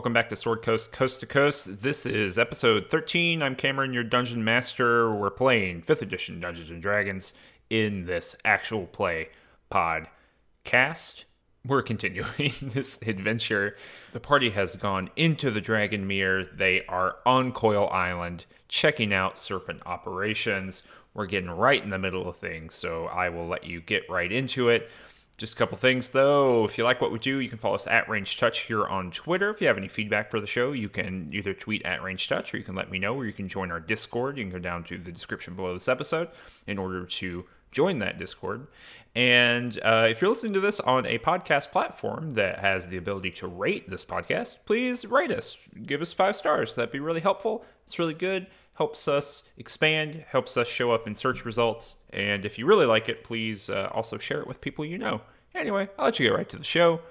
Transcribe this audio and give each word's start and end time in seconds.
Welcome 0.00 0.14
back 0.14 0.30
to 0.30 0.36
Sword 0.36 0.62
Coast 0.62 0.92
Coast 0.92 1.20
to 1.20 1.26
Coast. 1.26 1.82
This 1.82 2.06
is 2.06 2.38
episode 2.38 2.88
13. 2.88 3.42
I'm 3.42 3.54
Cameron, 3.54 3.92
your 3.92 4.02
dungeon 4.02 4.42
master. 4.42 5.14
We're 5.14 5.28
playing 5.28 5.82
5th 5.82 6.00
edition 6.00 6.40
Dungeons 6.40 6.70
and 6.70 6.80
Dragons 6.80 7.34
in 7.68 8.06
this 8.06 8.34
actual 8.42 8.86
play 8.86 9.28
podcast. 9.70 11.24
We're 11.66 11.82
continuing 11.82 12.24
this 12.62 13.02
adventure. 13.02 13.76
The 14.14 14.20
party 14.20 14.48
has 14.48 14.74
gone 14.74 15.10
into 15.16 15.50
the 15.50 15.60
Dragon 15.60 16.06
Mirror. 16.06 16.46
They 16.54 16.86
are 16.86 17.16
on 17.26 17.52
Coil 17.52 17.86
Island 17.90 18.46
checking 18.68 19.12
out 19.12 19.36
serpent 19.36 19.82
operations. 19.84 20.82
We're 21.12 21.26
getting 21.26 21.50
right 21.50 21.84
in 21.84 21.90
the 21.90 21.98
middle 21.98 22.26
of 22.26 22.38
things, 22.38 22.74
so 22.74 23.04
I 23.04 23.28
will 23.28 23.46
let 23.46 23.64
you 23.64 23.82
get 23.82 24.08
right 24.08 24.32
into 24.32 24.70
it. 24.70 24.90
Just 25.40 25.54
a 25.54 25.56
couple 25.56 25.78
things 25.78 26.10
though. 26.10 26.66
If 26.66 26.76
you 26.76 26.84
like 26.84 27.00
what 27.00 27.10
we 27.10 27.18
do, 27.18 27.38
you 27.38 27.48
can 27.48 27.56
follow 27.56 27.74
us 27.74 27.86
at 27.86 28.10
Range 28.10 28.38
Touch 28.38 28.58
here 28.58 28.84
on 28.84 29.10
Twitter. 29.10 29.48
If 29.48 29.62
you 29.62 29.68
have 29.68 29.78
any 29.78 29.88
feedback 29.88 30.30
for 30.30 30.38
the 30.38 30.46
show, 30.46 30.72
you 30.72 30.90
can 30.90 31.30
either 31.32 31.54
tweet 31.54 31.82
at 31.82 32.02
Range 32.02 32.28
Touch 32.28 32.52
or 32.52 32.58
you 32.58 32.62
can 32.62 32.74
let 32.74 32.90
me 32.90 32.98
know, 32.98 33.14
or 33.16 33.24
you 33.24 33.32
can 33.32 33.48
join 33.48 33.70
our 33.70 33.80
Discord. 33.80 34.36
You 34.36 34.44
can 34.44 34.52
go 34.52 34.58
down 34.58 34.84
to 34.84 34.98
the 34.98 35.10
description 35.10 35.54
below 35.54 35.72
this 35.72 35.88
episode 35.88 36.28
in 36.66 36.76
order 36.76 37.06
to 37.06 37.46
join 37.72 38.00
that 38.00 38.18
Discord. 38.18 38.66
And 39.14 39.80
uh, 39.82 40.08
if 40.10 40.20
you're 40.20 40.28
listening 40.28 40.52
to 40.52 40.60
this 40.60 40.78
on 40.78 41.06
a 41.06 41.18
podcast 41.18 41.70
platform 41.70 42.32
that 42.32 42.58
has 42.58 42.88
the 42.88 42.98
ability 42.98 43.30
to 43.30 43.46
rate 43.46 43.88
this 43.88 44.04
podcast, 44.04 44.58
please 44.66 45.06
rate 45.06 45.32
us. 45.32 45.56
Give 45.86 46.02
us 46.02 46.12
five 46.12 46.36
stars. 46.36 46.74
That'd 46.74 46.92
be 46.92 47.00
really 47.00 47.22
helpful. 47.22 47.64
It's 47.86 47.98
really 47.98 48.12
good. 48.12 48.46
Helps 48.80 49.06
us 49.08 49.42
expand, 49.58 50.24
helps 50.28 50.56
us 50.56 50.66
show 50.66 50.92
up 50.92 51.06
in 51.06 51.14
search 51.14 51.44
results. 51.44 51.96
And 52.14 52.46
if 52.46 52.58
you 52.58 52.64
really 52.64 52.86
like 52.86 53.10
it, 53.10 53.22
please 53.24 53.68
uh, 53.68 53.90
also 53.92 54.16
share 54.16 54.40
it 54.40 54.46
with 54.46 54.62
people 54.62 54.86
you 54.86 54.96
know. 54.96 55.20
Anyway, 55.54 55.90
I'll 55.98 56.06
let 56.06 56.18
you 56.18 56.26
get 56.26 56.34
right 56.34 56.48
to 56.48 56.56
the 56.56 56.64
show. 56.64 57.02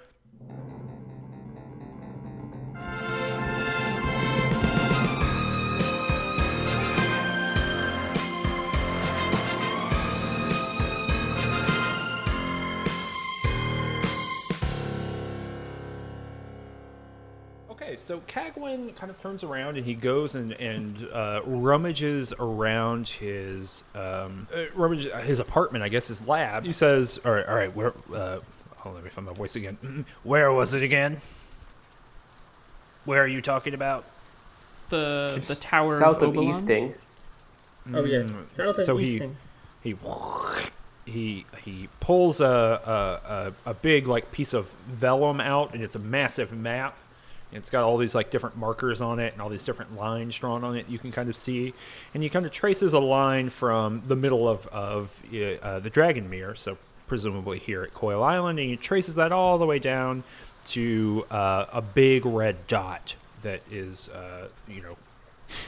Okay, 17.82 17.96
so 17.98 18.20
Cagwin 18.28 18.94
kind 18.96 19.10
of 19.10 19.22
turns 19.22 19.42
around 19.42 19.78
and 19.78 19.86
he 19.86 19.94
goes 19.94 20.36
and, 20.36 20.52
and 20.54 21.08
uh, 21.14 21.42
rummages 21.46 22.34
around 22.38 23.08
his 23.08 23.86
um, 23.96 24.48
uh, 24.54 24.64
rummage, 24.76 25.06
his 25.24 25.40
apartment, 25.40 25.84
I 25.84 25.88
guess 25.90 26.10
his 26.10 26.28
lab. 26.28 26.66
He 26.66 26.74
says, 26.74 27.20
"All 27.24 27.32
right, 27.32 27.46
all 27.48 27.56
right, 27.56 27.74
where? 27.74 27.94
Uh, 28.14 28.40
hold 28.78 28.88
on, 28.88 28.96
let 28.96 29.04
me 29.06 29.10
find 29.10 29.26
my 29.28 29.34
voice 29.34 29.56
again. 29.56 29.78
Mm, 29.84 30.06
Where 30.24 30.52
was 30.52 30.74
it 30.74 30.84
again? 30.84 31.20
Where 33.06 33.24
are 33.24 33.28
you 33.28 33.42
talking 33.42 33.74
about?" 33.74 34.04
the 34.90 35.32
Just 35.36 35.48
the 35.48 35.56
tower 35.56 36.00
south 36.00 36.18
of 36.18 36.24
of 36.24 36.38
Oberon? 36.38 36.50
Easting. 36.50 36.94
Oh 37.94 38.04
yes, 38.04 38.32
Mm, 38.32 38.50
south 38.50 38.78
of 38.80 38.84
so 38.84 38.98
he- 38.98 39.08
Easting. 39.14 39.38
he 39.82 39.96
he 41.06 41.46
he 41.64 41.88
pulls 42.02 42.42
a, 42.42 42.46
a 42.46 43.68
a 43.68 43.72
a 43.72 43.74
big 43.74 44.06
like 44.08 44.32
piece 44.34 44.54
of 44.54 44.70
vellum 44.88 45.40
out 45.40 45.74
and 45.74 45.82
it's 45.84 45.96
a 45.96 46.00
massive 46.00 46.52
map 46.52 46.98
and 47.09 47.09
it's 47.52 47.70
got 47.70 47.84
all 47.84 47.98
these 47.98 48.14
like 48.14 48.30
different 48.30 48.58
markers 48.58 49.02
on 49.02 49.20
it 49.20 49.34
and 49.34 49.42
all 49.42 49.50
these 49.50 49.64
different 49.64 49.96
lines 49.96 50.38
drawn 50.38 50.64
on 50.64 50.76
it 50.76 50.88
you 50.88 51.00
can 51.00 51.12
kind 51.12 51.30
of 51.30 51.36
see 51.36 51.74
and 52.14 52.24
he 52.24 52.30
kind 52.30 52.46
of 52.46 52.52
traces 52.52 52.94
a 52.94 53.00
line 53.00 53.50
from 53.50 54.04
the 54.08 54.16
middle 54.16 54.48
of 54.48 54.68
of 54.68 55.22
uh, 55.62 55.80
the 55.80 55.90
dragon 55.90 56.30
mirror 56.30 56.56
so 56.56 56.78
presumably 57.08 57.58
here 57.58 57.84
at 57.84 57.94
coil 57.94 58.24
island 58.24 58.60
and 58.60 58.70
he 58.70 58.78
traces 58.78 59.16
that 59.16 59.32
all 59.32 59.58
the 59.58 59.66
way 59.66 59.80
down 59.80 60.24
to 60.66 61.26
uh, 61.32 61.66
a 61.74 61.82
big 61.82 62.26
red 62.26 62.68
dot 62.68 63.16
that 63.42 63.62
is 63.72 64.10
uh, 64.10 64.50
you 64.68 64.82
know 64.82 64.96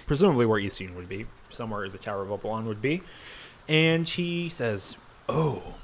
presumably 0.06 0.46
where 0.46 0.60
Easting 0.60 0.96
would 0.96 1.10
be, 1.10 1.26
somewhere 1.50 1.88
the 1.90 1.98
Tower 1.98 2.22
of 2.22 2.32
Oberon 2.32 2.66
would 2.66 2.82
be. 2.82 3.02
And 3.68 4.08
he 4.08 4.50
says, 4.50 4.96
"Oh, 5.30 5.76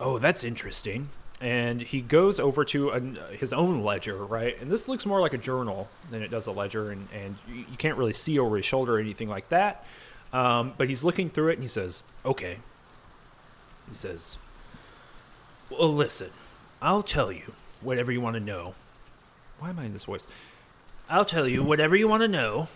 oh, 0.00 0.18
that's 0.18 0.44
interesting." 0.44 1.08
And 1.44 1.82
he 1.82 2.00
goes 2.00 2.40
over 2.40 2.64
to 2.64 2.88
an, 2.88 3.18
his 3.38 3.52
own 3.52 3.84
ledger, 3.84 4.24
right? 4.24 4.58
And 4.62 4.72
this 4.72 4.88
looks 4.88 5.04
more 5.04 5.20
like 5.20 5.34
a 5.34 5.38
journal 5.38 5.90
than 6.10 6.22
it 6.22 6.30
does 6.30 6.46
a 6.46 6.50
ledger, 6.52 6.90
and, 6.90 7.06
and 7.12 7.36
you 7.46 7.66
you 7.70 7.76
can't 7.76 7.98
really 7.98 8.14
see 8.14 8.38
over 8.38 8.56
his 8.56 8.64
shoulder 8.64 8.96
or 8.96 8.98
anything 8.98 9.28
like 9.28 9.50
that. 9.50 9.84
Um, 10.32 10.72
but 10.78 10.88
he's 10.88 11.04
looking 11.04 11.28
through 11.28 11.50
it, 11.50 11.52
and 11.54 11.62
he 11.62 11.68
says, 11.68 12.02
"Okay." 12.24 12.60
He 13.90 13.94
says, 13.94 14.38
"Well, 15.68 15.92
listen, 15.92 16.30
I'll 16.80 17.02
tell 17.02 17.30
you 17.30 17.52
whatever 17.82 18.10
you 18.10 18.22
want 18.22 18.34
to 18.34 18.40
know." 18.40 18.74
Why 19.58 19.68
am 19.68 19.78
I 19.78 19.84
in 19.84 19.92
this 19.92 20.04
voice? 20.04 20.26
I'll 21.10 21.26
tell 21.26 21.46
you 21.46 21.62
whatever 21.62 21.94
you 21.94 22.08
want 22.08 22.22
to 22.22 22.28
know. 22.28 22.68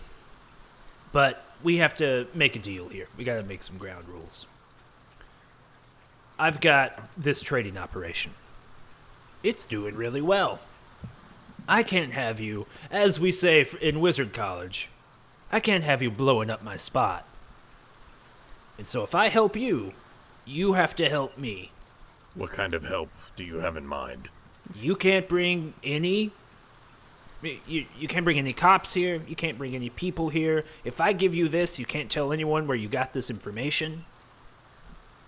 But 1.11 1.43
we 1.63 1.77
have 1.77 1.97
to 1.97 2.27
make 2.35 2.55
a 2.55 2.59
deal 2.59 2.87
here. 2.89 3.07
We 3.17 3.23
got 3.23 3.41
to 3.41 3.43
make 3.43 3.63
some 3.63 3.79
ground 3.79 4.07
rules. 4.07 4.45
I've 6.37 6.61
got 6.61 7.09
this 7.17 7.41
trading 7.41 7.75
operation. 7.75 8.33
It's 9.43 9.65
doing 9.65 9.95
really 9.95 10.21
well. 10.21 10.59
I 11.67 11.83
can't 11.83 12.13
have 12.13 12.39
you, 12.39 12.65
as 12.89 13.19
we 13.19 13.31
say 13.31 13.65
in 13.79 14.01
Wizard 14.01 14.33
College, 14.33 14.89
I 15.51 15.59
can't 15.59 15.83
have 15.83 16.01
you 16.01 16.11
blowing 16.11 16.49
up 16.49 16.63
my 16.63 16.75
spot. 16.75 17.27
And 18.77 18.87
so 18.87 19.03
if 19.03 19.13
I 19.13 19.29
help 19.29 19.55
you, 19.55 19.93
you 20.45 20.73
have 20.73 20.95
to 20.95 21.09
help 21.09 21.37
me. 21.37 21.71
What 22.33 22.51
kind 22.51 22.73
of 22.73 22.83
help 22.85 23.09
do 23.35 23.43
you 23.43 23.57
have 23.57 23.77
in 23.77 23.85
mind? 23.85 24.29
You 24.75 24.95
can't 24.95 25.27
bring 25.27 25.73
any. 25.83 26.31
You, 27.41 27.85
you 27.97 28.07
can't 28.07 28.25
bring 28.25 28.37
any 28.37 28.53
cops 28.53 28.93
here. 28.93 29.21
You 29.27 29.35
can't 29.35 29.57
bring 29.57 29.73
any 29.73 29.89
people 29.89 30.29
here. 30.29 30.65
If 30.83 30.99
I 30.99 31.13
give 31.13 31.33
you 31.33 31.47
this, 31.47 31.79
you 31.79 31.85
can't 31.85 32.11
tell 32.11 32.33
anyone 32.33 32.67
where 32.67 32.77
you 32.77 32.89
got 32.89 33.13
this 33.13 33.29
information. 33.29 34.05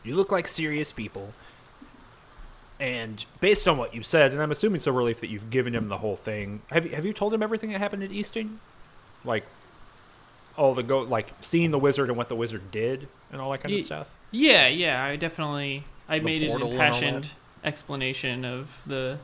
You 0.03 0.15
look 0.15 0.31
like 0.31 0.47
serious 0.47 0.91
people. 0.91 1.33
And 2.81 3.23
based 3.39 3.67
on 3.67 3.77
what 3.77 3.93
you 3.93 4.01
said, 4.01 4.31
and 4.31 4.41
I'm 4.41 4.49
assuming 4.49 4.79
so 4.81 4.91
relief 4.91 5.19
that 5.21 5.29
you've 5.29 5.51
given 5.51 5.73
him 5.75 5.87
the 5.87 5.99
whole 5.99 6.15
thing. 6.15 6.63
Have 6.71 6.83
you 6.85 6.95
have 6.95 7.05
you 7.05 7.13
told 7.13 7.31
him 7.33 7.43
everything 7.43 7.71
that 7.71 7.77
happened 7.77 8.01
at 8.01 8.11
Easting? 8.11 8.59
Like 9.23 9.45
all 10.57 10.73
the 10.73 10.81
go 10.81 10.99
like 11.01 11.27
seeing 11.41 11.69
the 11.69 11.77
wizard 11.77 12.09
and 12.09 12.17
what 12.17 12.27
the 12.27 12.35
wizard 12.35 12.71
did 12.71 13.07
and 13.31 13.39
all 13.39 13.51
that 13.51 13.59
kind 13.61 13.71
Ye- 13.73 13.79
of 13.81 13.85
stuff. 13.85 14.15
Yeah, 14.31 14.67
yeah. 14.67 15.03
I 15.03 15.15
definitely 15.15 15.83
I 16.09 16.19
made 16.19 16.41
an 16.41 16.49
portal 16.49 16.71
and 16.71 16.79
all 16.79 16.85
impassioned 16.87 17.27
explanation 17.63 18.43
of 18.45 18.81
the 18.87 19.19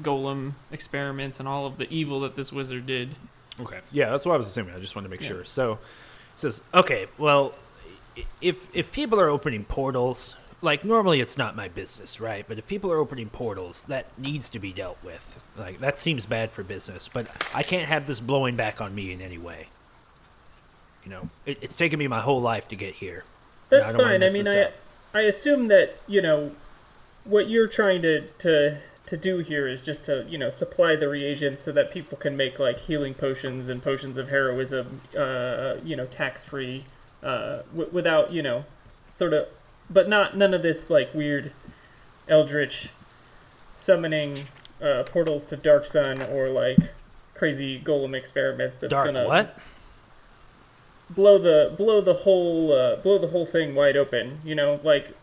golem 0.00 0.54
experiments 0.72 1.38
and 1.38 1.46
all 1.46 1.66
of 1.66 1.76
the 1.76 1.92
evil 1.92 2.20
that 2.20 2.34
this 2.34 2.50
wizard 2.50 2.86
did. 2.86 3.14
Okay. 3.60 3.80
Yeah, 3.92 4.08
that's 4.08 4.24
what 4.24 4.32
I 4.32 4.36
was 4.38 4.46
assuming. 4.46 4.74
I 4.74 4.78
just 4.80 4.96
wanted 4.96 5.08
to 5.08 5.10
make 5.10 5.20
Yeah. 5.20 5.28
sure. 5.28 5.44
So 5.44 5.74
he 5.74 5.80
says, 6.38 6.62
"Okay, 6.72 7.08
well, 7.18 7.54
if 8.40 8.74
if 8.74 8.90
people 8.90 9.20
are 9.20 9.28
opening 9.28 9.64
portals, 9.64 10.34
like 10.62 10.84
normally 10.84 11.20
it's 11.20 11.36
not 11.36 11.56
my 11.56 11.68
business, 11.68 12.20
right? 12.20 12.46
But 12.46 12.58
if 12.58 12.66
people 12.66 12.90
are 12.92 12.98
opening 12.98 13.28
portals, 13.28 13.84
that 13.84 14.16
needs 14.18 14.48
to 14.50 14.58
be 14.58 14.72
dealt 14.72 15.02
with. 15.04 15.40
Like 15.58 15.80
that 15.80 15.98
seems 15.98 16.24
bad 16.24 16.52
for 16.52 16.62
business, 16.62 17.08
but 17.08 17.26
I 17.54 17.62
can't 17.62 17.88
have 17.88 18.06
this 18.06 18.20
blowing 18.20 18.56
back 18.56 18.80
on 18.80 18.94
me 18.94 19.12
in 19.12 19.20
any 19.20 19.38
way. 19.38 19.68
You 21.04 21.10
know, 21.10 21.28
it, 21.44 21.58
it's 21.60 21.76
taken 21.76 21.98
me 21.98 22.06
my 22.06 22.20
whole 22.20 22.40
life 22.40 22.68
to 22.68 22.76
get 22.76 22.94
here. 22.94 23.24
That's 23.68 23.90
don't 23.90 24.00
fine. 24.00 24.22
I 24.22 24.28
mean, 24.28 24.46
I 24.46 24.62
up. 24.62 24.72
I 25.14 25.20
assume 25.22 25.68
that 25.68 25.98
you 26.06 26.22
know 26.22 26.52
what 27.24 27.48
you're 27.48 27.68
trying 27.68 28.02
to 28.02 28.22
to 28.38 28.78
to 29.06 29.16
do 29.16 29.38
here 29.38 29.66
is 29.66 29.82
just 29.82 30.04
to 30.04 30.24
you 30.28 30.38
know 30.38 30.50
supply 30.50 30.94
the 30.96 31.08
reagents 31.08 31.60
so 31.60 31.72
that 31.72 31.90
people 31.90 32.16
can 32.16 32.36
make 32.36 32.58
like 32.58 32.78
healing 32.78 33.14
potions 33.14 33.68
and 33.68 33.82
potions 33.82 34.16
of 34.16 34.28
heroism, 34.28 35.00
uh, 35.18 35.76
you 35.84 35.96
know, 35.96 36.06
tax 36.06 36.44
free, 36.44 36.84
uh, 37.22 37.62
w- 37.72 37.90
without 37.92 38.32
you 38.32 38.42
know, 38.42 38.64
sort 39.12 39.32
of, 39.32 39.48
but 39.92 40.08
not 40.08 40.36
none 40.36 40.54
of 40.54 40.62
this 40.62 40.90
like 40.90 41.12
weird, 41.14 41.52
eldritch, 42.28 42.88
summoning 43.76 44.46
uh, 44.82 45.04
portals 45.04 45.46
to 45.46 45.56
Dark 45.56 45.86
Sun 45.86 46.22
or 46.22 46.48
like 46.48 46.78
crazy 47.34 47.80
golem 47.80 48.14
experiments 48.14 48.76
that's 48.78 48.90
Dark 48.90 49.06
gonna 49.06 49.26
what? 49.26 49.58
blow 51.10 51.38
the 51.38 51.74
blow 51.76 52.00
the 52.00 52.14
whole 52.14 52.72
uh, 52.72 52.96
blow 52.96 53.18
the 53.18 53.28
whole 53.28 53.46
thing 53.46 53.74
wide 53.74 53.96
open. 53.96 54.40
You 54.44 54.54
know, 54.54 54.80
like 54.82 55.16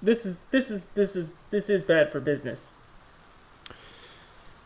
this 0.00 0.26
is 0.26 0.40
this 0.50 0.70
is 0.70 0.86
this 0.94 1.16
is 1.16 1.32
this 1.50 1.70
is 1.70 1.82
bad 1.82 2.10
for 2.10 2.20
business. 2.20 2.72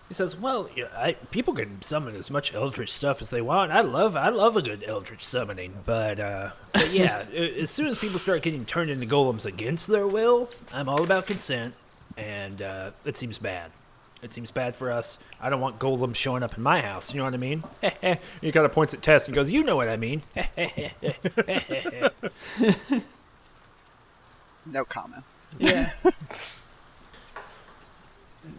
He 0.09 0.15
says, 0.15 0.37
"Well, 0.37 0.71
yeah, 0.77 0.87
I, 0.97 1.15
people 1.31 1.53
can 1.53 1.83
summon 1.83 2.15
as 2.15 2.31
much 2.31 2.55
eldritch 2.55 2.93
stuff 2.93 3.21
as 3.21 3.31
they 3.31 3.41
want. 3.41 3.73
I 3.73 3.81
love, 3.81 4.15
I 4.15 4.29
love 4.29 4.57
a 4.57 4.63
good 4.63 4.85
eldritch 4.87 5.25
summoning, 5.25 5.75
but, 5.85 6.21
uh, 6.21 6.51
but 6.73 6.93
yeah, 6.93 7.25
as 7.35 7.71
soon 7.71 7.89
as 7.89 7.99
people 7.99 8.19
start 8.19 8.43
getting 8.43 8.65
turned 8.65 8.91
into 8.91 9.07
golems 9.07 9.47
against 9.47 9.89
their 9.89 10.07
will, 10.07 10.49
I'm 10.73 10.89
all 10.89 11.03
about 11.03 11.27
consent, 11.27 11.75
and 12.17 12.63
uh, 12.63 12.91
it 13.05 13.17
seems 13.17 13.39
bad. 13.39 13.73
It 14.23 14.33
seems 14.33 14.51
bad 14.51 14.77
for 14.77 14.91
us. 14.91 15.19
I 15.41 15.51
don't 15.51 15.61
want 15.61 15.79
golems 15.79 16.17
showing 16.17 16.43
up 16.43 16.57
in 16.57 16.63
my 16.63 16.81
house. 16.81 17.13
You 17.13 17.19
know 17.19 17.25
what 17.25 17.35
I 17.35 17.39
mean? 17.39 17.65
he 18.41 18.53
kind 18.53 18.65
of 18.65 18.73
points 18.73 18.95
at 18.95 19.03
Tess 19.03 19.27
and 19.27 19.35
goes, 19.35 19.51
"You 19.51 19.63
know 19.63 19.77
what 19.77 19.89
I 19.89 19.97
mean." 19.97 20.23
No 24.69 24.85
comment. 24.85 25.23
Yeah. 25.59 25.93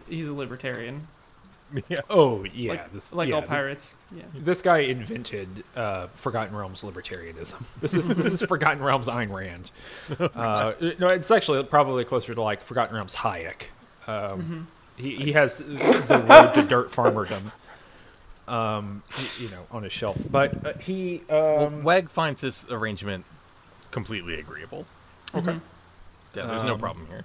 He's 0.08 0.26
a 0.26 0.32
libertarian. 0.32 1.06
Yeah. 1.88 2.00
Oh 2.08 2.44
yeah, 2.54 2.70
like, 2.72 2.92
this 2.92 3.12
like 3.12 3.28
yeah, 3.28 3.34
all 3.36 3.40
this- 3.42 3.48
pirates. 3.50 3.94
Yeah. 4.16 4.22
This, 4.34 4.62
guy 4.62 4.78
invented 4.78 5.64
uh, 5.76 6.06
Forgotten 6.14 6.54
Realms 6.56 6.82
libertarianism. 6.82 7.62
This 7.80 7.94
is 7.94 8.08
this 8.08 8.26
is 8.32 8.40
Forgotten 8.42 8.82
Realms 8.82 9.08
Ayn 9.08 9.30
Rand. 9.32 9.70
Uh, 10.34 10.72
no, 10.98 11.06
it's 11.08 11.30
actually 11.30 11.62
probably 11.64 12.04
closer 12.04 12.34
to 12.34 12.40
like 12.40 12.62
Forgotten 12.64 12.94
Realms 12.96 13.16
Hayek. 13.16 13.64
Um, 14.06 14.66
he, 14.96 15.16
he 15.16 15.32
has 15.32 15.58
the 15.58 16.24
road 16.28 16.54
to 16.54 16.62
dirt 16.62 16.90
farmerdom, 16.90 17.52
um, 18.48 19.02
you 19.38 19.48
know, 19.50 19.66
on 19.70 19.82
his 19.82 19.92
shelf. 19.92 20.16
But 20.30 20.66
uh, 20.66 20.72
he 20.78 21.22
Well, 21.28 21.66
um, 21.66 21.82
Wag 21.84 22.08
finds 22.08 22.40
this 22.40 22.66
arrangement 22.70 23.24
completely 23.90 24.38
agreeable. 24.38 24.86
okay. 25.34 25.58
Yeah, 26.34 26.46
there's 26.46 26.62
no 26.62 26.74
Um, 26.74 26.78
problem 26.80 27.06
here. 27.08 27.24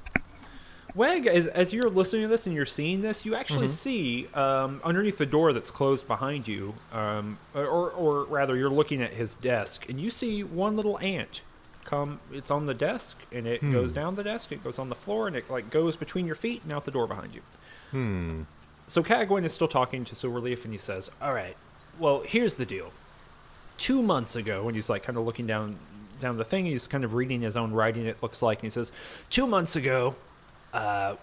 Weg, 0.96 1.26
as, 1.26 1.48
as 1.48 1.74
you're 1.74 1.90
listening 1.90 2.24
to 2.24 2.28
this 2.28 2.46
and 2.46 2.56
you're 2.56 2.66
seeing 2.68 3.02
this, 3.02 3.26
you 3.26 3.34
actually 3.34 3.68
see 3.68 4.28
um, 4.36 4.80
underneath 4.84 5.18
the 5.18 5.26
door 5.26 5.52
that's 5.52 5.72
closed 5.72 6.08
behind 6.08 6.48
you, 6.48 6.76
um, 6.92 7.40
or, 7.56 7.90
or 7.92 8.26
rather, 8.26 8.56
you're 8.56 8.70
looking 8.70 9.02
at 9.02 9.14
his 9.14 9.34
desk, 9.34 9.90
and 9.90 10.00
you 10.00 10.12
see 10.12 10.44
one 10.44 10.76
little 10.76 11.00
ant 11.00 11.42
come. 11.84 12.20
It's 12.32 12.52
on 12.52 12.68
the 12.68 12.76
desk, 12.76 13.26
and 13.32 13.48
it 13.48 13.62
goes 13.72 13.92
down 13.92 14.16
the 14.16 14.24
desk. 14.24 14.52
It 14.52 14.64
goes 14.64 14.78
on 14.78 14.90
the 14.90 14.96
floor, 14.96 15.28
and 15.28 15.36
it 15.36 15.50
like 15.50 15.72
goes 15.72 15.96
between 15.96 16.28
your 16.28 16.36
feet 16.36 16.62
and 16.64 16.72
out 16.72 16.86
the 16.86 16.92
door 16.92 17.08
behind 17.08 17.34
you. 17.34 17.42
Hmm. 17.92 18.42
So 18.86 19.02
Cagwin 19.02 19.46
is 19.46 19.54
still 19.54 19.68
talking 19.68 20.06
to 20.06 20.16
Silverleaf, 20.16 20.64
and 20.64 20.74
he 20.74 20.80
says, 20.80 21.10
"All 21.22 21.34
right, 21.34 21.58
well, 22.00 22.22
here's 22.26 22.56
the 22.56 22.66
deal. 22.66 22.92
Two 23.78 24.04
months 24.04 24.36
ago, 24.36 24.64
when 24.64 24.76
he's 24.76 24.90
like 24.90 25.04
kind 25.04 25.18
of 25.18 25.26
looking 25.26 25.48
down 25.48 25.78
down 26.20 26.38
the 26.38 26.46
thing, 26.46 26.66
he's 26.66 26.88
kind 26.88 27.04
of 27.04 27.14
reading 27.14 27.42
his 27.42 27.58
own 27.58 27.72
writing. 27.72 28.06
It 28.06 28.22
looks 28.22 28.42
like, 28.42 28.60
and 28.60 28.64
he 28.64 28.70
says, 28.70 28.92
two 29.30 29.48
months 29.48 29.76
ago, 29.76 30.16
uh, 30.74 31.16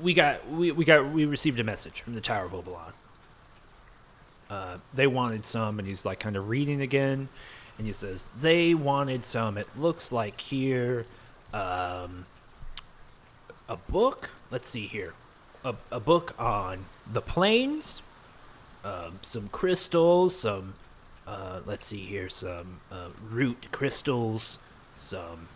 we 0.00 0.14
got 0.14 0.48
we, 0.48 0.72
we 0.72 0.84
got 0.84 1.10
we 1.10 1.24
received 1.24 1.60
a 1.60 1.64
message 1.64 2.00
from 2.00 2.14
the 2.14 2.20
Tower 2.20 2.46
of 2.46 2.52
Obalon. 2.52 2.92
Uh, 4.48 4.78
they 4.94 5.06
wanted 5.06 5.44
some, 5.44 5.78
and 5.78 5.88
he's 5.88 6.04
like 6.04 6.20
kind 6.20 6.36
of 6.36 6.48
reading 6.48 6.80
again, 6.80 7.28
and 7.78 7.86
he 7.86 7.92
says 7.92 8.28
they 8.40 8.74
wanted 8.74 9.24
some. 9.24 9.58
It 9.58 9.68
looks 9.76 10.12
like 10.12 10.40
here, 10.40 11.04
um, 11.52 12.26
a 13.68 13.76
book. 13.76 14.30
Let's 14.50 14.68
see 14.68 14.86
here, 14.86 15.14
a 15.64 15.74
a 15.90 16.00
book 16.00 16.34
on 16.38 16.86
the 17.10 17.20
plains, 17.20 18.02
um, 18.84 19.18
some 19.22 19.48
crystals, 19.48 20.38
some. 20.38 20.74
Uh, 21.26 21.58
let's 21.66 21.84
see 21.84 22.06
here, 22.06 22.28
some 22.28 22.78
uh, 22.92 23.08
root 23.28 23.66
crystals, 23.72 24.60
some 24.96 25.48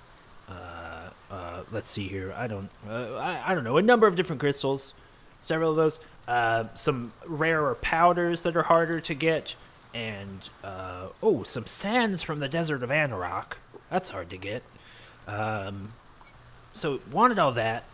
uh, 0.51 1.11
uh, 1.31 1.63
let's 1.71 1.91
see 1.91 2.09
here. 2.09 2.35
I 2.37 2.47
don't, 2.47 2.71
uh, 2.89 3.15
I, 3.15 3.53
I 3.53 3.55
don't 3.55 3.65
know. 3.65 3.77
A 3.77 3.83
number 3.83 4.07
of 4.07 4.17
different 4.17 4.41
crystals, 4.41 4.95
several 5.41 5.71
of 5.71 5.77
those. 5.77 6.01
Uh, 6.29 6.65
some 6.75 7.13
rarer 7.27 7.75
powders 7.75 8.43
that 8.43 8.57
are 8.57 8.65
harder 8.65 9.01
to 9.01 9.15
get, 9.15 9.57
and 9.93 10.49
oh, 10.63 11.43
some 11.45 11.67
sands 11.67 12.23
from 12.23 12.39
the 12.39 12.49
desert 12.49 12.83
of 12.83 12.91
Anauroch. 12.91 13.55
That's 13.89 14.11
hard 14.11 14.31
to 14.31 14.37
get. 14.37 14.63
Um, 15.27 15.93
so 16.73 17.01
wanted 17.11 17.39
all 17.39 17.53
that, 17.53 17.85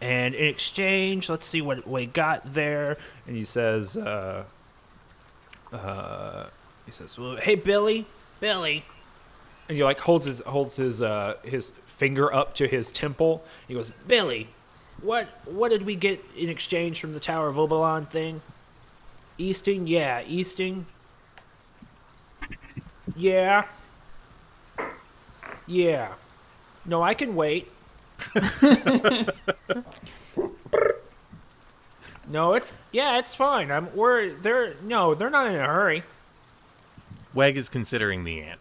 and 0.00 0.34
in 0.34 0.46
exchange, 0.46 1.28
let's 1.28 1.46
see 1.46 1.62
what 1.62 1.86
we 1.86 2.06
got 2.06 2.54
there. 2.54 2.98
And 3.26 3.36
he 3.36 3.44
says, 3.44 3.96
uh, 3.96 4.44
uh, 5.72 6.46
he 6.84 6.92
says, 6.92 7.18
"Well, 7.18 7.36
hey 7.36 7.54
Billy, 7.54 8.06
Billy." 8.40 8.84
And 9.68 9.76
he 9.76 9.84
like 9.84 10.00
holds 10.00 10.26
his 10.26 10.40
holds 10.40 10.76
his 10.76 11.02
uh 11.02 11.36
his 11.42 11.72
finger 11.86 12.32
up 12.32 12.54
to 12.56 12.68
his 12.68 12.90
temple. 12.90 13.44
He 13.66 13.74
goes, 13.74 13.90
Billy, 13.90 14.48
what 15.00 15.26
what 15.46 15.70
did 15.70 15.82
we 15.82 15.96
get 15.96 16.24
in 16.36 16.48
exchange 16.48 17.00
from 17.00 17.12
the 17.12 17.20
Tower 17.20 17.48
of 17.48 17.56
Obalon 17.56 18.08
thing? 18.08 18.42
Easting, 19.38 19.86
yeah, 19.86 20.22
Easting. 20.26 20.86
Yeah. 23.14 23.66
Yeah. 25.66 26.14
No, 26.84 27.02
I 27.02 27.14
can 27.14 27.34
wait. 27.34 27.70
no, 32.28 32.54
it's 32.54 32.74
yeah, 32.92 33.18
it's 33.18 33.34
fine. 33.34 33.70
I'm 33.70 33.94
we're 33.94 34.30
they're 34.30 34.74
no, 34.82 35.14
they're 35.14 35.30
not 35.30 35.46
in 35.48 35.54
a 35.56 35.66
hurry. 35.66 36.02
Wag 37.34 37.56
is 37.56 37.68
considering 37.68 38.24
the 38.24 38.40
ant. 38.40 38.60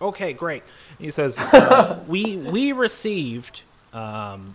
Okay, 0.00 0.32
great. 0.32 0.62
He 0.98 1.10
says 1.10 1.38
uh, 1.52 2.02
we 2.06 2.36
we 2.36 2.72
received 2.72 3.62
um, 3.92 4.54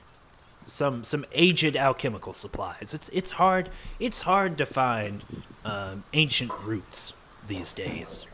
some 0.67 1.03
some 1.03 1.25
aged 1.33 1.75
alchemical 1.75 2.33
supplies. 2.33 2.93
It's 2.93 3.09
it's 3.09 3.31
hard 3.31 3.69
it's 3.99 4.21
hard 4.23 4.57
to 4.59 4.65
find 4.65 5.23
um, 5.65 6.03
ancient 6.13 6.51
roots 6.63 7.13
these 7.47 7.73
days. 7.73 8.25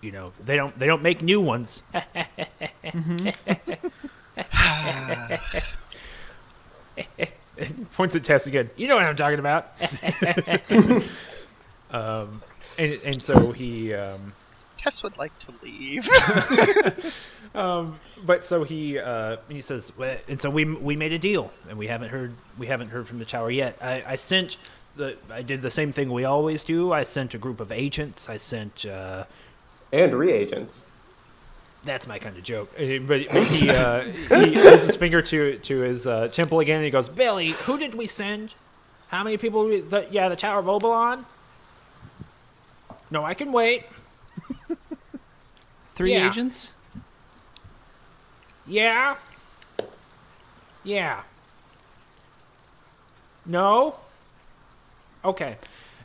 You 0.00 0.12
know 0.12 0.32
they 0.42 0.56
don't 0.56 0.78
they 0.78 0.86
don't 0.86 1.02
make 1.02 1.22
new 1.22 1.40
ones. 1.40 1.80
Points 7.92 8.16
at 8.16 8.24
Tess 8.24 8.46
again. 8.46 8.68
You 8.76 8.88
know 8.88 8.96
what 8.96 9.04
I'm 9.04 9.16
talking 9.16 9.38
about. 9.38 9.68
um, 11.90 12.42
and 12.78 12.92
and 13.04 13.22
so 13.22 13.52
he. 13.52 13.94
Um, 13.94 14.34
Tess 14.84 15.02
would 15.02 15.16
like 15.16 15.32
to 15.38 15.54
leave. 15.62 16.06
but 17.54 18.44
so 18.44 18.64
he 18.64 18.98
uh, 18.98 19.38
he 19.48 19.62
says, 19.62 19.92
"Well," 19.96 20.18
and 20.28 20.38
so 20.38 20.50
we 20.50 20.66
we 20.66 20.94
made 20.94 21.14
a 21.14 21.18
deal, 21.18 21.50
and 21.70 21.78
we 21.78 21.86
haven't 21.86 22.10
heard 22.10 22.34
we 22.58 22.66
haven't 22.66 22.88
heard 22.90 23.06
from 23.08 23.18
the 23.18 23.24
tower 23.24 23.50
yet. 23.50 23.78
I, 23.80 24.04
I 24.06 24.16
sent 24.16 24.58
the 24.96 25.16
I 25.30 25.40
did 25.40 25.62
the 25.62 25.70
same 25.70 25.90
thing 25.90 26.12
we 26.12 26.24
always 26.24 26.64
do. 26.64 26.92
I 26.92 27.04
sent 27.04 27.32
a 27.32 27.38
group 27.38 27.60
of 27.60 27.72
agents. 27.72 28.28
I 28.28 28.36
sent 28.36 28.84
uh, 28.84 29.24
And 29.90 30.14
reagents. 30.14 30.88
that's 31.84 32.06
my 32.06 32.18
kind 32.18 32.36
of 32.36 32.42
joke. 32.44 32.70
Uh, 32.78 32.98
But, 32.98 33.22
but 33.32 33.46
he 33.46 33.70
uh, 33.70 34.02
he 34.04 34.54
holds 34.60 34.84
his 34.84 34.96
finger 34.96 35.22
to 35.22 35.56
to 35.58 35.80
his 35.80 36.06
uh, 36.06 36.28
temple 36.28 36.60
again, 36.60 36.76
and 36.76 36.84
he 36.84 36.90
goes, 36.90 37.08
"Billy, 37.08 37.52
who 37.52 37.78
did 37.78 37.94
we 37.94 38.06
send? 38.06 38.52
How 39.08 39.24
many 39.24 39.38
people? 39.38 39.64
We, 39.64 39.80
the, 39.80 40.06
yeah, 40.10 40.28
the 40.28 40.36
Tower 40.36 40.58
of 40.58 40.66
Obalon. 40.66 41.24
No, 43.10 43.24
I 43.24 43.32
can 43.32 43.50
wait. 43.50 43.84
Three 45.94 46.12
Yeah. 46.12 46.28
agents. 46.28 46.72
Yeah. 48.66 49.16
Yeah. 50.82 51.22
No. 53.46 53.96
Okay. 55.24 55.56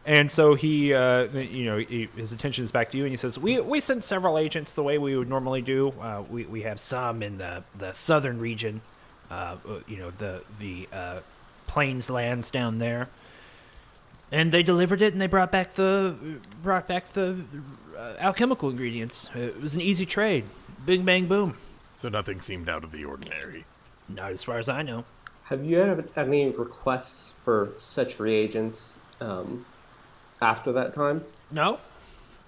And 0.05 0.31
so 0.31 0.55
he, 0.55 0.93
uh, 0.93 1.25
you 1.25 1.65
know, 1.65 1.77
he, 1.77 2.08
his 2.15 2.31
attention 2.31 2.63
is 2.63 2.72
back 2.72 2.89
to 2.91 2.98
you, 2.98 3.03
and 3.03 3.12
he 3.12 3.17
says, 3.17 3.38
"We 3.38 3.60
we 3.60 3.79
sent 3.79 4.03
several 4.03 4.38
agents 4.38 4.74
the 4.74 4.81
way 4.81 4.98
we 4.98 5.15
would 5.15 5.29
normally 5.29 5.62
do. 5.62 5.93
Uh, 6.01 6.24
we 6.29 6.46
we 6.46 6.62
have 6.63 6.79
some 6.79 7.22
in 7.22 7.38
the 7.38 7.63
the 7.77 7.91
southern 7.93 8.39
region, 8.39 8.81
uh, 9.29 9.58
uh, 9.67 9.79
you 9.88 9.98
know, 9.98 10.10
the 10.12 10.43
the 10.60 10.88
uh, 10.91 11.19
plains 11.67 12.10
lands 12.10 12.50
down 12.50 12.79
there, 12.79 13.10
and 14.31 14.51
they 14.51 14.63
delivered 14.63 15.01
it, 15.01 15.13
and 15.13 15.21
they 15.21 15.27
brought 15.27 15.51
back 15.51 15.74
the 15.74 16.15
brought 16.62 16.88
back 16.88 17.07
the 17.09 17.41
uh, 17.98 18.13
alchemical 18.19 18.69
ingredients. 18.69 19.29
It 19.36 19.62
was 19.62 19.75
an 19.75 19.81
easy 19.81 20.05
trade. 20.05 20.45
Bing 20.86 21.03
bang 21.03 21.27
boom. 21.27 21.57
So 21.95 22.09
nothing 22.09 22.39
seemed 22.39 22.69
out 22.69 22.83
of 22.83 22.91
the 22.91 23.03
ordinary. 23.03 23.65
Not 24.07 24.31
as 24.31 24.43
far 24.43 24.57
as 24.57 24.69
I 24.69 24.81
know. 24.81 25.05
Have 25.45 25.65
you 25.65 25.77
had 25.77 26.07
any 26.15 26.50
requests 26.50 27.33
for 27.43 27.74
such 27.77 28.19
reagents 28.19 29.00
um, 29.19 29.65
after 30.41 30.71
that 30.71 30.93
time? 30.93 31.24
No. 31.51 31.79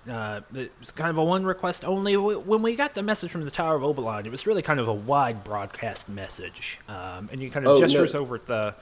Uh, 0.10 0.42
it 0.56 0.72
was 0.80 0.92
kind 0.92 1.10
of 1.12 1.18
a 1.18 1.24
one 1.24 1.44
request 1.46 1.84
only. 1.86 2.16
When 2.18 2.62
we 2.62 2.76
got 2.76 2.94
the 2.96 3.04
message 3.04 3.30
from 3.32 3.44
the 3.46 3.52
Tower 3.52 3.76
of 3.76 3.82
Obalon, 3.84 4.26
it 4.26 4.32
was 4.32 4.48
really 4.48 4.62
kind 4.64 4.80
of 4.80 4.88
a 4.88 4.94
wide 4.94 5.44
broadcast 5.44 6.10
message. 6.10 6.80
Um, 6.88 7.30
and 7.32 7.42
you 7.42 7.52
kind 7.52 7.66
of 7.66 7.74
Oh, 7.74 7.76
no. 7.76 7.82
gestures 7.82 8.16
over 8.16 8.36
at 8.36 8.48
the 8.48 8.74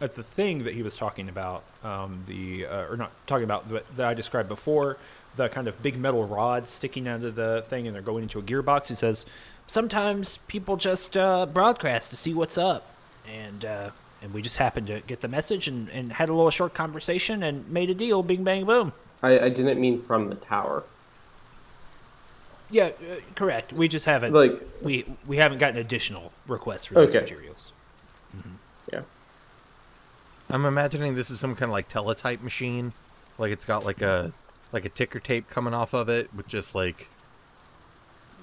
at 0.00 0.14
the 0.14 0.22
thing 0.22 0.64
that 0.64 0.74
he 0.74 0.82
was 0.82 0.96
talking 0.96 1.28
about, 1.28 1.64
um, 1.82 2.16
the 2.26 2.66
uh, 2.66 2.86
or 2.90 2.96
not 2.96 3.10
talking 3.26 3.44
about 3.44 3.68
but 3.68 3.84
that 3.96 4.06
I 4.06 4.14
described 4.14 4.48
before, 4.48 4.96
the 5.36 5.48
kind 5.48 5.68
of 5.68 5.82
big 5.82 5.98
metal 5.98 6.26
rods 6.26 6.70
sticking 6.70 7.08
out 7.08 7.22
of 7.22 7.34
the 7.34 7.64
thing, 7.68 7.86
and 7.86 7.94
they're 7.94 8.02
going 8.02 8.22
into 8.22 8.38
a 8.38 8.42
gearbox. 8.42 8.88
He 8.88 8.94
says, 8.94 9.26
sometimes 9.66 10.38
people 10.48 10.76
just 10.76 11.16
uh, 11.16 11.46
broadcast 11.46 12.10
to 12.10 12.16
see 12.16 12.32
what's 12.32 12.56
up, 12.58 12.86
and 13.28 13.64
uh, 13.64 13.90
and 14.22 14.32
we 14.32 14.42
just 14.42 14.56
happened 14.56 14.86
to 14.88 15.00
get 15.00 15.20
the 15.20 15.28
message 15.28 15.68
and, 15.68 15.88
and 15.90 16.12
had 16.12 16.28
a 16.28 16.32
little 16.34 16.50
short 16.50 16.74
conversation 16.74 17.42
and 17.42 17.68
made 17.68 17.90
a 17.90 17.94
deal. 17.94 18.22
Bing 18.22 18.44
bang 18.44 18.64
boom. 18.66 18.92
I, 19.22 19.38
I 19.40 19.48
didn't 19.48 19.80
mean 19.80 20.00
from 20.00 20.28
the 20.28 20.36
tower. 20.36 20.84
Yeah, 22.70 22.86
uh, 22.88 23.16
correct. 23.34 23.72
We 23.72 23.88
just 23.88 24.04
haven't 24.06 24.32
Like, 24.34 24.60
we 24.82 25.04
we 25.26 25.38
haven't 25.38 25.58
gotten 25.58 25.78
additional 25.78 26.32
requests 26.46 26.84
for 26.84 26.94
those 26.94 27.08
Okay. 27.14 27.20
materials. 27.20 27.72
yeah. 28.34 28.40
I'm 30.50 30.64
imagining 30.64 31.14
this 31.14 31.30
is 31.30 31.40
some 31.40 31.54
kind 31.54 31.70
of 31.70 31.72
like 31.72 31.88
teletype 31.88 32.42
machine, 32.42 32.92
like 33.38 33.52
it's 33.52 33.64
got 33.64 33.84
like 33.84 34.02
a 34.02 34.32
like 34.72 34.84
a 34.84 34.88
ticker 34.88 35.18
tape 35.18 35.48
coming 35.48 35.74
off 35.74 35.94
of 35.94 36.08
it 36.08 36.34
with 36.34 36.48
just 36.48 36.74
like 36.74 37.08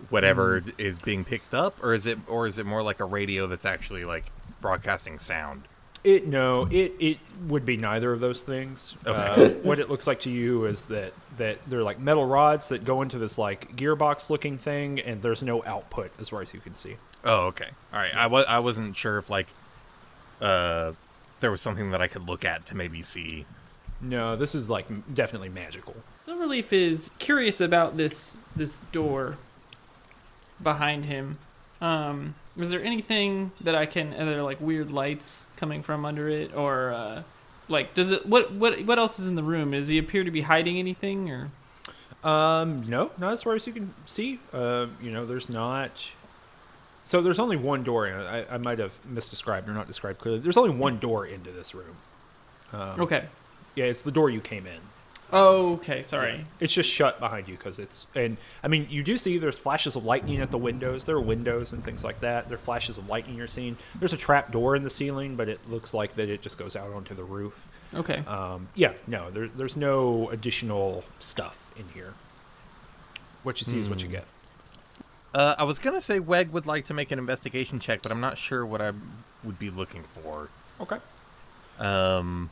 whatever 0.09 0.63
is 0.77 0.99
being 0.99 1.23
picked 1.23 1.53
up, 1.53 1.81
or 1.83 1.93
is 1.93 2.05
it 2.05 2.19
or 2.27 2.47
is 2.47 2.59
it 2.59 2.65
more 2.65 2.83
like 2.83 2.99
a 2.99 3.05
radio 3.05 3.47
that's 3.47 3.65
actually 3.65 4.05
like 4.05 4.25
broadcasting 4.61 5.19
sound? 5.19 5.63
It 6.03 6.27
no, 6.27 6.67
it 6.69 6.93
it 6.99 7.17
would 7.47 7.65
be 7.65 7.77
neither 7.77 8.13
of 8.13 8.19
those 8.19 8.43
things. 8.43 8.93
Okay. 9.05 9.45
Uh, 9.45 9.49
what 9.63 9.79
it 9.79 9.89
looks 9.89 10.05
like 10.05 10.19
to 10.21 10.29
you 10.29 10.65
is 10.65 10.85
that 10.85 11.13
that 11.37 11.57
they're 11.67 11.83
like 11.83 11.99
metal 11.99 12.25
rods 12.25 12.69
that 12.69 12.85
go 12.85 13.01
into 13.01 13.17
this 13.17 13.39
like 13.39 13.75
gearbox 13.75 14.29
looking 14.29 14.59
thing, 14.59 14.99
and 14.99 15.23
there's 15.23 15.41
no 15.41 15.63
output 15.65 16.11
as 16.19 16.29
far 16.29 16.43
as 16.43 16.53
you 16.53 16.59
can 16.59 16.75
see. 16.75 16.97
Oh, 17.23 17.47
okay. 17.47 17.69
All 17.91 17.99
right. 17.99 18.13
I 18.15 18.27
was 18.27 18.45
I 18.47 18.59
wasn't 18.59 18.95
sure 18.95 19.17
if 19.17 19.31
like 19.31 19.47
uh 20.39 20.91
there 21.45 21.51
was 21.51 21.61
something 21.61 21.91
that 21.91 22.01
I 22.01 22.07
could 22.07 22.27
look 22.27 22.43
at 22.43 22.65
to 22.65 22.75
maybe 22.75 23.03
see. 23.03 23.45
No, 24.01 24.35
this 24.35 24.55
is 24.55 24.67
like 24.67 24.87
definitely 25.13 25.49
magical. 25.49 25.95
Silverleaf 26.25 26.73
is 26.73 27.11
curious 27.19 27.61
about 27.61 27.97
this 27.97 28.37
this 28.55 28.77
door 28.91 29.37
behind 30.63 31.05
him. 31.05 31.37
Um, 31.81 32.33
is 32.57 32.71
there 32.71 32.83
anything 32.83 33.51
that 33.61 33.75
I 33.75 33.85
can? 33.85 34.11
Are 34.15 34.25
there 34.25 34.41
like 34.41 34.59
weird 34.59 34.89
lights 34.89 35.45
coming 35.55 35.83
from 35.83 36.03
under 36.03 36.27
it, 36.27 36.55
or 36.55 36.91
uh, 36.93 37.21
like 37.69 37.93
does 37.93 38.11
it? 38.11 38.25
What 38.25 38.51
what 38.51 38.83
what 38.83 38.97
else 38.97 39.19
is 39.19 39.27
in 39.27 39.35
the 39.35 39.43
room? 39.43 39.69
Does 39.69 39.87
he 39.87 39.99
appear 39.99 40.23
to 40.23 40.31
be 40.31 40.41
hiding 40.41 40.79
anything, 40.79 41.29
or? 41.29 41.51
Um, 42.27 42.89
no, 42.89 43.11
not 43.19 43.33
as 43.33 43.43
far 43.43 43.53
as 43.53 43.67
you 43.67 43.73
can 43.73 43.93
see. 44.07 44.39
Uh, 44.51 44.87
you 44.99 45.11
know, 45.11 45.27
there's 45.27 45.47
not. 45.47 46.09
So 47.05 47.21
there's 47.21 47.39
only 47.39 47.55
one 47.55 47.83
door 47.83 48.07
in. 48.07 48.15
I, 48.15 48.55
I 48.55 48.57
might 48.57 48.79
have 48.79 48.97
misdescribed 49.07 49.67
or 49.67 49.71
not 49.71 49.87
described 49.87 50.19
clearly. 50.19 50.39
There's 50.39 50.57
only 50.57 50.71
one 50.75 50.97
door 50.97 51.25
into 51.25 51.51
this 51.51 51.73
room. 51.75 51.95
Um, 52.73 52.99
Okay. 53.01 53.25
Yeah, 53.75 53.85
it's 53.85 54.03
the 54.03 54.11
door 54.11 54.29
you 54.29 54.41
came 54.41 54.65
in. 54.65 54.79
Oh, 55.33 55.73
okay. 55.73 56.01
Sorry. 56.01 56.35
Yeah. 56.35 56.43
It's 56.59 56.73
just 56.73 56.89
shut 56.89 57.19
behind 57.19 57.47
you 57.47 57.57
because 57.57 57.77
it's 57.79 58.05
and 58.15 58.37
I 58.63 58.67
mean 58.67 58.87
you 58.89 59.03
do 59.03 59.17
see 59.17 59.37
there's 59.37 59.57
flashes 59.57 59.95
of 59.95 60.05
lightning 60.05 60.39
at 60.39 60.49
the 60.51 60.57
windows. 60.57 61.05
There 61.05 61.15
are 61.15 61.21
windows 61.21 61.73
and 61.73 61.83
things 61.83 62.03
like 62.03 62.21
that. 62.21 62.47
There 62.47 62.55
are 62.55 62.59
flashes 62.59 62.97
of 62.97 63.09
lightning 63.09 63.35
you're 63.35 63.47
seeing. 63.47 63.75
There's 63.99 64.13
a 64.13 64.17
trap 64.17 64.51
door 64.51 64.75
in 64.75 64.83
the 64.83 64.89
ceiling, 64.89 65.35
but 65.35 65.49
it 65.49 65.67
looks 65.69 65.93
like 65.93 66.15
that 66.15 66.29
it 66.29 66.41
just 66.41 66.57
goes 66.57 66.75
out 66.75 66.93
onto 66.93 67.13
the 67.15 67.23
roof. 67.23 67.67
Okay. 67.93 68.19
Um, 68.27 68.67
yeah, 68.75 68.93
no, 69.07 69.29
there, 69.31 69.47
there's 69.47 69.75
no 69.75 70.29
additional 70.29 71.03
stuff 71.19 71.71
in 71.75 71.85
here. 71.93 72.13
What 73.43 73.59
you 73.61 73.65
see 73.65 73.79
is 73.79 73.89
what 73.89 74.01
you 74.01 74.07
get. 74.07 74.25
Uh, 75.35 75.53
I 75.57 75.65
was 75.65 75.79
gonna 75.79 75.99
say 75.99 76.21
Weg 76.21 76.51
would 76.53 76.65
like 76.65 76.85
to 76.85 76.93
make 76.93 77.11
an 77.11 77.19
investigation 77.19 77.77
check, 77.77 78.01
but 78.01 78.09
I'm 78.09 78.21
not 78.21 78.37
sure 78.37 78.65
what 78.65 78.79
I 78.79 78.93
would 79.43 79.59
be 79.59 79.69
looking 79.69 80.03
for. 80.03 80.47
Okay. 80.79 80.95
Um, 81.77 82.51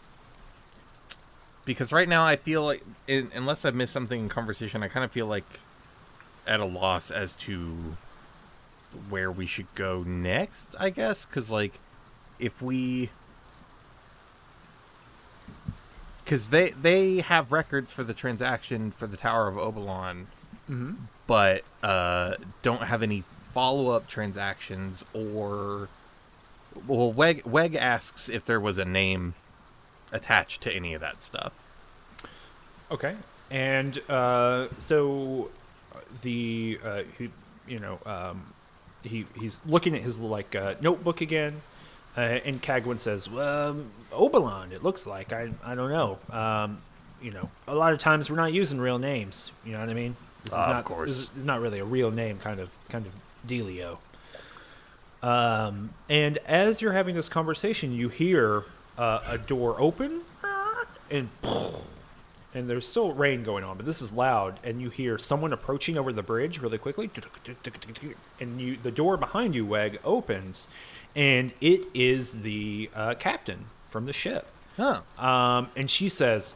because 1.63 1.94
right 1.94 2.10
now 2.10 2.25
I 2.25 2.36
feel 2.36 2.66
like, 2.66 2.84
in, 3.08 3.32
unless 3.34 3.63
I've 3.63 3.74
missed 3.74 3.94
something 3.94 4.20
in 4.20 4.28
conversation, 4.28 4.84
I 4.84 4.90
kind 4.90 5.06
of 5.06 5.13
feel 5.13 5.28
like 5.28 5.62
at 6.46 6.60
a 6.60 6.66
loss 6.66 7.10
as 7.10 7.36
to 7.36 7.96
where 9.08 9.32
we 9.32 9.46
should 9.46 9.74
go 9.75 10.04
next. 10.04 10.75
I 10.78 10.90
guess 10.90 11.25
because 11.25 11.50
like 11.50 11.80
if 12.38 12.62
we, 12.62 13.12
because 16.25 16.50
they 16.50 16.72
they 16.72 17.22
have 17.22 17.54
records 17.54 17.94
for 17.94 18.04
the 18.04 18.13
transaction 18.13 18.92
for 18.92 19.08
the 19.08 19.16
Tower 19.16 19.48
of 19.48 19.56
Obalon, 19.56 20.25
Mm-hmm. 20.74 20.94
but 21.27 21.63
uh, 21.84 22.34
don't 22.63 22.84
have 22.84 23.03
any 23.03 23.24
follow 23.53 23.89
up 23.89 24.08
transactions 24.08 25.06
or. 25.13 25.89
Well, 26.88 27.12
Weg 27.12 27.46
Weg 27.46 27.75
asks 27.75 28.27
if 28.27 28.44
there 28.46 28.60
was 28.60 28.80
a 28.80 28.86
name 28.86 29.36
attached 30.12 30.62
to 30.62 30.72
any 30.74 30.96
of 30.96 31.01
that 31.01 31.22
stuff. 31.22 31.53
Okay. 32.89 33.15
And 33.51 34.00
uh, 34.10 34.70
so 34.80 35.51
uh, 35.94 36.00
the 36.24 36.80
uh, 36.84 37.03
he, 37.20 37.30
you 37.68 37.80
know 37.80 38.00
um, 38.08 38.53
he 39.03 39.25
he's 39.39 39.62
looking 39.68 39.96
at 39.96 40.01
his 40.01 40.20
like 40.20 40.56
uh, 40.56 40.74
notebook 40.82 41.22
again, 41.22 41.62
uh, 42.18 42.22
and 42.22 42.63
Cagwin 42.63 43.00
says, 43.00 43.27
um, 43.27 43.92
"Obalon, 44.12 44.72
it 44.72 44.82
looks 44.84 45.06
like 45.06 45.32
I 45.32 45.51
I 45.63 45.75
don't 45.75 45.92
know. 45.92 46.18
Um, 46.36 46.82
you 47.22 47.30
know, 47.32 47.50
a 47.68 47.75
lot 47.75 47.94
of 47.94 48.00
times 48.00 48.30
we're 48.30 48.38
not 48.38 48.53
using 48.53 48.80
real 48.80 48.98
names. 48.98 49.51
You 49.63 49.74
know 49.74 49.80
what 49.80 49.89
I 49.89 49.94
mean? 49.94 50.15
This 50.44 50.54
Uh, 50.54 50.58
is 50.58 50.64
of 50.66 50.70
not 50.76 50.86
course. 50.86 51.10
This 51.10 51.20
is, 51.20 51.30
is 51.40 51.46
not 51.46 51.62
really 51.62 51.80
a 51.80 51.86
real 51.86 52.12
name, 52.12 52.38
kind 52.40 52.60
of 52.60 52.70
kind 52.90 53.06
of 53.06 53.14
dealio." 53.48 53.98
Um, 55.22 55.92
and 56.10 56.38
as 56.40 56.82
you're 56.82 56.94
having 56.94 57.16
this 57.16 57.30
conversation, 57.30 57.94
you 57.94 58.10
hear 58.10 58.66
uh, 58.98 59.20
a 59.28 59.38
door 59.38 59.76
open, 59.80 60.22
and 61.10 61.30
and 62.54 62.70
there's 62.70 62.88
still 62.88 63.14
rain 63.14 63.44
going 63.44 63.64
on, 63.64 63.78
but 63.78 63.86
this 63.86 64.02
is 64.02 64.12
loud, 64.12 64.60
and 64.64 64.82
you 64.82 64.90
hear 64.90 65.18
someone 65.18 65.54
approaching 65.54 65.98
over 65.98 66.12
the 66.12 66.22
bridge 66.22 66.60
really 66.60 66.78
quickly, 66.78 67.10
and 68.40 68.62
you 68.62 68.78
the 68.84 68.92
door 68.92 69.16
behind 69.18 69.56
you, 69.56 69.66
Weg, 69.66 70.00
opens, 70.04 70.68
and 71.16 71.54
it 71.62 71.86
is 71.94 72.42
the 72.42 72.90
uh, 72.94 73.14
captain 73.18 73.66
from 73.88 74.06
the 74.06 74.14
ship. 74.14 74.48
Huh. 74.76 75.02
Um, 75.18 75.70
and 75.76 75.90
she 75.90 76.10
says, 76.10 76.54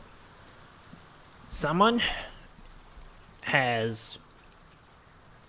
"Someone 1.50 2.02
has, 3.48 4.18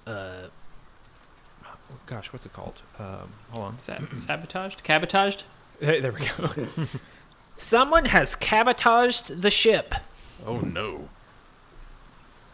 uh, 0.07 0.47
oh 1.65 1.97
gosh, 2.07 2.33
what's 2.33 2.47
it 2.47 2.53
called? 2.53 2.81
Um, 2.99 3.33
hold 3.51 3.65
on. 3.65 3.79
Sab- 3.79 4.09
sabotaged? 4.21 4.85
Cabotaged? 4.85 5.45
Hey, 5.81 6.01
there 6.01 6.13
we 6.13 6.21
go. 6.21 6.69
Someone 7.57 8.07
has 8.07 8.37
cabotaged 8.37 9.43
the 9.43 9.51
ship. 9.51 9.95
Oh 10.47 10.59
no. 10.61 11.09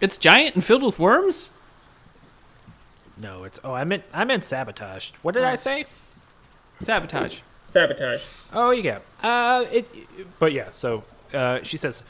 It's 0.00 0.16
giant 0.16 0.54
and 0.54 0.64
filled 0.64 0.82
with 0.82 0.98
worms? 0.98 1.50
No, 3.16 3.44
it's 3.44 3.60
oh, 3.62 3.74
I 3.74 3.84
meant 3.84 4.04
I 4.14 4.24
meant 4.24 4.44
sabotaged. 4.44 5.14
What 5.22 5.34
did 5.34 5.44
I 5.44 5.56
say? 5.56 5.84
Sabotage. 6.80 7.40
Sabotage. 7.68 8.22
Oh, 8.52 8.70
you 8.70 8.82
get. 8.82 9.02
Uh, 9.22 9.66
it. 9.70 9.86
But 10.38 10.52
yeah, 10.52 10.70
so 10.72 11.04
uh, 11.34 11.60
she 11.62 11.76
says, 11.76 12.02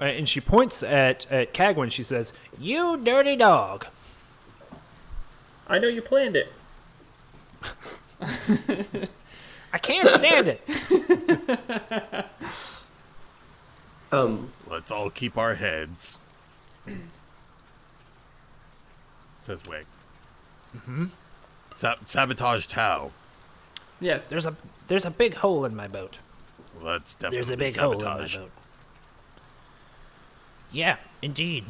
and 0.00 0.28
she 0.28 0.40
points 0.40 0.82
at 0.82 1.30
at 1.30 1.54
Cagwin. 1.54 1.90
She 1.90 2.02
says, 2.02 2.32
"You 2.58 2.96
dirty 2.96 3.36
dog." 3.36 3.86
I 5.66 5.78
know 5.78 5.88
you 5.88 6.02
planned 6.02 6.36
it. 6.36 6.52
I 9.72 9.78
can't 9.78 10.08
stand 10.10 10.48
it. 10.48 12.26
Um, 14.12 14.52
Let's 14.70 14.92
all 14.92 15.10
keep 15.10 15.36
our 15.36 15.56
heads. 15.56 16.18
Says 19.42 19.66
Weg. 19.66 19.86
Mm-hmm. 20.76 21.06
Sab- 21.74 22.06
sabotage 22.06 22.68
Tau. 22.68 23.10
Yes. 24.00 24.28
There's 24.30 24.46
a 24.46 24.54
there's 24.86 25.04
a 25.04 25.10
big 25.10 25.34
hole 25.34 25.64
in 25.64 25.74
my 25.74 25.88
boat. 25.88 26.18
Well, 26.76 26.92
that's 26.92 27.16
definitely 27.16 27.38
There's 27.38 27.50
a 27.50 27.56
big 27.56 27.76
hole 27.76 27.92
in 27.92 27.98
my 27.98 28.04
sabotage. 28.04 28.36
boat. 28.36 28.50
Yeah, 30.74 30.96
indeed. 31.22 31.64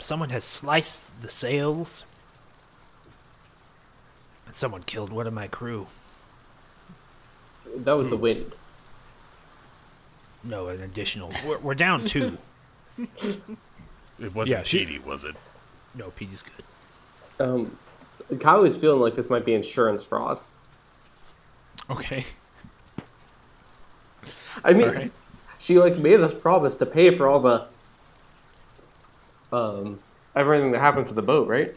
Someone 0.00 0.30
has 0.30 0.44
sliced 0.44 1.22
the 1.22 1.28
sails. 1.28 2.04
And 4.46 4.54
someone 4.54 4.82
killed 4.82 5.12
one 5.12 5.26
of 5.28 5.32
my 5.32 5.46
crew. 5.46 5.86
that 7.76 7.92
was 7.92 8.08
the 8.10 8.16
wind. 8.16 8.52
No, 10.42 10.66
an 10.68 10.80
additional. 10.80 11.32
We're, 11.46 11.58
we're 11.58 11.74
down 11.74 12.04
two. 12.04 12.36
It 14.20 14.34
wasn't 14.34 14.58
Yeah, 14.58 14.62
she- 14.64 14.84
Petey, 14.84 14.98
was 14.98 15.22
it? 15.22 15.36
No, 15.94 16.10
Petey's 16.10 16.42
good. 16.42 16.64
Um, 17.38 17.78
Kyle 18.40 18.64
is 18.64 18.74
feeling 18.76 19.00
like 19.00 19.14
this 19.14 19.30
might 19.30 19.44
be 19.44 19.54
insurance 19.54 20.02
fraud. 20.02 20.40
Okay. 21.88 22.26
I 24.64 24.72
mean, 24.72 24.88
Alright. 24.88 25.12
she 25.60 25.78
like 25.78 25.98
made 25.98 26.18
us 26.18 26.34
promise 26.34 26.74
to 26.76 26.86
pay 26.86 27.14
for 27.16 27.28
all 27.28 27.38
the 27.38 27.68
um 29.52 29.98
everything 30.34 30.72
that 30.72 30.78
happened 30.78 31.06
to 31.08 31.14
the 31.14 31.22
boat, 31.22 31.48
right? 31.48 31.74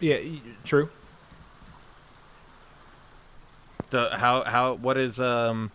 Yeah, 0.00 0.18
true. 0.64 0.90
So 3.90 4.10
how 4.12 4.42
how 4.44 4.74
what 4.74 4.96
is 4.96 5.20
um 5.20 5.70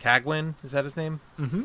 Cagwin? 0.00 0.54
Is 0.62 0.72
that 0.72 0.84
his 0.84 0.96
name? 0.96 1.20
Mm-hmm. 1.38 1.64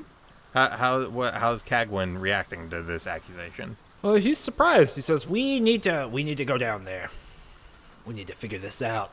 How 0.54 0.70
how 0.70 1.10
what 1.10 1.36
how's 1.36 1.62
Cagwin 1.64 2.20
reacting 2.20 2.70
to 2.70 2.82
this 2.82 3.08
accusation? 3.08 3.78
Well, 4.02 4.16
he's 4.16 4.38
surprised. 4.38 4.96
He 4.96 5.02
says, 5.02 5.28
"We 5.28 5.60
need 5.60 5.84
to. 5.84 6.10
We 6.12 6.24
need 6.24 6.38
to 6.38 6.46
go 6.46 6.58
down 6.58 6.86
there. 6.86 7.10
We 8.06 8.14
need 8.14 8.28
to 8.28 8.34
figure 8.34 8.60
this 8.60 8.82
out." 8.82 9.12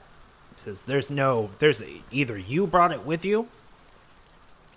He 0.54 0.60
says, 0.60 0.84
"There's 0.84 1.10
no. 1.10 1.50
There's 1.58 1.82
either 2.10 2.36
you 2.36 2.66
brought 2.66 2.92
it 2.92 3.06
with 3.06 3.24
you, 3.24 3.48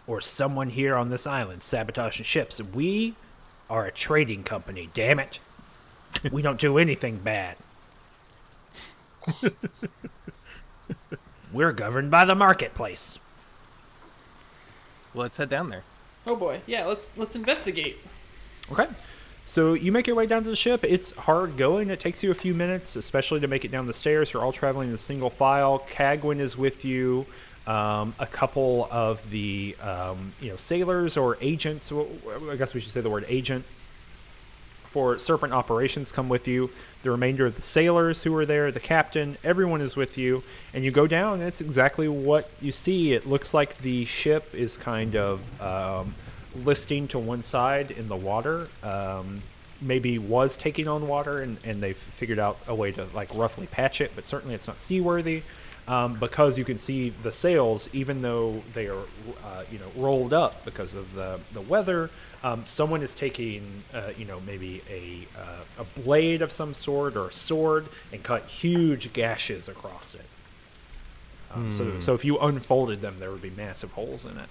or 0.07 0.21
someone 0.21 0.69
here 0.69 0.95
on 0.95 1.09
this 1.09 1.25
island 1.25 1.63
sabotaging 1.63 2.25
ships. 2.25 2.59
And 2.59 2.73
we 2.73 3.15
are 3.69 3.85
a 3.85 3.91
trading 3.91 4.43
company. 4.43 4.89
Damn 4.93 5.19
it! 5.19 5.39
we 6.31 6.41
don't 6.41 6.59
do 6.59 6.77
anything 6.77 7.17
bad. 7.17 7.57
We're 11.53 11.71
governed 11.71 12.11
by 12.11 12.25
the 12.25 12.35
marketplace." 12.35 13.19
Well, 15.13 15.23
let's 15.23 15.37
head 15.37 15.49
down 15.49 15.69
there. 15.69 15.83
oh 16.25 16.35
boy. 16.35 16.61
Yeah, 16.65 16.85
let's 16.85 17.15
let's 17.17 17.35
investigate. 17.35 17.97
Okay. 18.71 18.87
So 19.45 19.73
you 19.73 19.91
make 19.91 20.07
your 20.07 20.15
way 20.15 20.25
down 20.25 20.43
to 20.43 20.49
the 20.49 20.55
ship. 20.55 20.83
It's 20.83 21.11
hard 21.11 21.57
going. 21.57 21.89
It 21.89 21.99
takes 21.99 22.23
you 22.23 22.31
a 22.31 22.35
few 22.35 22.53
minutes, 22.53 22.95
especially 22.95 23.41
to 23.41 23.47
make 23.47 23.65
it 23.65 23.71
down 23.71 23.83
the 23.83 23.93
stairs. 23.93 24.31
You're 24.31 24.41
all 24.41 24.53
traveling 24.53 24.87
in 24.89 24.95
a 24.95 24.97
single 24.97 25.29
file. 25.29 25.85
Cagwin 25.91 26.39
is 26.39 26.57
with 26.57 26.85
you. 26.85 27.25
Um, 27.67 28.13
a 28.19 28.25
couple 28.25 28.87
of 28.91 29.29
the 29.29 29.75
um, 29.81 30.33
you 30.41 30.49
know 30.49 30.57
sailors 30.57 31.17
or 31.17 31.37
agents, 31.41 31.91
I 31.91 32.55
guess 32.55 32.73
we 32.73 32.79
should 32.79 32.91
say 32.91 33.01
the 33.01 33.09
word 33.09 33.25
agent 33.29 33.65
for 34.93 35.17
Serpent 35.17 35.51
Operations 35.53 36.11
come 36.11 36.29
with 36.29 36.47
you. 36.47 36.69
The 37.01 37.09
remainder 37.09 37.47
of 37.47 37.55
the 37.55 37.63
sailors 37.63 38.21
who 38.21 38.35
are 38.35 38.45
there, 38.45 38.71
the 38.71 38.79
captain, 38.79 39.37
everyone 39.43 39.81
is 39.81 39.95
with 39.95 40.19
you, 40.19 40.43
and 40.71 40.85
you 40.85 40.91
go 40.91 41.07
down. 41.07 41.39
And 41.39 41.47
it's 41.47 41.61
exactly 41.61 42.07
what 42.07 42.47
you 42.61 42.71
see. 42.71 43.13
It 43.13 43.27
looks 43.27 43.55
like 43.55 43.79
the 43.79 44.05
ship 44.05 44.53
is 44.53 44.77
kind 44.77 45.15
of 45.15 45.61
um, 45.61 46.13
listing 46.63 47.07
to 47.07 47.17
one 47.17 47.41
side 47.41 47.89
in 47.89 48.07
the 48.07 48.15
water. 48.15 48.67
Um, 48.83 49.41
maybe 49.81 50.19
was 50.19 50.55
taking 50.55 50.87
on 50.87 51.07
water, 51.07 51.41
and, 51.41 51.57
and 51.63 51.81
they've 51.81 51.97
figured 51.97 52.37
out 52.37 52.59
a 52.67 52.75
way 52.75 52.91
to 52.91 53.07
like 53.15 53.33
roughly 53.33 53.65
patch 53.65 53.99
it, 53.99 54.11
but 54.13 54.27
certainly 54.27 54.53
it's 54.53 54.67
not 54.67 54.79
seaworthy. 54.79 55.41
Um, 55.85 56.13
because 56.13 56.57
you 56.57 56.63
can 56.63 56.77
see 56.77 57.09
the 57.09 57.31
sails, 57.33 57.89
even 57.93 58.21
though 58.21 58.63
they 58.73 58.87
are, 58.87 59.03
uh, 59.43 59.63
you 59.69 59.79
know, 59.79 59.91
rolled 59.97 60.33
up 60.33 60.63
because 60.63 60.95
of 60.95 61.13
the 61.13 61.39
the 61.53 61.59
weather. 61.61 62.09
Um, 62.41 62.65
someone 62.65 63.01
is 63.01 63.13
taking, 63.15 63.83
uh, 63.93 64.11
you 64.17 64.25
know, 64.25 64.39
maybe 64.39 64.81
a 64.89 65.27
uh, 65.37 65.63
a 65.79 65.83
blade 66.01 66.41
of 66.41 66.51
some 66.53 66.73
sort 66.73 67.15
or 67.17 67.27
a 67.27 67.31
sword 67.33 67.87
and 68.13 68.23
cut 68.23 68.45
huge 68.47 69.11
gashes 69.13 69.67
across 69.67 70.13
it. 70.15 70.25
Um, 71.51 71.71
So, 71.71 71.99
so 71.99 72.13
if 72.13 72.23
you 72.25 72.37
unfolded 72.39 73.01
them, 73.01 73.19
there 73.19 73.31
would 73.31 73.41
be 73.41 73.49
massive 73.49 73.91
holes 73.93 74.25
in 74.25 74.37
it. 74.37 74.49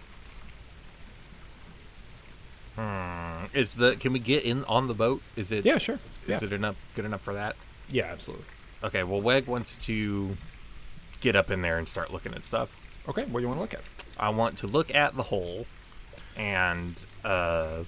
Hmm. 2.77 3.45
Is 3.53 3.75
the 3.77 3.97
can 3.97 4.13
we 4.13 4.19
get 4.21 4.45
in 4.45 4.65
on 4.65 4.87
the 4.87 4.95
boat? 4.95 5.23
Is 5.37 5.53
it 5.53 5.65
Yeah, 5.65 5.79
sure. 5.79 6.01
Is 6.27 6.43
Yeah, 6.43 6.43
it 6.43 6.53
enough 6.53 6.77
good 6.95 7.05
enough 7.05 7.23
for 7.23 7.35
that? 7.35 7.57
yeah, 7.89 8.05
absolutely. 8.07 8.47
Okay, 8.83 9.03
well 9.03 9.21
Weg 9.21 9.47
wants 9.47 9.77
to 9.77 10.37
get 11.23 11.35
up 11.35 11.51
in 11.51 11.63
there 11.63 11.79
and 11.79 11.89
start 11.89 12.13
looking 12.13 12.35
at 12.35 12.45
stuff. 12.45 12.81
Okay, 13.09 13.25
what 13.25 13.41
do 13.41 13.43
you 13.43 13.49
want 13.49 13.59
to 13.59 13.63
look 13.63 13.75
at? 13.75 13.81
I 14.19 14.29
want 14.29 14.59
to 14.59 14.67
look 14.67 14.95
at 14.95 15.17
the 15.17 15.23
hole 15.25 15.67
and 16.37 16.97
uh 17.25 17.85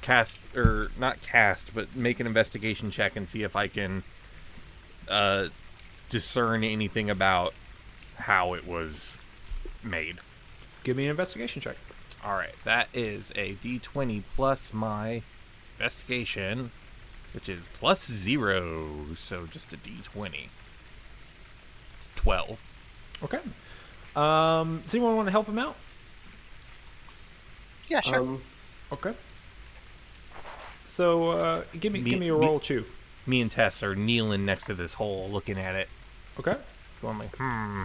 cast 0.00 0.38
or 0.54 0.90
not 0.98 1.20
cast, 1.20 1.74
but 1.74 1.94
make 1.94 2.20
an 2.20 2.26
investigation 2.26 2.90
check 2.90 3.16
and 3.16 3.28
see 3.28 3.42
if 3.42 3.54
I 3.54 3.68
can 3.68 4.04
uh 5.08 5.48
discern 6.08 6.64
anything 6.64 7.10
about 7.10 7.52
how 8.16 8.54
it 8.54 8.66
was 8.66 9.18
made. 9.82 10.18
Give 10.84 10.96
me 10.96 11.04
an 11.04 11.10
investigation 11.10 11.60
check. 11.60 11.76
All 12.24 12.34
right, 12.34 12.54
that 12.64 12.88
is 12.94 13.32
a 13.36 13.54
d20 13.56 14.22
plus 14.34 14.72
my 14.72 15.22
investigation, 15.74 16.70
which 17.32 17.48
is 17.48 17.68
plus 17.74 18.06
zero, 18.10 19.12
so 19.14 19.46
just 19.46 19.72
a 19.72 19.76
d20. 19.76 20.48
It's 22.16 22.22
12. 22.22 22.62
Okay. 23.24 23.40
Um, 24.14 24.80
does 24.82 24.94
anyone 24.94 25.16
want 25.16 25.26
to 25.26 25.30
help 25.32 25.46
him 25.46 25.58
out? 25.58 25.76
Yeah, 27.88 28.00
sure. 28.00 28.20
Um, 28.20 28.42
Okay. 28.92 29.14
So 30.84 31.30
uh, 31.30 31.64
give 31.80 31.92
me, 31.92 32.00
Me- 32.00 32.10
give 32.10 32.20
me 32.20 32.28
a 32.28 32.32
me- 32.32 32.38
roll, 32.46 32.60
chew. 32.60 32.84
Me 33.26 33.40
and 33.40 33.50
Tess 33.50 33.82
are 33.82 33.96
kneeling 33.96 34.44
next 34.46 34.66
to 34.66 34.74
this 34.74 34.94
hole, 34.94 35.28
looking 35.28 35.58
at 35.58 35.74
it, 35.74 35.88
Okay. 36.38 36.54
going 37.02 37.18
like, 37.18 37.34
hmm. 37.36 37.82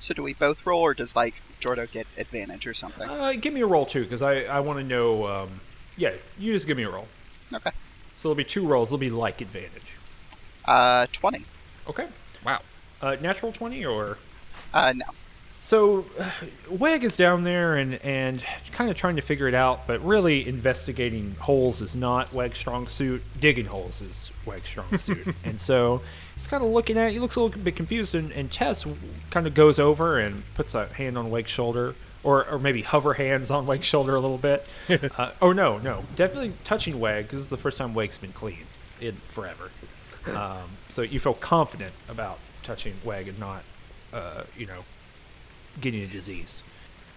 so 0.00 0.12
do 0.12 0.24
we 0.24 0.34
both 0.34 0.66
roll, 0.66 0.80
or 0.80 0.94
does 0.94 1.14
like 1.14 1.40
Jordo 1.60 1.88
get 1.88 2.08
advantage 2.18 2.66
or 2.66 2.74
something? 2.74 3.08
Uh, 3.08 3.32
give 3.40 3.54
me 3.54 3.60
a 3.60 3.66
roll 3.66 3.86
too, 3.86 4.02
because 4.02 4.20
I, 4.20 4.40
I 4.42 4.58
want 4.58 4.80
to 4.80 4.84
know. 4.84 5.28
Um, 5.28 5.60
yeah, 5.96 6.14
you 6.36 6.52
just 6.52 6.66
give 6.66 6.76
me 6.76 6.82
a 6.82 6.90
roll. 6.90 7.06
Okay. 7.54 7.70
So 8.16 8.22
there'll 8.28 8.34
be 8.34 8.42
two 8.42 8.66
rolls. 8.66 8.88
There'll 8.90 8.98
be 8.98 9.10
like 9.10 9.40
advantage. 9.40 9.92
Uh, 10.64 11.06
twenty. 11.12 11.44
Okay. 11.88 12.08
Wow. 12.44 12.62
Uh, 13.02 13.16
natural 13.20 13.52
twenty 13.52 13.84
or 13.84 14.16
Uh, 14.72 14.92
no. 14.96 15.04
so. 15.60 16.04
Uh, 16.18 16.30
Weg 16.70 17.04
is 17.04 17.16
down 17.16 17.44
there 17.44 17.76
and 17.76 17.94
and 18.02 18.42
kind 18.72 18.90
of 18.90 18.96
trying 18.96 19.16
to 19.16 19.22
figure 19.22 19.48
it 19.48 19.54
out, 19.54 19.86
but 19.86 20.02
really 20.04 20.46
investigating 20.48 21.34
holes 21.40 21.80
is 21.82 21.94
not 21.96 22.32
Weg's 22.32 22.58
strong 22.58 22.86
suit. 22.86 23.22
Digging 23.38 23.66
holes 23.66 24.00
is 24.00 24.30
Weg's 24.46 24.68
strong 24.68 24.96
suit, 24.98 25.34
and 25.44 25.60
so 25.60 26.00
he's 26.34 26.46
kind 26.46 26.62
of 26.64 26.70
looking 26.70 26.96
at. 26.96 27.08
it. 27.10 27.12
He 27.14 27.18
looks 27.18 27.36
a 27.36 27.40
little 27.42 27.60
bit 27.60 27.76
confused, 27.76 28.14
and, 28.14 28.30
and 28.32 28.50
Tess 28.50 28.86
kind 29.30 29.46
of 29.46 29.54
goes 29.54 29.78
over 29.78 30.18
and 30.18 30.44
puts 30.54 30.74
a 30.74 30.86
hand 30.86 31.18
on 31.18 31.30
Weg's 31.30 31.50
shoulder. 31.50 31.94
Or, 32.24 32.48
or 32.48 32.60
maybe 32.60 32.82
hover 32.82 33.14
hands 33.14 33.50
on 33.50 33.66
Weg's 33.66 33.84
shoulder 33.84 34.14
a 34.14 34.20
little 34.20 34.38
bit. 34.38 34.64
uh, 35.18 35.32
oh 35.42 35.50
no, 35.52 35.78
no, 35.78 36.04
definitely 36.14 36.52
touching 36.62 37.00
Weg. 37.00 37.30
This 37.30 37.40
is 37.40 37.48
the 37.48 37.56
first 37.56 37.78
time 37.78 37.94
Weg's 37.94 38.16
been 38.16 38.32
clean 38.32 38.66
in 39.00 39.16
forever. 39.26 39.70
Um, 40.32 40.76
so 40.88 41.02
you 41.02 41.18
feel 41.18 41.34
confident 41.34 41.92
about 42.08 42.38
touching 42.62 42.94
Weg 43.04 43.28
and 43.28 43.38
not, 43.38 43.62
uh, 44.12 44.44
you 44.56 44.66
know, 44.66 44.84
getting 45.80 46.02
a 46.02 46.06
disease. 46.06 46.62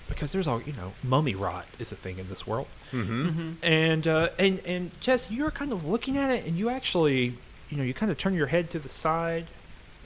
Because 0.08 0.32
there's 0.32 0.48
all 0.48 0.62
you 0.62 0.74
know, 0.74 0.94
mummy 1.04 1.34
rot 1.34 1.66
is 1.80 1.92
a 1.92 1.96
thing 1.96 2.20
in 2.20 2.30
this 2.30 2.46
world. 2.46 2.68
Mm-hmm. 2.92 3.54
And 3.64 4.08
uh, 4.08 4.30
and 4.38 4.60
and 4.66 4.92
Jess, 5.00 5.32
you're 5.32 5.52
kind 5.52 5.72
of 5.72 5.86
looking 5.86 6.18
at 6.18 6.30
it, 6.30 6.46
and 6.46 6.58
you 6.58 6.70
actually, 6.70 7.38
you 7.70 7.78
know, 7.78 7.84
you 7.84 7.94
kind 7.94 8.12
of 8.12 8.18
turn 8.18 8.36
your 8.36 8.48
head 8.48 8.70
to 8.72 8.80
the 8.80 8.90
side, 8.90 9.48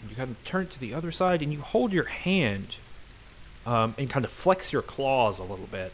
and 0.02 0.10
you 0.10 0.16
kind 0.16 0.32
of 0.32 0.44
turn 0.46 0.64
it 0.64 0.72
to 0.72 0.80
the 0.80 0.94
other 0.94 1.12
side, 1.12 1.42
and 1.42 1.52
you 1.52 1.60
hold 1.60 1.92
your 1.92 2.06
hand, 2.06 2.78
um, 3.66 3.94
and 3.98 4.10
kind 4.10 4.24
of 4.24 4.32
flex 4.32 4.72
your 4.72 4.82
claws 4.82 5.38
a 5.38 5.44
little 5.44 5.68
bit, 5.68 5.92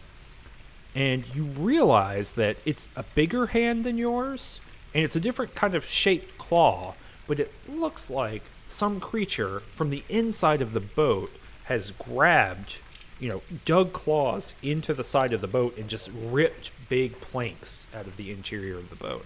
and 0.93 1.25
you 1.33 1.43
realize 1.43 2.33
that 2.33 2.57
it's 2.63 2.89
a 2.95 3.03
bigger 3.15 3.47
hand 3.47 3.83
than 3.83 3.97
yours, 3.97 4.59
and 4.93 5.03
it's 5.03 5.15
a 5.15 5.19
different 5.19 5.55
kind 5.55 5.73
of 5.73 5.83
shaped 5.83 6.37
claw, 6.37 6.93
but 7.27 7.39
it 7.39 7.51
looks 7.67 8.11
like 8.11 8.43
some 8.65 8.99
creature 8.99 9.61
from 9.73 9.89
the 9.89 10.03
inside 10.09 10.61
of 10.61 10.73
the 10.73 10.79
boat 10.79 11.31
has 11.65 11.91
grabbed, 11.91 12.77
you 13.19 13.29
know, 13.29 13.41
dug 13.65 13.93
claws 13.93 14.53
into 14.61 14.93
the 14.93 15.03
side 15.03 15.33
of 15.33 15.41
the 15.41 15.47
boat 15.47 15.77
and 15.77 15.87
just 15.89 16.09
ripped 16.13 16.71
big 16.89 17.19
planks 17.19 17.87
out 17.95 18.07
of 18.07 18.17
the 18.17 18.31
interior 18.31 18.77
of 18.77 18.89
the 18.89 18.95
boat. 18.95 19.25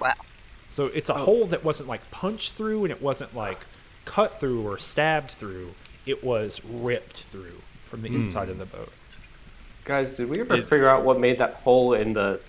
Wow. 0.00 0.12
So 0.70 0.86
it's 0.86 1.08
a 1.10 1.14
hole 1.14 1.46
that 1.46 1.64
wasn't 1.64 1.88
like 1.88 2.10
punched 2.10 2.54
through 2.54 2.84
and 2.84 2.90
it 2.92 3.02
wasn't 3.02 3.34
like 3.36 3.60
cut 4.04 4.40
through 4.40 4.66
or 4.66 4.78
stabbed 4.78 5.30
through. 5.30 5.74
It 6.06 6.24
was 6.24 6.64
ripped 6.64 7.18
through 7.18 7.60
from 7.86 8.02
the 8.02 8.08
inside 8.08 8.48
of 8.48 8.58
the 8.58 8.64
boat. 8.64 8.90
guys, 9.84 10.10
did 10.12 10.28
we 10.28 10.40
ever 10.40 10.54
Is- 10.56 10.68
figure 10.68 10.88
out 10.88 11.04
what 11.04 11.20
made 11.20 11.38
that 11.38 11.54
hole 11.58 11.92
in 11.94 12.14
the 12.14 12.40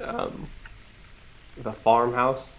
um, 0.00 0.46
the 1.56 1.72
farmhouse? 1.72 2.52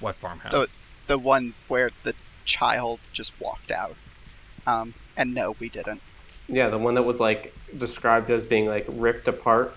What 0.00 0.16
farmhouse? 0.16 0.52
The 0.52 0.68
the 1.06 1.18
one 1.18 1.54
where 1.68 1.90
the 2.02 2.14
child 2.44 3.00
just 3.12 3.32
walked 3.40 3.70
out. 3.70 3.96
Um, 4.66 4.94
and 5.16 5.34
no, 5.34 5.56
we 5.58 5.68
didn't. 5.68 6.02
Yeah, 6.48 6.68
the 6.68 6.78
one 6.78 6.94
that 6.94 7.02
was 7.02 7.20
like 7.20 7.54
described 7.76 8.30
as 8.30 8.42
being 8.42 8.66
like 8.66 8.86
ripped 8.88 9.28
apart, 9.28 9.74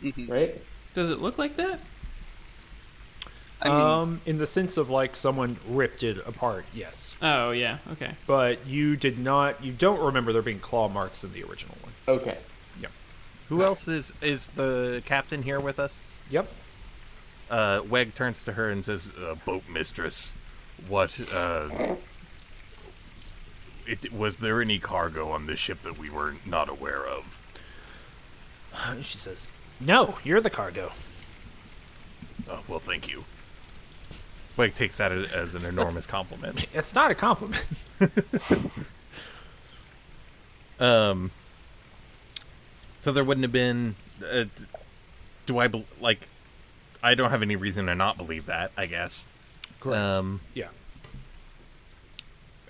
hmm 0.00 0.30
right? 0.30 0.60
Does 0.94 1.10
it 1.10 1.20
look 1.20 1.38
like 1.38 1.56
that? 1.56 1.80
I 3.62 3.68
mean, 3.68 3.80
um, 3.80 4.20
in 4.24 4.38
the 4.38 4.46
sense 4.46 4.76
of 4.76 4.88
like 4.88 5.16
someone 5.16 5.58
ripped 5.68 6.02
it 6.02 6.18
apart, 6.26 6.64
yes. 6.72 7.14
Oh 7.20 7.50
yeah. 7.50 7.78
Okay. 7.92 8.14
But 8.26 8.66
you 8.66 8.96
did 8.96 9.18
not, 9.18 9.62
you 9.62 9.72
don't 9.72 10.00
remember 10.00 10.32
there 10.32 10.42
being 10.42 10.60
claw 10.60 10.88
marks 10.88 11.24
in 11.24 11.32
the 11.32 11.44
original 11.44 11.76
one. 11.82 11.92
Okay. 12.08 12.38
Yep. 12.80 12.90
Who 13.50 13.62
else 13.62 13.86
is 13.86 14.12
is 14.22 14.48
the 14.48 15.02
captain 15.04 15.42
here 15.42 15.60
with 15.60 15.78
us? 15.78 16.00
Yep. 16.30 16.50
Uh, 17.50 17.82
Weg 17.88 18.14
turns 18.14 18.42
to 18.44 18.52
her 18.52 18.70
and 18.70 18.84
says, 18.84 19.12
uh, 19.20 19.34
"Boat 19.44 19.64
mistress, 19.68 20.34
what? 20.88 21.18
Uh, 21.32 21.96
it, 23.86 24.12
was 24.12 24.36
there 24.36 24.62
any 24.62 24.78
cargo 24.78 25.30
on 25.30 25.46
this 25.46 25.58
ship 25.58 25.82
that 25.82 25.98
we 25.98 26.08
were 26.08 26.34
not 26.46 26.68
aware 26.68 27.04
of?" 27.06 27.38
She 29.02 29.16
says, 29.16 29.50
No, 29.80 30.16
you're 30.22 30.40
the 30.40 30.50
cargo. 30.50 30.92
Oh, 32.48 32.60
well, 32.68 32.78
thank 32.78 33.08
you. 33.08 33.24
Weg 34.56 34.74
takes 34.74 34.98
that 34.98 35.10
as- 35.12 35.54
an 35.54 35.64
enormous 35.64 36.06
compliment. 36.06 36.66
It's 36.74 36.94
not 36.94 37.10
a 37.10 37.14
compliment. 37.14 37.64
Um. 40.78 41.30
So 43.02 43.12
there 43.12 43.22
wouldn't 43.22 43.44
have 43.44 43.52
been. 43.52 43.96
Uh, 44.26 44.44
do 45.44 45.58
I 45.58 45.68
like? 46.00 46.26
I 47.02 47.14
don't 47.14 47.30
have 47.30 47.42
any 47.42 47.56
reason 47.56 47.86
to 47.86 47.94
not 47.94 48.16
believe 48.16 48.46
that. 48.46 48.72
I 48.76 48.86
guess. 48.86 49.26
Um. 49.84 50.40
Yeah. 50.54 50.68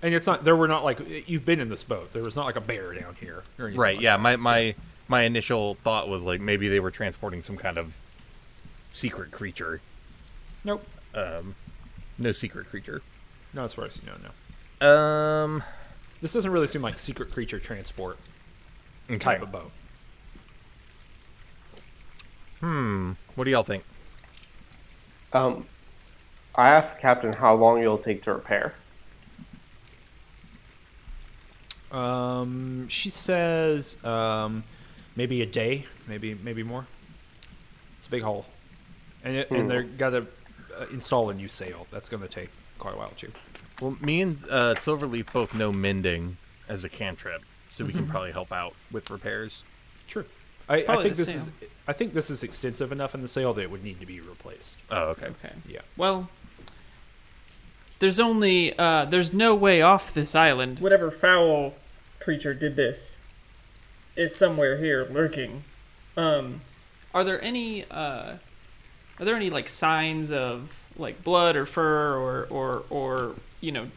And 0.03 0.15
it's 0.15 0.27
not, 0.27 0.45
there 0.45 0.57
were 0.57 0.69
not 0.69 0.83
like, 0.83 1.29
you've 1.29 1.45
been 1.45 1.61
in 1.61 1.69
this 1.69 1.83
boat. 1.85 2.15
There 2.15 2.23
was 2.23 2.35
not 2.35 2.47
like 2.47 2.57
a 2.57 2.61
bear 2.63 2.95
down 2.95 3.17
here. 3.21 3.43
Right. 3.59 3.77
like 3.77 4.01
Yeah. 4.01 4.17
that. 4.17 4.21
My 4.23 4.37
my 4.37 4.75
my 5.09 5.23
initial 5.23 5.75
thought 5.83 6.09
was 6.09 6.23
like 6.23 6.41
maybe 6.41 6.69
they 6.69 6.81
were 6.81 6.91
transporting 6.91 7.43
some 7.43 7.57
kind 7.57 7.77
of 7.77 7.97
secret 8.91 9.31
creature. 9.31 9.81
Nope. 10.65 10.87
Um. 11.15 11.55
No 12.19 12.33
secret 12.33 12.69
creature. 12.69 13.03
No, 13.53 13.65
as 13.65 13.73
far 13.73 13.87
as 13.87 13.99
you 14.01 14.05
know, 14.07 14.17
no. 14.81 14.87
Um. 14.89 15.63
This 16.23 16.33
doesn't 16.35 16.51
really 16.51 16.67
seem 16.67 16.83
like 16.83 16.99
secret 16.99 17.31
creature 17.33 17.59
transport 17.59 18.19
type 19.19 19.43
of 19.43 19.51
boat. 19.51 19.73
Hmm. 22.61 23.13
What 23.35 23.45
do 23.45 23.51
y'all 23.51 23.63
think? 23.63 23.85
Um, 25.33 25.67
I 26.55 26.71
asked 26.71 26.95
the 26.95 27.01
captain 27.01 27.33
how 27.33 27.55
long 27.55 27.81
it'll 27.81 27.99
take 27.99 28.23
to 28.23 28.35
repair. 28.35 28.75
Um, 31.93 32.89
she 32.89 33.11
says 33.11 34.03
um, 34.05 34.65
maybe 35.17 35.43
a 35.43 35.47
day, 35.47 35.87
maybe 36.07 36.35
maybe 36.35 36.63
more. 36.63 36.87
It's 37.97 38.07
a 38.07 38.11
big 38.11 38.23
hole, 38.23 38.47
and 39.25 39.37
it, 39.37 39.51
and 39.51 39.71
they're 39.71 39.83
got 39.83 40.11
to 40.11 40.27
uh, 40.79 40.87
install 40.93 41.31
a 41.31 41.35
new 41.35 41.49
sail. 41.49 41.87
That's 41.91 42.09
going 42.09 42.23
to 42.23 42.29
take 42.29 42.51
quite 42.79 42.95
a 42.95 42.97
while 42.97 43.13
too. 43.17 43.33
Well, 43.81 43.97
me 44.01 44.23
and 44.23 44.39
uh, 44.49 44.75
Silverleaf 44.77 45.33
both 45.33 45.55
know 45.55 45.73
mending 45.73 46.37
as 46.69 46.85
a 46.85 46.89
cantrip, 46.89 47.43
so 47.71 47.85
we 47.85 47.93
can 47.93 48.07
probably 48.07 48.33
help 48.33 48.53
out 48.53 48.75
with 48.93 49.11
repairs. 49.11 49.65
True. 50.07 50.27
I, 50.71 50.85
I 50.89 51.03
think 51.03 51.17
the 51.17 51.25
this 51.25 51.35
is. 51.35 51.49
I 51.89 51.93
think 51.93 52.15
this 52.15 52.31
is 52.31 52.43
extensive 52.45 52.93
enough 52.93 53.15
in 53.15 53.23
the 53.23 53.29
sail 53.29 53.53
that 53.55 53.63
it 53.63 53.71
would 53.71 53.83
need 53.83 53.99
to 54.01 54.07
be 54.07 54.21
replaced. 54.21 54.79
Oh, 54.91 55.07
okay. 55.09 55.27
Okay. 55.27 55.53
Yeah. 55.69 55.81
Well, 55.97 56.31
there's 57.99 58.21
only 58.21 58.79
uh, 58.79 59.07
there's 59.07 59.33
no 59.33 59.55
way 59.55 59.83
off 59.83 60.15
this 60.15 60.35
island. 60.35 60.79
Whatever 60.79 61.11
foul 61.11 61.75
creature 62.21 62.55
did 62.55 62.77
this 62.77 63.19
is 64.15 64.35
somewhere 64.35 64.79
here 64.79 65.05
lurking. 65.11 65.65
Um, 66.17 66.61
Are 67.13 67.25
there 67.25 67.43
any 67.43 67.85
uh, 67.91 68.37
are 69.19 69.25
there 69.25 69.37
any 69.37 69.51
like 69.51 69.69
signs 69.69 70.31
of 70.31 70.83
like 70.97 71.25
blood 71.25 71.57
or 71.57 71.67
fur 71.67 72.15
or 72.17 72.47
or 72.51 72.85
or 72.91 73.35
you 73.61 73.73
know 73.73 73.89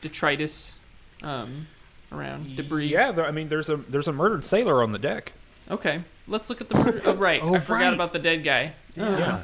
detritus 0.00 0.78
um, 1.22 1.66
around 2.12 2.56
debris? 2.56 2.86
Yeah, 2.88 3.12
there, 3.12 3.26
I 3.26 3.30
mean, 3.30 3.48
there's 3.48 3.68
a 3.68 3.76
there's 3.76 4.08
a 4.08 4.12
murdered 4.12 4.44
sailor 4.44 4.82
on 4.82 4.92
the 4.92 4.98
deck. 4.98 5.32
Okay. 5.70 6.02
Let's 6.28 6.48
look 6.50 6.60
at 6.60 6.68
the 6.68 6.74
murder. 6.76 7.02
Oh 7.04 7.14
right, 7.14 7.40
Oh, 7.42 7.54
I 7.54 7.60
forgot 7.60 7.84
right. 7.84 7.94
about 7.94 8.12
the 8.12 8.18
dead 8.18 8.42
guy. 8.44 8.72
Yeah. 8.94 9.42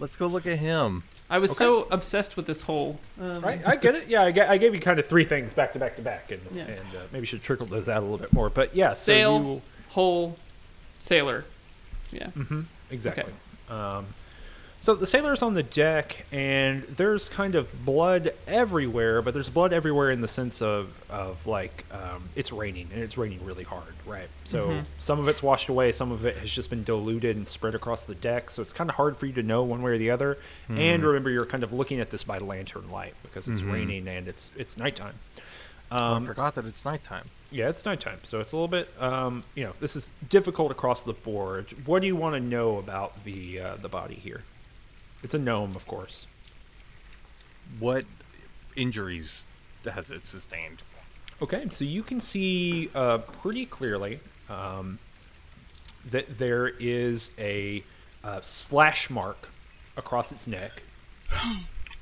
Let's 0.00 0.16
go 0.16 0.26
look 0.28 0.46
at 0.46 0.58
him. 0.58 1.02
I 1.30 1.38
was 1.38 1.56
so 1.56 1.86
obsessed 1.90 2.36
with 2.36 2.46
this 2.46 2.62
whole. 2.62 2.98
Um, 3.20 3.40
Right, 3.42 3.60
I 3.66 3.76
get 3.76 3.94
it. 3.94 4.08
Yeah, 4.08 4.22
I, 4.22 4.30
ga- 4.30 4.48
I 4.48 4.56
gave 4.56 4.72
you 4.74 4.80
kind 4.80 4.98
of 4.98 5.06
three 5.06 5.24
things 5.24 5.52
back 5.52 5.72
to 5.74 5.78
back 5.78 5.96
to 5.96 6.02
back, 6.02 6.30
and 6.30 6.40
Yeah. 6.54 6.62
and 6.64 6.80
uh, 6.96 7.00
maybe 7.12 7.26
should 7.26 7.42
trickle 7.42 7.66
those 7.66 7.88
out 7.88 7.98
a 7.98 8.00
little 8.00 8.16
bit 8.18 8.32
more. 8.32 8.48
But 8.48 8.74
yeah, 8.74 8.86
Sail, 8.88 9.38
so 9.38 9.44
you, 9.54 9.62
whole, 9.90 10.36
sailor. 11.00 11.44
Yeah. 12.12 12.28
Mm-hmm. 12.28 12.62
Exactly. 12.90 13.32
Um, 13.68 14.06
so 14.80 14.94
the 14.94 15.06
sailor's 15.06 15.42
on 15.42 15.54
the 15.54 15.62
deck, 15.62 16.24
and 16.30 16.84
there's 16.84 17.28
kind 17.28 17.54
of 17.56 17.84
blood 17.84 18.32
everywhere, 18.46 19.20
but 19.22 19.34
there's 19.34 19.50
blood 19.50 19.72
everywhere 19.72 20.10
in 20.10 20.20
the 20.20 20.28
sense 20.28 20.62
of 20.62 20.90
of 21.10 21.46
like 21.46 21.84
um, 21.90 22.28
it's 22.36 22.52
raining, 22.52 22.88
and 22.92 23.02
it's 23.02 23.18
raining 23.18 23.44
really 23.44 23.64
hard, 23.64 23.92
right? 24.06 24.28
So 24.44 24.80
some 24.98 25.18
of 25.18 25.26
it's 25.28 25.42
washed 25.42 25.68
away, 25.68 25.90
some 25.92 26.12
of 26.12 26.24
it 26.24 26.36
has 26.38 26.50
just 26.50 26.70
been 26.70 26.84
diluted 26.84 27.36
and 27.36 27.48
spread 27.48 27.74
across 27.74 28.04
the 28.04 28.14
deck. 28.14 28.50
So 28.50 28.62
it's 28.62 28.72
kind 28.72 28.88
of 28.88 28.96
hard 28.96 29.16
for 29.16 29.26
you 29.26 29.32
to 29.34 29.42
know 29.42 29.62
one 29.64 29.82
way 29.82 29.92
or 29.92 29.98
the 29.98 30.10
other. 30.10 30.38
And 30.68 31.02
remember, 31.04 31.30
you're 31.30 31.46
kind 31.46 31.64
of 31.64 31.72
looking 31.72 31.98
at 32.00 32.10
this 32.10 32.22
by 32.24 32.38
lantern 32.38 32.90
light 32.90 33.14
because 33.22 33.48
it's 33.48 33.62
raining 33.62 34.06
and 34.08 34.28
it's 34.28 34.50
it's 34.56 34.76
nighttime. 34.76 35.14
Oh, 35.90 35.96
I 35.96 36.16
Um, 36.18 36.26
forgot 36.26 36.54
that 36.56 36.66
it's 36.66 36.84
nighttime. 36.84 37.30
yeah, 37.50 37.68
it's 37.70 37.84
nighttime, 37.86 38.18
so 38.22 38.40
it's 38.40 38.52
a 38.52 38.56
little 38.58 38.70
bit, 38.70 38.90
um, 39.00 39.42
you 39.54 39.64
know, 39.64 39.72
this 39.80 39.96
is 39.96 40.10
difficult 40.28 40.70
across 40.70 41.02
the 41.02 41.14
board. 41.14 41.72
What 41.86 42.02
do 42.02 42.06
you 42.06 42.14
want 42.14 42.34
to 42.34 42.40
know 42.40 42.76
about 42.76 43.24
the 43.24 43.58
uh, 43.58 43.76
the 43.76 43.88
body 43.88 44.14
here? 44.16 44.42
It's 45.22 45.34
a 45.34 45.38
gnome, 45.38 45.74
of 45.74 45.86
course. 45.86 46.26
What 47.78 48.04
injuries 48.76 49.46
has 49.84 50.10
it 50.10 50.24
sustained? 50.24 50.82
Okay, 51.40 51.68
so 51.70 51.84
you 51.84 52.02
can 52.02 52.20
see 52.20 52.90
uh, 52.94 53.18
pretty 53.18 53.64
clearly 53.66 54.20
um, 54.48 54.98
that 56.10 56.38
there 56.38 56.68
is 56.68 57.30
a 57.38 57.84
uh, 58.24 58.40
slash 58.42 59.08
mark 59.08 59.48
across 59.96 60.32
its 60.32 60.46
neck, 60.46 60.82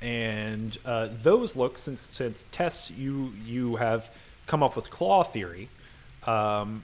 and 0.01 0.77
uh, 0.85 1.09
those 1.11 1.55
look 1.55 1.77
since 1.77 2.01
since 2.01 2.45
tests 2.51 2.89
you 2.89 3.33
you 3.45 3.75
have 3.75 4.09
come 4.47 4.63
up 4.63 4.75
with 4.75 4.89
claw 4.89 5.23
theory. 5.23 5.69
Um, 6.25 6.83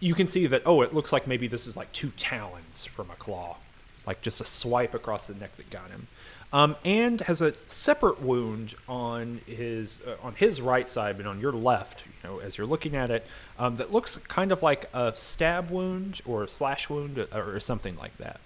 you 0.00 0.14
can 0.14 0.26
see 0.26 0.46
that 0.46 0.62
oh, 0.64 0.80
it 0.80 0.94
looks 0.94 1.12
like 1.12 1.26
maybe 1.26 1.46
this 1.46 1.66
is 1.66 1.76
like 1.76 1.92
two 1.92 2.10
talons 2.16 2.86
from 2.86 3.10
a 3.10 3.14
claw, 3.16 3.58
like 4.06 4.20
just 4.22 4.40
a 4.40 4.44
swipe 4.44 4.94
across 4.94 5.26
the 5.26 5.34
neck 5.34 5.56
that 5.56 5.70
got 5.70 5.90
him. 5.90 6.08
Um, 6.52 6.76
and 6.84 7.22
has 7.22 7.40
a 7.40 7.54
separate 7.66 8.20
wound 8.20 8.74
on 8.86 9.40
his 9.46 10.02
uh, 10.06 10.16
on 10.22 10.34
his 10.34 10.60
right 10.60 10.88
side, 10.88 11.16
but 11.16 11.24
on 11.26 11.40
your 11.40 11.52
left, 11.52 12.04
you 12.04 12.28
know, 12.28 12.40
as 12.40 12.58
you're 12.58 12.66
looking 12.66 12.94
at 12.94 13.10
it, 13.10 13.26
um, 13.58 13.76
that 13.76 13.90
looks 13.90 14.18
kind 14.18 14.52
of 14.52 14.62
like 14.62 14.90
a 14.92 15.14
stab 15.16 15.70
wound 15.70 16.20
or 16.26 16.44
a 16.44 16.48
slash 16.48 16.90
wound 16.90 17.16
or, 17.18 17.54
or 17.54 17.58
something 17.58 17.96
like 17.96 18.18
that. 18.18 18.40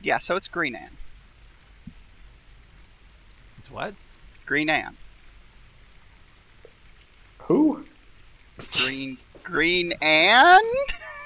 Yeah, 0.00 0.18
so 0.18 0.36
it's 0.36 0.46
Green 0.46 0.76
Ann. 0.76 0.96
It's 3.58 3.70
what? 3.70 3.94
Green 4.46 4.70
Ann. 4.70 4.96
Who? 7.38 7.84
Green 8.72 9.18
Green 9.42 9.92
Ann? 10.02 10.60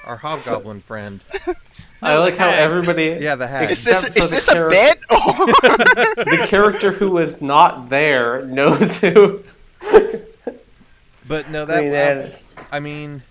Our 0.05 0.17
hobgoblin 0.17 0.81
friend. 0.81 1.23
I 2.03 2.17
like 2.17 2.37
how 2.37 2.49
everybody. 2.49 3.17
Yeah, 3.19 3.35
the 3.35 3.47
hag. 3.47 3.71
Is 3.71 3.83
this 3.83 4.03
is 4.03 4.09
the 4.09 4.21
this 4.21 4.47
a 4.47 4.53
char- 4.53 4.69
bit? 4.69 4.97
Or 5.11 5.45
The 6.25 6.45
character 6.47 6.91
who 6.91 7.11
was 7.11 7.41
not 7.41 7.89
there 7.89 8.45
knows 8.45 8.95
who 8.97 9.43
But 11.27 11.49
no, 11.49 11.65
that 11.65 11.79
Green 11.79 11.93
Ann 11.93 12.17
uh. 12.17 12.63
I 12.71 12.79
mean, 12.79 13.23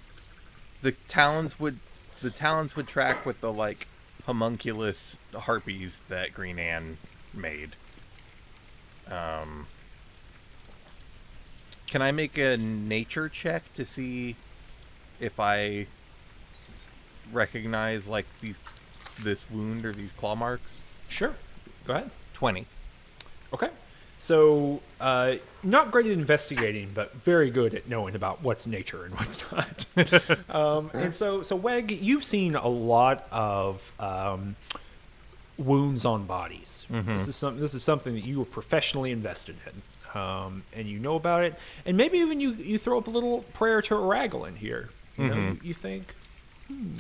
the 0.80 0.92
talons 1.08 1.60
would 1.60 1.78
the 2.20 2.30
talons 2.30 2.76
would 2.76 2.86
track 2.88 3.26
with 3.26 3.40
the 3.40 3.52
like 3.52 3.88
homunculus 4.24 5.18
harpies 5.34 6.04
that 6.08 6.32
Green 6.32 6.58
Ann 6.58 6.98
made. 7.34 7.76
Um, 9.10 9.66
can 11.86 12.00
I 12.00 12.12
make 12.12 12.38
a 12.38 12.56
nature 12.56 13.28
check 13.28 13.72
to 13.74 13.84
see 13.84 14.36
if 15.20 15.38
I 15.38 15.86
recognize 17.32 18.08
like 18.08 18.26
these 18.40 18.60
this 19.20 19.50
wound 19.50 19.84
or 19.84 19.92
these 19.92 20.12
claw 20.12 20.34
marks? 20.34 20.82
Sure, 21.08 21.34
go 21.86 21.94
ahead. 21.94 22.10
Twenty. 22.34 22.66
Okay. 23.52 23.68
So, 24.18 24.80
uh, 25.00 25.34
not 25.64 25.90
great 25.90 26.06
at 26.06 26.12
investigating, 26.12 26.92
but 26.94 27.12
very 27.12 27.50
good 27.50 27.74
at 27.74 27.88
knowing 27.88 28.14
about 28.14 28.40
what's 28.40 28.68
nature 28.68 29.04
and 29.04 29.12
what's 29.16 29.42
not. 29.52 30.54
um, 30.54 30.92
and 30.94 31.12
so, 31.12 31.42
so 31.42 31.56
Weg, 31.56 31.90
you've 31.90 32.22
seen 32.22 32.54
a 32.54 32.68
lot 32.68 33.26
of 33.32 33.90
um, 33.98 34.54
wounds 35.58 36.04
on 36.04 36.24
bodies. 36.26 36.86
This 36.88 37.26
is 37.26 37.34
some. 37.34 37.58
This 37.58 37.74
is 37.74 37.82
something 37.82 38.14
that 38.14 38.24
you 38.24 38.38
were 38.38 38.44
professionally 38.44 39.10
invested 39.10 39.56
in, 39.66 40.20
um, 40.20 40.62
and 40.72 40.86
you 40.86 41.00
know 41.00 41.16
about 41.16 41.42
it. 41.42 41.58
And 41.84 41.96
maybe 41.96 42.18
even 42.18 42.38
you 42.40 42.52
you 42.52 42.78
throw 42.78 42.98
up 42.98 43.08
a 43.08 43.10
little 43.10 43.40
prayer 43.54 43.82
to 43.82 43.94
Aragolin 43.94 44.56
here. 44.56 44.90
You 45.18 45.28
know, 45.28 45.56
you 45.64 45.74
think 45.74 46.14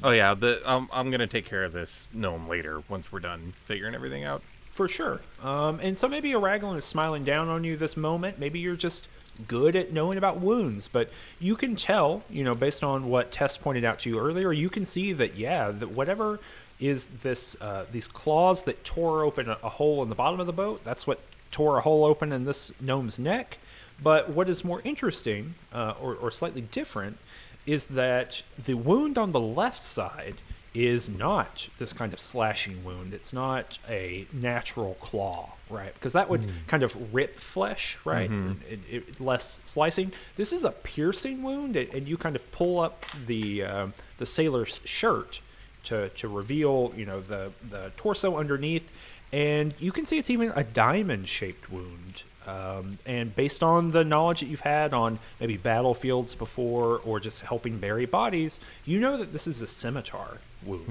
Oh 0.02 0.10
yeah, 0.10 0.34
the 0.34 0.60
um, 0.70 0.88
I'm 0.92 1.10
gonna 1.10 1.26
take 1.26 1.46
care 1.46 1.64
of 1.64 1.72
this 1.72 2.08
gnome 2.12 2.48
later 2.48 2.82
once 2.88 3.12
we're 3.12 3.20
done 3.20 3.54
figuring 3.64 3.94
everything 3.94 4.24
out. 4.24 4.42
For 4.72 4.88
sure. 4.88 5.20
Um, 5.42 5.80
and 5.80 5.98
so 5.98 6.08
maybe 6.08 6.30
Aragorn 6.30 6.78
is 6.78 6.84
smiling 6.84 7.24
down 7.24 7.48
on 7.48 7.62
you 7.62 7.76
this 7.76 7.96
moment. 7.96 8.38
Maybe 8.38 8.58
you're 8.58 8.74
just 8.74 9.06
good 9.46 9.76
at 9.76 9.92
knowing 9.92 10.16
about 10.16 10.40
wounds, 10.40 10.88
but 10.88 11.10
you 11.38 11.56
can 11.56 11.76
tell, 11.76 12.22
you 12.30 12.42
know, 12.42 12.54
based 12.54 12.82
on 12.82 13.08
what 13.08 13.32
Tess 13.32 13.56
pointed 13.56 13.84
out 13.84 14.00
to 14.00 14.10
you 14.10 14.18
earlier, 14.18 14.52
you 14.52 14.70
can 14.70 14.86
see 14.86 15.12
that 15.12 15.36
yeah, 15.36 15.70
that 15.70 15.90
whatever 15.90 16.40
is 16.80 17.06
this 17.22 17.60
uh, 17.60 17.84
these 17.92 18.08
claws 18.08 18.62
that 18.64 18.84
tore 18.84 19.24
open 19.24 19.48
a, 19.48 19.58
a 19.62 19.68
hole 19.68 20.02
in 20.02 20.08
the 20.08 20.14
bottom 20.14 20.40
of 20.40 20.46
the 20.46 20.52
boat. 20.52 20.82
That's 20.84 21.06
what 21.06 21.20
tore 21.50 21.78
a 21.78 21.80
hole 21.82 22.04
open 22.04 22.32
in 22.32 22.44
this 22.44 22.72
gnome's 22.80 23.18
neck. 23.18 23.58
But 24.02 24.30
what 24.30 24.48
is 24.48 24.64
more 24.64 24.80
interesting, 24.84 25.54
uh, 25.72 25.94
or, 26.00 26.14
or 26.16 26.30
slightly 26.30 26.62
different, 26.62 27.18
is 27.66 27.86
that 27.86 28.42
the 28.62 28.74
wound 28.74 29.18
on 29.18 29.32
the 29.32 29.40
left 29.40 29.82
side 29.82 30.36
is 30.74 31.08
not 31.08 31.68
this 31.78 31.92
kind 31.92 32.12
of 32.14 32.20
slashing 32.20 32.82
wound. 32.82 33.12
It's 33.12 33.32
not 33.32 33.78
a 33.88 34.26
natural 34.32 34.94
claw, 35.00 35.50
right? 35.68 35.92
Because 35.92 36.14
that 36.14 36.30
would 36.30 36.50
kind 36.66 36.82
of 36.82 37.12
rip 37.14 37.38
flesh, 37.38 37.98
right? 38.04 38.30
It, 38.70 38.80
it, 38.90 39.20
less 39.20 39.60
slicing. 39.64 40.12
This 40.36 40.50
is 40.52 40.64
a 40.64 40.70
piercing 40.70 41.42
wound, 41.42 41.76
and, 41.76 42.08
you 42.08 42.16
kind 42.16 42.36
of 42.36 42.50
pull 42.52 42.80
up 42.80 43.04
the 43.26 43.62
um 43.64 43.94
the 44.18 44.26
sailor's 44.26 44.80
shirt 44.84 45.40
to 45.84 46.08
to 46.10 46.26
reveal, 46.28 46.92
you 46.96 47.04
know, 47.04 47.20
the 47.20 47.52
the 47.68 47.92
torso 47.96 48.36
underneath, 48.36 48.90
and 49.30 49.74
you 49.78 49.92
can 49.92 50.04
see 50.06 50.18
it's 50.18 50.30
even 50.30 50.52
a 50.56 50.64
diamond 50.64 51.28
shaped 51.28 51.70
wound. 51.70 52.22
Um, 52.46 52.98
and 53.06 53.34
based 53.34 53.62
on 53.62 53.92
the 53.92 54.04
knowledge 54.04 54.40
that 54.40 54.46
you've 54.46 54.60
had 54.60 54.92
on 54.92 55.18
maybe 55.40 55.56
battlefields 55.56 56.34
before 56.34 57.00
or 57.04 57.20
just 57.20 57.40
helping 57.42 57.78
bury 57.78 58.06
bodies, 58.06 58.58
you 58.84 58.98
know 58.98 59.16
that 59.16 59.32
this 59.32 59.46
is 59.46 59.62
a 59.62 59.66
scimitar 59.66 60.38
wound. 60.64 60.86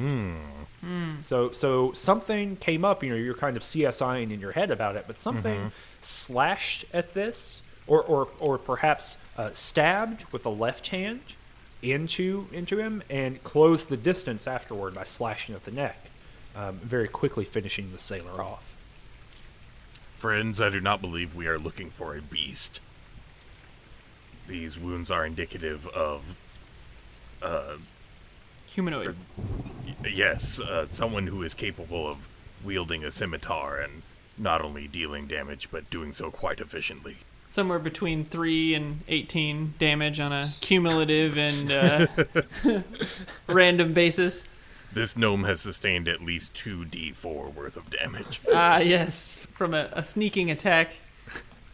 So 1.22 1.52
so 1.52 1.92
something 1.94 2.56
came 2.58 2.84
up, 2.86 3.04
you 3.04 3.10
know, 3.10 3.16
you're 3.16 3.34
kind 3.34 3.58
of 3.58 3.64
CSIing 3.64 4.32
in 4.32 4.40
your 4.40 4.54
head 4.54 4.72
about 4.72 4.96
it, 4.96 5.06
but 5.08 5.18
something 5.18 5.72
slashed 6.02 6.86
at 6.94 7.14
this, 7.14 7.62
or 7.88 8.02
or 8.04 8.30
or 8.40 8.58
perhaps 8.58 9.18
uh, 9.38 9.52
stabbed 9.52 10.26
with 10.32 10.44
the 10.44 10.52
left 10.52 10.88
hand 10.90 11.22
into 11.82 12.48
into 12.52 12.78
him 12.78 13.04
and 13.10 13.44
closed 13.44 13.90
the 13.90 13.98
distance 13.98 14.48
afterward 14.48 14.94
by 14.94 15.04
slashing 15.04 15.54
at 15.56 15.64
the 15.66 15.72
neck, 15.72 16.10
um, 16.56 16.80
very 16.84 17.08
quickly 17.08 17.44
finishing 17.46 17.92
the 17.92 17.98
sailor 17.98 18.42
off. 18.42 18.70
Friends, 20.21 20.62
I 20.62 20.69
do 20.69 20.79
not 20.79 21.01
believe 21.01 21.34
we 21.34 21.47
are 21.47 21.57
looking 21.57 21.89
for 21.89 22.15
a 22.15 22.21
beast. 22.21 22.79
These 24.47 24.77
wounds 24.77 25.10
are 25.10 25.25
indicative 25.25 25.88
of, 25.88 26.38
uh, 27.41 27.77
Humanoid. 28.67 29.15
y- 29.84 29.95
yes, 30.07 30.60
uh, 30.60 30.86
someone 30.86 31.25
who 31.25 31.41
is 31.41 31.55
capable 31.55 32.07
of 32.07 32.27
wielding 32.63 33.03
a 33.03 33.10
scimitar 33.10 33.79
and 33.79 34.03
not 34.38 34.62
only 34.62 34.88
dealing 34.88 35.25
damage, 35.25 35.69
but 35.71 35.89
doing 35.89 36.13
so 36.13 36.29
quite 36.29 36.60
efficiently. 36.60 37.17
Somewhere 37.49 37.79
between 37.79 38.23
3 38.23 38.75
and 38.75 39.01
18 39.07 39.73
damage 39.79 40.19
on 40.19 40.34
a 40.34 40.45
cumulative 40.62 41.36
and 41.39 41.71
uh, 41.71 42.05
random 43.47 43.93
basis. 43.93 44.43
This 44.93 45.15
gnome 45.15 45.43
has 45.43 45.62
sustained 45.62 46.08
at 46.08 46.21
least 46.21 46.54
2d4 46.56 47.54
worth 47.54 47.77
of 47.77 47.89
damage. 47.89 48.41
Ah, 48.54 48.80
yes, 48.80 49.45
from 49.54 49.73
a, 49.73 49.89
a 49.93 50.04
sneaking 50.04 50.51
attack. 50.51 50.95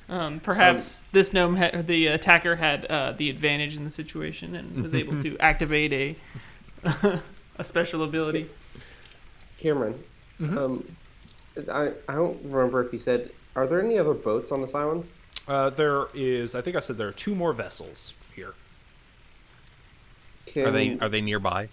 Um, 0.10 0.40
perhaps 0.40 1.02
this 1.12 1.34
gnome, 1.34 1.58
ha- 1.58 1.82
the 1.82 2.08
attacker, 2.08 2.56
had 2.56 2.86
uh, 2.86 3.12
the 3.12 3.30
advantage 3.30 3.76
in 3.76 3.84
the 3.84 3.90
situation 3.90 4.56
and 4.56 4.82
was 4.84 4.94
able 4.94 5.22
to 5.24 5.38
activate 5.40 5.92
a 5.94 6.16
a 7.58 7.64
special 7.64 8.04
ability. 8.04 8.50
Cameron, 9.58 10.02
um, 10.40 10.88
I, 11.70 11.92
I 12.08 12.14
don't 12.14 12.40
remember 12.44 12.86
if 12.86 12.94
you 12.94 13.00
said, 13.00 13.32
are 13.56 13.66
there 13.68 13.82
any 13.82 13.98
other 13.98 14.14
boats 14.14 14.52
on 14.52 14.62
this 14.62 14.76
island? 14.76 15.10
Uh, 15.48 15.72
there 15.72 16.06
is, 16.14 16.54
I 16.54 16.62
think 16.62 16.76
I 16.76 16.80
said 16.80 16.98
there 16.98 17.08
are 17.08 17.14
two 17.14 17.34
more 17.34 17.52
vessels 17.52 18.14
here. 18.36 18.54
Can, 20.46 20.68
Are 20.68 20.72
they 20.72 20.98
are 21.00 21.10
they 21.10 21.22
nearby? 21.22 21.68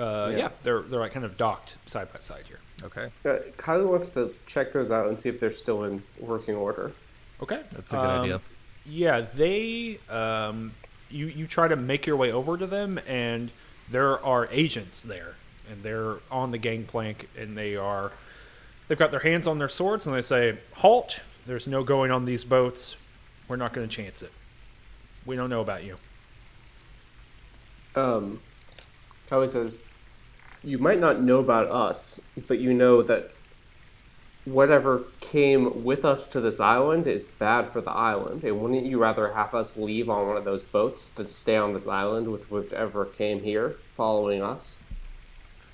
Uh, 0.00 0.28
yeah. 0.30 0.36
Yeah. 0.38 0.48
they're 0.62 0.82
they're 0.82 1.00
like 1.00 1.12
kind 1.12 1.26
of 1.26 1.36
docked 1.36 1.76
side 1.86 2.12
by 2.12 2.20
side 2.20 2.44
here. 2.48 2.60
Okay, 2.82 3.10
Uh, 3.26 3.40
Kylie 3.58 3.86
wants 3.86 4.08
to 4.10 4.34
check 4.46 4.72
those 4.72 4.90
out 4.90 5.08
and 5.08 5.20
see 5.20 5.28
if 5.28 5.38
they're 5.38 5.50
still 5.50 5.84
in 5.84 6.02
working 6.18 6.54
order. 6.54 6.92
Okay, 7.42 7.60
that's 7.72 7.92
a 7.92 7.96
good 7.96 8.06
Um, 8.06 8.24
idea. 8.24 8.40
Yeah, 8.86 9.20
they 9.20 9.98
um, 10.08 10.72
you 11.10 11.26
you 11.26 11.46
try 11.46 11.68
to 11.68 11.76
make 11.76 12.06
your 12.06 12.16
way 12.16 12.32
over 12.32 12.56
to 12.56 12.66
them, 12.66 12.98
and 13.06 13.50
there 13.90 14.18
are 14.24 14.48
agents 14.50 15.02
there, 15.02 15.34
and 15.70 15.82
they're 15.82 16.16
on 16.30 16.50
the 16.52 16.58
gangplank, 16.58 17.28
and 17.38 17.56
they 17.58 17.76
are 17.76 18.12
they've 18.88 18.98
got 18.98 19.10
their 19.10 19.20
hands 19.20 19.46
on 19.46 19.58
their 19.58 19.68
swords, 19.68 20.06
and 20.06 20.16
they 20.16 20.22
say, 20.22 20.56
"Halt! 20.76 21.20
There's 21.44 21.68
no 21.68 21.84
going 21.84 22.10
on 22.10 22.24
these 22.24 22.44
boats. 22.44 22.96
We're 23.48 23.56
not 23.56 23.72
going 23.74 23.86
to 23.88 23.94
chance 23.94 24.22
it. 24.22 24.32
We 25.26 25.36
don't 25.36 25.50
know 25.50 25.60
about 25.60 25.84
you." 25.84 25.98
Um, 27.94 28.40
Kylie 29.30 29.48
says, 29.50 29.78
you 30.62 30.78
might 30.78 30.98
not 31.00 31.20
know 31.22 31.38
about 31.38 31.68
us, 31.70 32.20
but 32.48 32.58
you 32.58 32.74
know 32.74 33.02
that 33.02 33.30
whatever 34.44 35.04
came 35.20 35.84
with 35.84 36.04
us 36.04 36.26
to 36.26 36.40
this 36.40 36.60
island 36.60 37.06
is 37.06 37.26
bad 37.26 37.70
for 37.70 37.80
the 37.80 37.90
island. 37.90 38.42
And 38.44 38.60
wouldn't 38.60 38.84
you 38.86 38.98
rather 38.98 39.32
have 39.32 39.54
us 39.54 39.76
leave 39.76 40.08
on 40.08 40.26
one 40.26 40.36
of 40.36 40.44
those 40.44 40.64
boats 40.64 41.08
than 41.08 41.26
stay 41.26 41.56
on 41.56 41.72
this 41.72 41.86
island 41.86 42.28
with 42.28 42.50
whatever 42.50 43.04
came 43.04 43.42
here 43.42 43.76
following 43.96 44.42
us? 44.42 44.76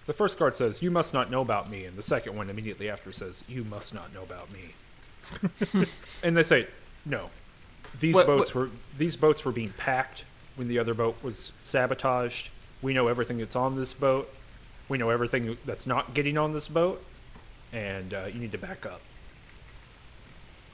The 0.07 0.13
first 0.13 0.39
guard 0.39 0.55
says, 0.55 0.83
"You 0.83 0.91
must 0.93 1.13
not 1.13 1.31
know 1.31 1.41
about 1.41 1.69
me," 1.69 1.85
and 1.85 1.97
the 1.97 2.03
second 2.03 2.37
one 2.37 2.49
immediately 2.49 2.89
after 2.89 3.11
says, 3.11 3.43
"You 3.49 3.65
must 3.65 3.93
not 3.93 4.15
know 4.15 4.23
about 4.23 4.49
me." 4.53 5.87
and 6.23 6.37
they 6.37 6.45
say, 6.45 6.69
"No, 7.05 7.31
these 7.99 8.15
What- 8.15 8.27
boats 8.27 8.55
what- 8.55 8.61
were 8.67 8.71
these 8.97 9.17
boats 9.17 9.45
were 9.45 9.51
being 9.53 9.73
packed 9.77 10.25
when 10.55 10.69
the 10.69 10.79
other 10.79 10.95
boat 10.95 11.17
was 11.23 11.51
sabotaged. 11.65 12.51
We 12.83 12.95
know 12.95 13.09
everything 13.09 13.39
that's 13.39 13.57
on 13.57 13.77
this 13.77 13.93
boat. 13.93 14.33
We 14.89 14.99
know 14.99 15.11
everything 15.11 15.57
that's 15.65 15.87
not 15.87 16.15
getting 16.15 16.39
on 16.39 16.53
this 16.53 16.69
boat, 16.69 17.03
and 17.73 18.15
uh, 18.15 18.27
you 18.33 18.39
need 18.41 18.53
to 18.53 18.59
back 18.59 18.87
up." 18.87 19.01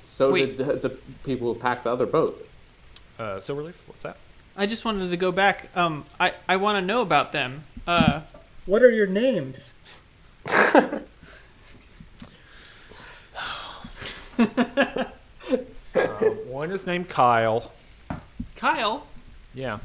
So 0.05 0.33
Wait. 0.33 0.57
did 0.57 0.67
the, 0.67 0.89
the 0.89 0.97
people 1.25 1.53
who 1.55 1.59
packed 1.59 1.85
the 1.85 1.91
other 1.91 2.05
boat. 2.07 2.47
Uh, 3.19 3.37
Silverleaf, 3.37 3.75
what's 3.87 4.03
that? 4.03 4.17
I 4.57 4.67
just 4.67 4.85
wanted 4.85 5.11
to 5.11 5.17
go 5.17 5.33
back. 5.33 5.69
Um, 5.77 6.05
I 6.21 6.35
I 6.49 6.57
want 6.57 6.77
to 6.77 6.83
know 6.87 7.01
about 7.01 7.33
them. 7.33 7.65
Uh, 7.87 8.21
What 8.67 8.83
are 8.83 8.91
your 8.91 9.07
names? 9.07 9.75
Uh, 10.47 11.01
one 16.47 16.71
is 16.71 16.87
named 16.87 17.09
Kyle. 17.09 17.73
Kyle, 18.57 19.07
Yeah. 19.55 19.79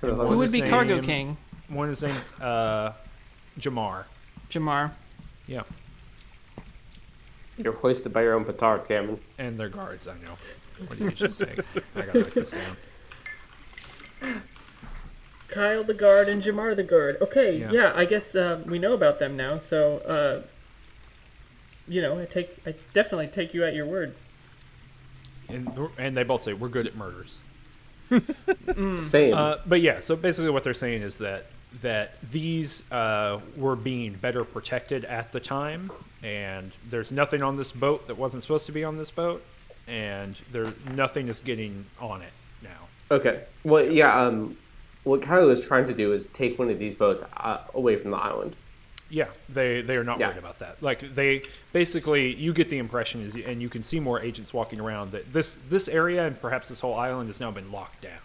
who 0.00 0.14
would 0.14 0.40
is 0.46 0.52
be 0.52 0.62
Cargo 0.62 0.94
named- 0.96 1.06
King? 1.06 1.36
One 1.68 1.88
is 1.90 2.02
named 2.02 2.22
uh, 2.40 2.92
Jamar. 3.58 4.04
Jamar. 4.50 4.92
Yeah. 5.46 5.62
You're 7.56 7.72
hoisted 7.74 8.12
by 8.12 8.22
your 8.22 8.34
own 8.34 8.44
petard, 8.44 8.86
Cameron. 8.88 9.20
And 9.38 9.58
their 9.58 9.68
guards, 9.68 10.08
I 10.08 10.14
know. 10.14 10.36
What 10.86 10.98
do 10.98 11.04
you 11.04 11.10
usually 11.10 11.30
say? 11.30 11.56
I 11.94 12.00
gotta 12.02 12.20
write 12.24 12.34
this 12.34 12.50
down. 12.50 12.76
Kyle 15.48 15.84
the 15.84 15.94
guard 15.94 16.28
and 16.28 16.42
Jamar 16.42 16.74
the 16.74 16.82
guard. 16.82 17.18
Okay, 17.20 17.58
Yeah. 17.60 17.70
yeah, 17.70 17.92
I 17.94 18.06
guess 18.06 18.34
uh, 18.34 18.60
we 18.66 18.78
know 18.80 18.92
about 18.92 19.20
them 19.20 19.36
now. 19.36 19.58
So, 19.58 19.98
uh, 19.98 20.42
you 21.86 22.02
know, 22.02 22.18
I 22.18 22.24
take, 22.24 22.56
I 22.66 22.74
definitely 22.92 23.28
take 23.28 23.54
you 23.54 23.64
at 23.64 23.74
your 23.74 23.86
word. 23.86 24.14
And, 25.48 25.68
and 25.98 26.16
they 26.16 26.24
both 26.24 26.40
say, 26.40 26.54
we're 26.54 26.68
good 26.70 26.86
at 26.88 26.96
murders. 26.96 27.40
Same. 29.08 29.34
Uh, 29.34 29.56
but 29.66 29.80
yeah, 29.80 30.00
so 30.00 30.16
basically 30.16 30.50
what 30.50 30.64
they're 30.64 30.74
saying 30.74 31.02
is 31.02 31.18
that 31.18 31.46
that 31.82 32.14
these 32.30 32.90
uh, 32.92 33.40
were 33.56 33.76
being 33.76 34.14
better 34.14 34.44
protected 34.44 35.04
at 35.04 35.32
the 35.32 35.40
time, 35.40 35.90
and 36.22 36.72
there's 36.88 37.12
nothing 37.12 37.42
on 37.42 37.56
this 37.56 37.72
boat 37.72 38.06
that 38.06 38.16
wasn't 38.16 38.42
supposed 38.42 38.66
to 38.66 38.72
be 38.72 38.84
on 38.84 38.96
this 38.96 39.10
boat, 39.10 39.44
and 39.86 40.36
there 40.52 40.68
nothing 40.94 41.28
is 41.28 41.40
getting 41.40 41.84
on 42.00 42.22
it 42.22 42.32
now. 42.62 42.70
Okay. 43.10 43.44
Well, 43.64 43.84
yeah. 43.84 44.18
Um, 44.18 44.56
what 45.02 45.20
Kylie 45.20 45.48
was 45.48 45.66
trying 45.66 45.86
to 45.86 45.94
do 45.94 46.12
is 46.12 46.28
take 46.28 46.58
one 46.58 46.70
of 46.70 46.78
these 46.78 46.94
boats 46.94 47.22
uh, 47.36 47.58
away 47.74 47.96
from 47.96 48.10
the 48.12 48.16
island. 48.16 48.56
Yeah, 49.10 49.26
they 49.50 49.82
they 49.82 49.96
are 49.96 50.04
not 50.04 50.18
Yeah. 50.18 50.28
worried 50.28 50.38
about 50.38 50.60
that. 50.60 50.82
Like 50.82 51.14
they 51.14 51.42
basically, 51.72 52.34
you 52.34 52.54
get 52.54 52.70
the 52.70 52.78
impression 52.78 53.20
is, 53.20 53.36
and 53.36 53.60
you 53.60 53.68
can 53.68 53.82
see 53.82 54.00
more 54.00 54.20
agents 54.20 54.54
walking 54.54 54.80
around 54.80 55.12
that 55.12 55.32
this 55.32 55.54
this 55.68 55.88
area 55.88 56.26
and 56.26 56.40
perhaps 56.40 56.68
this 56.70 56.80
whole 56.80 56.94
island 56.94 57.28
has 57.28 57.38
now 57.38 57.50
been 57.50 57.70
locked 57.70 58.00
down. 58.00 58.18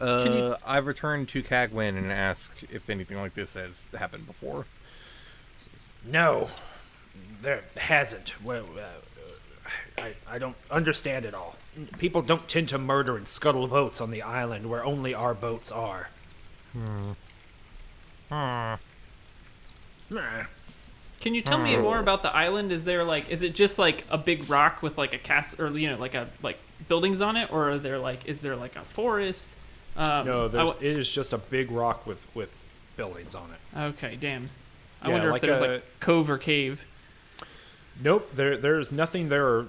Uh, 0.00 0.56
I've 0.66 0.86
returned 0.86 1.28
to 1.30 1.42
Cagwin 1.42 1.96
and 1.96 2.10
ask 2.10 2.62
if 2.70 2.90
anything 2.90 3.18
like 3.18 3.34
this 3.34 3.54
has 3.54 3.88
happened 3.96 4.26
before. 4.26 4.66
No, 6.04 6.48
there 7.40 7.62
hasn't. 7.76 8.42
Well, 8.42 8.66
uh, 8.76 10.02
I, 10.02 10.14
I 10.28 10.38
don't 10.38 10.56
understand 10.70 11.24
it 11.24 11.34
all. 11.34 11.56
People 11.98 12.22
don't 12.22 12.48
tend 12.48 12.68
to 12.70 12.78
murder 12.78 13.16
and 13.16 13.28
scuttle 13.28 13.68
boats 13.68 14.00
on 14.00 14.10
the 14.10 14.22
island 14.22 14.68
where 14.68 14.84
only 14.84 15.14
our 15.14 15.34
boats 15.34 15.70
are. 15.70 16.08
Hmm. 16.72 17.12
Nah. 18.30 18.78
Can 21.22 21.34
you 21.34 21.40
tell 21.42 21.58
me 21.58 21.76
more 21.76 21.98
about 22.00 22.22
the 22.22 22.34
island? 22.34 22.70
Is 22.72 22.84
there 22.84 23.04
like, 23.04 23.30
is 23.30 23.42
it 23.42 23.54
just 23.54 23.78
like 23.78 24.04
a 24.10 24.18
big 24.18 24.50
rock 24.50 24.82
with 24.82 24.98
like 24.98 25.14
a 25.14 25.18
cast 25.18 25.58
or 25.60 25.68
you 25.70 25.88
know 25.88 25.96
like 25.96 26.14
a 26.14 26.28
like 26.42 26.58
buildings 26.88 27.20
on 27.22 27.36
it, 27.36 27.50
or 27.52 27.70
are 27.70 27.78
there 27.78 27.98
like, 27.98 28.26
is 28.26 28.40
there 28.40 28.56
like 28.56 28.76
a 28.76 28.82
forest? 28.82 29.50
Um, 29.96 30.26
No, 30.26 30.48
there's, 30.48 30.70
w- 30.72 30.90
it 30.90 30.96
is 30.98 31.08
just 31.10 31.32
a 31.32 31.38
big 31.38 31.70
rock 31.70 32.06
with, 32.06 32.26
with 32.34 32.52
buildings 32.96 33.34
on 33.34 33.50
it. 33.52 33.78
okay, 33.78 34.16
damn. 34.20 34.48
I 35.00 35.06
Yeah, 35.08 35.12
wonder 35.14 35.30
like 35.30 35.42
if 35.42 35.46
there's 35.46 35.60
a- 35.60 35.72
like 35.74 36.00
cove 36.00 36.28
or 36.28 36.38
cave. 36.38 36.84
Nope, 38.02 38.30
there 38.34 38.56
there's 38.56 38.90
nothing 38.92 39.28
there. 39.28 39.66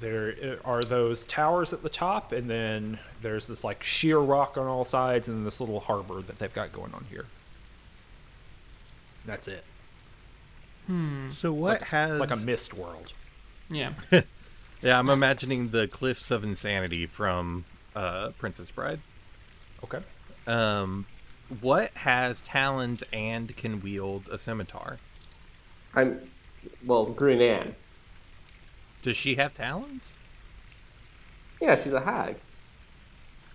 There 0.00 0.58
are 0.64 0.82
those 0.82 1.24
towers 1.24 1.72
at 1.72 1.82
the 1.82 1.88
top, 1.88 2.32
and 2.32 2.50
then 2.50 2.98
there's 3.22 3.46
this 3.46 3.62
like 3.64 3.82
sheer 3.82 4.18
rock 4.18 4.58
on 4.58 4.66
all 4.66 4.84
sides, 4.84 5.28
and 5.28 5.36
then 5.38 5.44
this 5.44 5.60
little 5.60 5.80
harbor 5.80 6.20
that 6.22 6.38
they've 6.38 6.52
got 6.52 6.72
going 6.72 6.92
on 6.94 7.06
here. 7.10 7.26
That's 9.24 9.48
it. 9.48 9.64
So 11.32 11.52
what 11.52 11.82
has 11.84 12.12
It's 12.12 12.20
like 12.20 12.42
a 12.42 12.46
mist 12.46 12.74
world. 12.74 13.12
Yeah. 13.70 13.94
Yeah, 14.82 14.98
I'm 14.98 15.08
imagining 15.08 15.70
the 15.70 15.88
cliffs 15.88 16.30
of 16.30 16.44
insanity 16.44 17.06
from 17.06 17.64
uh, 17.94 18.30
Princess 18.38 18.70
Bride. 18.70 19.00
Okay. 19.82 20.00
Um, 20.46 21.06
what 21.60 21.90
has 21.92 22.42
talons 22.42 23.02
and 23.12 23.56
can 23.56 23.80
wield 23.80 24.28
a 24.28 24.38
scimitar? 24.38 24.98
I'm, 25.94 26.30
well, 26.84 27.06
Green 27.06 27.40
Anne. 27.40 27.74
Does 29.02 29.16
she 29.16 29.36
have 29.36 29.54
talons? 29.54 30.16
Yeah, 31.60 31.74
she's 31.74 31.92
a 31.92 32.00
hag. 32.02 32.36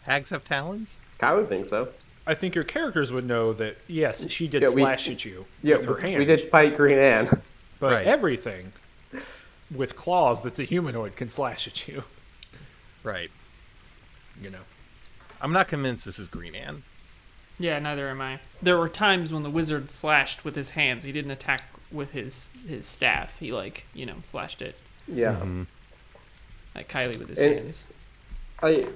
Hags 0.04 0.32
have 0.32 0.44
talons? 0.44 1.02
I 1.22 1.34
would 1.36 1.48
think 1.48 1.68
so. 1.68 1.90
I 2.28 2.34
think 2.36 2.54
your 2.56 2.64
characters 2.64 3.12
would 3.12 3.26
know 3.26 3.52
that 3.54 3.78
yes, 3.88 4.30
she 4.30 4.48
did 4.48 4.62
Yeah, 4.62 4.70
we- 4.70 4.82
slash 4.84 5.10
at 5.10 5.26
you 5.26 5.46
Yeah, 5.64 5.78
with 5.78 5.86
her 5.86 5.96
we, 5.96 6.02
hand. 6.02 6.18
we 6.20 6.26
did 6.26 6.50
fight 6.50 6.78
Green 6.78 6.98
Anne. 7.00 7.28
but 7.80 7.94
Right. 7.94 8.06
everything 8.08 8.74
with 9.72 9.96
claws 9.96 10.44
that's 10.44 10.60
a 10.60 10.64
humanoid 10.64 11.16
can 11.16 11.30
slash 11.30 11.68
at 11.68 11.88
you. 11.88 12.04
Right. 13.04 13.32
You 14.40 14.50
know. 14.52 14.60
I'm 15.42 15.52
not 15.52 15.68
convinced 15.68 16.06
this 16.06 16.20
is 16.20 16.28
Green 16.28 16.54
Anne. 16.54 16.84
Yeah, 17.58 17.80
neither 17.80 18.08
am 18.10 18.22
I. 18.22 18.40
There 18.62 18.78
were 18.78 18.90
times 18.90 19.34
when 19.34 19.44
the 19.44 19.50
wizard 19.50 19.90
slashed 19.92 20.46
with 20.46 20.56
his 20.56 20.72
hands. 20.72 21.04
He 21.06 21.12
didn't 21.12 21.32
attack 21.32 21.64
with 21.92 22.12
his 22.12 22.52
his 22.68 22.86
staff. 22.86 23.38
He 23.40 23.52
like 23.52 23.86
you 23.94 24.06
know 24.06 24.16
slashed 24.24 24.62
it 24.62 24.76
Yeah. 25.08 25.34
Mm-hmm. 25.34 25.64
at 26.76 26.88
Kylie 26.88 27.18
with 27.20 27.30
his 27.30 27.40
And- 27.40 27.56
hands. 27.56 27.86
I. 28.62 28.88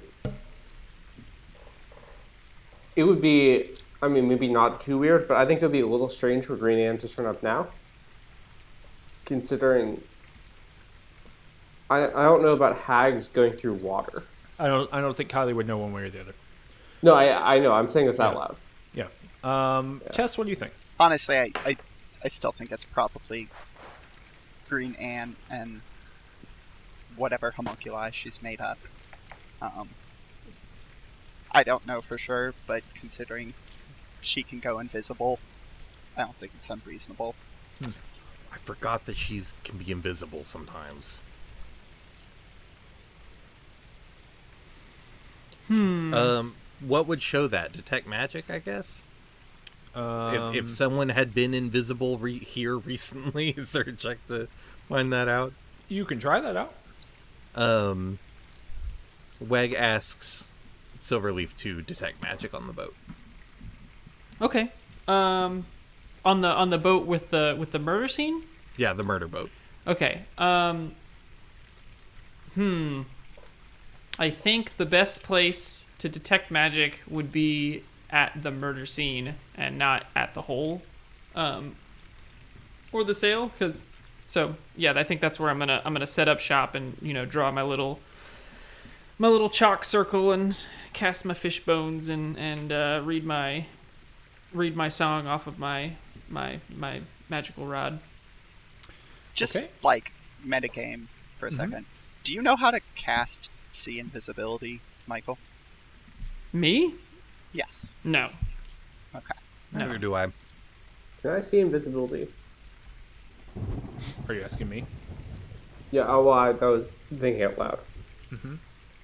It 2.95 3.03
would 3.03 3.21
be. 3.21 3.65
I 4.01 4.08
mean, 4.08 4.27
maybe 4.27 4.47
not 4.47 4.81
too 4.81 4.97
weird, 4.97 5.27
but 5.27 5.38
I 5.38 5.45
think 5.45 5.62
it 5.62 5.65
would 5.65 5.71
be 5.71 5.79
a 5.81 5.88
little 5.88 6.10
strange 6.10 6.45
for 6.45 6.55
Green 6.55 6.77
Ant 6.79 6.99
to 7.01 7.08
turn 7.08 7.25
up 7.25 7.41
now. 7.41 7.67
Considering. 9.25 10.01
I, 11.89 12.05
I 12.08 12.23
don't 12.23 12.41
know 12.41 12.49
about 12.49 12.77
hags 12.77 13.27
going 13.27 13.53
through 13.53 13.75
water. 13.75 14.23
I 14.58 14.67
don't 14.67 14.91
I 14.93 15.01
don't 15.01 15.15
think 15.15 15.29
Kylie 15.29 15.55
would 15.55 15.67
know 15.67 15.77
one 15.77 15.93
way 15.93 16.03
or 16.03 16.10
the 16.10 16.21
other. 16.21 16.34
No, 17.03 17.13
I, 17.13 17.55
I 17.55 17.60
know. 17.60 17.71
I'm 17.73 17.88
saying 17.88 18.08
this 18.08 18.19
out 18.19 18.34
Yeah. 18.34 18.39
loud. 18.39 19.10
Yeah. 19.43 19.77
Um, 19.77 20.01
Tess, 20.12 20.38
what 20.38 20.45
do 20.45 20.49
you 20.49 20.55
think? 20.55 20.73
Honestly, 20.99 21.38
I, 21.38 21.51
I, 21.65 21.77
I 22.23 22.27
still 22.29 22.51
think 22.51 22.71
it's 22.71 22.86
probably 22.86 23.47
Green 24.67 24.95
Anne 24.95 25.36
and 25.51 25.81
whatever 27.15 27.51
homunculi 27.51 28.10
she's 28.12 28.41
made 28.41 28.60
up. 28.62 28.79
Um, 29.62 29.89
I 31.55 31.63
don't 31.63 31.87
know 31.87 32.01
for 32.01 32.17
sure, 32.17 32.53
but 32.67 32.83
considering 32.93 33.53
she 34.19 34.43
can 34.43 34.59
go 34.59 34.77
invisible, 34.77 35.39
I 36.17 36.23
don't 36.23 36.35
think 36.35 36.51
it's 36.57 36.69
unreasonable. 36.69 37.33
I 37.81 38.57
forgot 38.63 39.05
that 39.05 39.15
she's 39.15 39.55
can 39.63 39.77
be 39.77 39.89
invisible 39.89 40.43
sometimes. 40.43 41.19
Hmm. 45.69 46.13
Um, 46.13 46.55
what 46.81 47.07
would 47.07 47.21
show 47.21 47.47
that? 47.47 47.71
Detect 47.71 48.05
magic, 48.05 48.49
I 48.49 48.59
guess. 48.59 49.05
Um, 49.95 50.53
if 50.53 50.65
if 50.65 50.71
someone 50.71 51.07
had 51.07 51.33
been 51.33 51.53
invisible 51.53 52.17
re- 52.17 52.37
here 52.37 52.77
recently, 52.91 53.51
is 53.51 53.71
there 53.71 53.83
a 53.83 53.93
check 53.93 54.17
to 54.27 54.49
find 54.89 55.11
that 55.13 55.29
out? 55.29 55.53
you 55.87 56.03
can 56.03 56.19
try 56.19 56.41
that 56.41 56.57
out. 56.57 56.73
Um, 57.53 58.19
Weg 59.39 59.73
asks 59.73 60.49
Silverleaf 61.05 61.55
to 61.57 61.83
detect 61.83 62.19
magic 62.23 62.55
on 62.55 62.65
the 62.65 62.73
boat. 62.73 62.95
Okay. 64.41 64.71
Um, 65.07 65.67
on 66.25 66.41
the 66.41 66.47
on 66.47 66.71
the 66.71 66.79
boat 66.79 67.05
with 67.05 67.29
the 67.29 67.55
with 67.57 67.71
the 67.71 67.77
murder 67.77 68.07
scene. 68.07 68.41
Yeah, 68.75 68.93
the 68.93 69.03
murder 69.03 69.27
boat. 69.27 69.51
Okay. 69.85 70.23
Um. 70.39 70.93
Hmm. 72.55 73.03
I 74.17 74.31
think 74.31 74.77
the 74.77 74.85
best 74.85 75.21
place 75.21 75.85
to 75.99 76.09
detect 76.09 76.49
magic 76.49 77.01
would 77.07 77.31
be 77.31 77.83
at 78.09 78.41
the 78.41 78.49
murder 78.49 78.87
scene 78.87 79.35
and 79.55 79.77
not 79.77 80.05
at 80.15 80.33
the 80.33 80.43
hole, 80.43 80.81
um, 81.35 81.75
or 82.91 83.03
the 83.03 83.13
sail. 83.13 83.49
Because, 83.49 83.83
so 84.25 84.55
yeah, 84.75 84.93
I 84.95 85.03
think 85.03 85.21
that's 85.21 85.39
where 85.39 85.51
I'm 85.51 85.59
gonna 85.59 85.83
I'm 85.85 85.93
gonna 85.93 86.07
set 86.07 86.27
up 86.27 86.39
shop 86.39 86.73
and 86.73 86.97
you 86.99 87.13
know 87.13 87.25
draw 87.25 87.51
my 87.51 87.61
little 87.61 87.99
my 89.17 89.28
little 89.28 89.49
chalk 89.49 89.84
circle 89.84 90.32
and 90.32 90.56
cast 90.93 91.25
my 91.25 91.34
fish 91.34 91.60
bones 91.63 92.10
and 92.10 92.38
and 92.38 92.71
uh, 92.71 93.01
read 93.04 93.25
my 93.25 93.65
read 94.54 94.75
my 94.75 94.89
song 94.89 95.28
off 95.28 95.47
of 95.47 95.58
my 95.60 95.93
my 96.30 96.60
my 96.75 97.01
magical 97.30 97.65
rod. 97.67 97.99
Just 99.34 99.56
Okay. 99.56 99.69
like 99.84 100.12
metagame 100.45 101.08
for 101.38 101.47
a 101.47 101.51
second. 101.51 101.86
Do 102.23 102.34
you 102.34 102.41
know 102.41 102.56
how 102.56 102.71
to 102.71 102.80
cast 102.95 103.51
see 103.69 103.99
invisibility, 103.99 104.82
Michael? 105.08 105.38
Me? 106.54 106.93
Yes. 107.51 107.93
No. 108.04 108.30
Okay. 109.13 109.34
No. 109.73 109.80
Neither 109.80 109.97
do 109.97 110.15
I. 110.15 110.28
Can 111.21 111.32
I 111.32 111.39
see 111.41 111.60
invisibility? 111.60 112.28
Are 114.28 114.34
you 114.34 114.41
asking 114.43 114.69
me? 114.69 114.86
Yeah, 115.91 116.06
oh, 116.08 116.23
well, 116.23 116.34
I, 116.34 116.51
that 116.51 116.65
was 116.65 116.97
thinking 117.13 117.43
out 117.43 117.58
loud. 117.58 117.80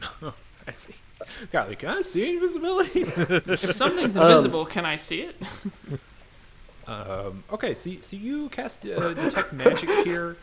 I 0.68 0.72
see. 0.72 0.96
Kylie, 1.54 1.78
can 1.78 1.90
I 1.90 2.02
see 2.02 2.34
invisibility? 2.36 3.02
If 3.06 3.74
something's 3.76 4.18
Um, 4.18 4.30
invisible, 4.30 4.66
can 4.66 4.86
I 4.86 4.96
see 4.96 5.22
it? 5.22 5.36
Um, 6.88 7.44
okay, 7.54 7.74
so, 7.74 7.92
so 8.02 8.18
you 8.18 8.50
cast 8.50 8.86
uh, 8.86 9.14
detect 9.14 9.54
magic 9.54 9.90
here. 10.04 10.36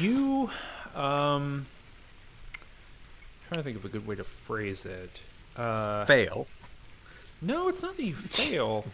You, 0.00 0.48
um, 0.94 1.66
trying 3.48 3.58
to 3.60 3.62
think 3.64 3.76
of 3.76 3.84
a 3.84 3.88
good 3.88 4.06
way 4.06 4.14
to 4.14 4.24
phrase 4.24 4.86
it. 4.86 5.20
Uh, 5.56 6.04
Fail. 6.06 6.46
no, 7.42 7.68
it's 7.68 7.82
not 7.82 7.96
that 7.96 8.04
you 8.04 8.14
fail. 8.14 8.86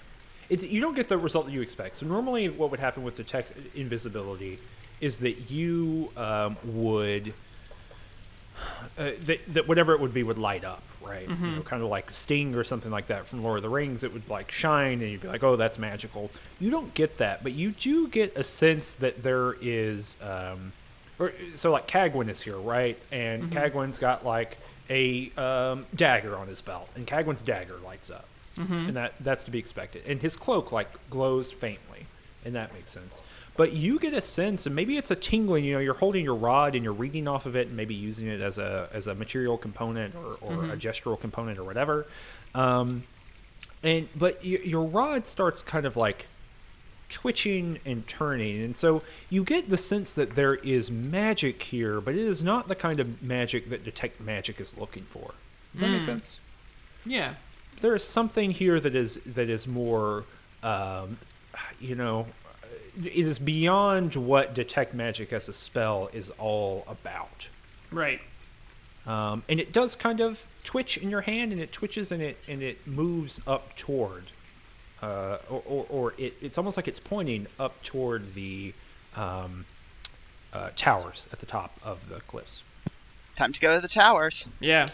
It's 0.48 0.64
you 0.64 0.80
don't 0.80 0.94
get 0.96 1.08
the 1.08 1.18
result 1.18 1.46
that 1.46 1.52
you 1.52 1.60
expect. 1.60 1.96
So 1.96 2.06
normally, 2.06 2.48
what 2.48 2.70
would 2.70 2.80
happen 2.80 3.04
with 3.04 3.16
detect 3.16 3.52
invisibility 3.76 4.58
is 5.00 5.18
that 5.20 5.50
you 5.50 6.10
um, 6.16 6.56
would 6.64 7.32
uh, 8.98 9.10
that, 9.24 9.40
that 9.54 9.68
whatever 9.68 9.92
it 9.94 10.00
would 10.00 10.12
be 10.14 10.22
would 10.22 10.38
light 10.38 10.64
up, 10.64 10.82
right? 11.02 11.28
You 11.28 11.34
know, 11.56 11.62
kind 11.62 11.82
of 11.82 11.88
like 11.88 12.12
Sting 12.12 12.54
or 12.54 12.64
something 12.64 12.90
like 12.90 13.06
that 13.06 13.26
from 13.26 13.42
Lord 13.42 13.56
of 13.58 13.62
the 13.62 13.68
Rings. 13.68 14.04
It 14.04 14.12
would 14.12 14.28
like 14.28 14.50
shine, 14.50 15.00
and 15.00 15.10
you'd 15.10 15.22
be 15.22 15.28
like, 15.28 15.42
"Oh, 15.42 15.56
that's 15.56 15.78
magical." 15.78 16.30
You 16.60 16.70
don't 16.70 16.92
get 16.94 17.18
that, 17.18 17.42
but 17.42 17.52
you 17.52 17.72
do 17.72 18.08
get 18.08 18.36
a 18.36 18.44
sense 18.44 18.92
that 18.94 19.22
there 19.22 19.54
is, 19.60 20.16
um, 20.22 20.72
or 21.18 21.32
so 21.54 21.72
like 21.72 21.86
Cagwin 21.88 22.28
is 22.28 22.42
here, 22.42 22.56
right? 22.58 22.98
And 23.10 23.50
Cagwin's 23.50 23.98
got 23.98 24.24
like 24.24 24.58
a 24.90 25.30
um, 25.36 25.86
dagger 25.94 26.36
on 26.36 26.48
his 26.48 26.60
belt, 26.60 26.88
and 26.96 27.06
Cagwin's 27.06 27.42
dagger 27.42 27.76
lights 27.84 28.10
up, 28.10 28.26
and 28.88 28.94
that 28.96 29.14
that's 29.20 29.44
to 29.44 29.50
be 29.50 29.58
expected. 29.58 30.02
And 30.06 30.20
his 30.20 30.36
cloak 30.36 30.72
like 30.72 30.88
glows 31.08 31.50
faintly, 31.52 32.06
and 32.44 32.54
that 32.54 32.72
makes 32.74 32.90
sense. 32.90 33.22
But 33.56 33.72
you 33.72 33.98
get 33.98 34.14
a 34.14 34.20
sense, 34.20 34.64
and 34.66 34.74
maybe 34.74 34.96
it's 34.96 35.10
a 35.10 35.14
tingling. 35.16 35.64
You 35.64 35.74
know, 35.74 35.78
you're 35.78 35.94
holding 35.94 36.24
your 36.24 36.34
rod 36.34 36.74
and 36.74 36.82
you're 36.84 36.92
reading 36.94 37.28
off 37.28 37.44
of 37.46 37.54
it, 37.54 37.68
and 37.68 37.76
maybe 37.76 37.94
using 37.94 38.26
it 38.26 38.40
as 38.40 38.58
a 38.58 38.88
as 38.92 39.06
a 39.06 39.14
material 39.14 39.58
component 39.58 40.14
or, 40.14 40.36
or 40.40 40.64
a 40.64 40.76
gestural 40.76 41.20
component 41.20 41.58
or 41.58 41.64
whatever. 41.64 42.06
Um, 42.54 43.04
and 43.82 44.08
but 44.16 44.40
y- 44.44 44.60
your 44.64 44.84
rod 44.84 45.26
starts 45.26 45.60
kind 45.62 45.84
of 45.86 45.96
like 45.96 46.26
twitching 47.10 47.78
and 47.84 48.06
turning, 48.08 48.62
and 48.62 48.74
so 48.76 49.02
you 49.28 49.44
get 49.44 49.68
the 49.68 49.76
sense 49.76 50.14
that 50.14 50.34
there 50.34 50.54
is 50.54 50.90
magic 50.90 51.62
here, 51.64 52.00
but 52.00 52.14
it 52.14 52.20
is 52.20 52.42
not 52.42 52.68
the 52.68 52.74
kind 52.74 53.00
of 53.00 53.22
magic 53.22 53.68
that 53.68 53.84
detect 53.84 54.18
magic 54.20 54.60
is 54.60 54.78
looking 54.78 55.04
for. 55.04 55.32
Does 55.72 55.82
that 55.82 55.88
make 55.90 56.00
Mm. 56.02 56.04
sense? 56.06 56.38
Yeah. 57.04 57.34
there 57.80 57.94
is 57.96 58.04
something 58.04 58.52
here 58.52 58.78
that 58.78 58.94
is 58.94 59.16
that 59.26 59.50
is 59.50 59.66
more 59.66 60.24
um, 60.62 61.18
you 61.82 61.94
know 61.94 62.26
it 62.96 63.26
is 63.26 63.38
beyond 63.38 64.14
what 64.16 64.54
detect 64.54 64.94
magic 64.94 65.32
as 65.32 65.48
a 65.48 65.52
spell 65.52 66.08
is 66.12 66.30
all 66.38 66.84
about 66.86 67.48
Right. 67.90 68.20
um, 69.06 69.42
and 69.48 69.58
it 69.60 69.72
does 69.72 69.96
kind 69.96 70.20
of 70.20 70.46
twitch 70.64 70.96
in 70.96 71.10
your 71.10 71.22
hand 71.22 71.52
and 71.52 71.60
it 71.60 71.72
twitches 71.72 72.12
and 72.12 72.22
it 72.22 72.36
and 72.48 72.62
it 72.62 72.86
moves 72.86 73.40
up 73.46 73.76
toward 73.76 74.24
uh, 75.02 75.38
or, 75.50 75.62
or, 75.66 75.86
or 75.88 76.14
it, 76.18 76.34
it's 76.40 76.56
almost 76.56 76.76
like 76.76 76.86
it's 76.86 77.00
pointing 77.00 77.46
up 77.58 77.82
toward 77.82 78.34
the 78.34 78.72
um, 79.16 79.64
uh, 80.52 80.70
towers 80.76 81.28
at 81.32 81.38
the 81.40 81.46
top 81.46 81.78
of 81.82 82.08
the 82.08 82.20
cliffs 82.20 82.62
Time 83.34 83.50
to 83.54 83.60
go 83.60 83.74
to 83.76 83.80
the 83.80 83.88
towers. 83.88 84.50
Yeah. 84.60 84.86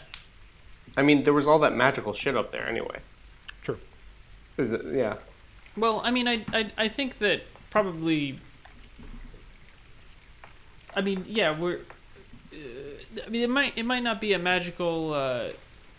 I 0.96 1.02
mean, 1.02 1.24
there 1.24 1.32
was 1.32 1.48
all 1.48 1.58
that 1.58 1.74
magical 1.74 2.12
shit 2.12 2.36
up 2.36 2.52
there 2.52 2.68
anyway. 2.68 3.00
true 3.64 3.78
Is 4.56 4.70
it? 4.70 4.82
Yeah. 4.92 5.16
Well, 5.78 6.00
I 6.04 6.10
mean, 6.10 6.26
I, 6.26 6.44
I, 6.52 6.70
I 6.76 6.88
think 6.88 7.18
that 7.18 7.42
probably. 7.70 8.40
I 10.94 11.00
mean, 11.02 11.24
yeah, 11.28 11.58
we're. 11.58 11.80
Uh, 12.52 12.56
I 13.24 13.28
mean, 13.28 13.42
it 13.42 13.50
might 13.50 13.76
it 13.76 13.84
might 13.84 14.02
not 14.02 14.20
be 14.20 14.32
a 14.32 14.38
magical 14.38 15.14
uh, 15.14 15.50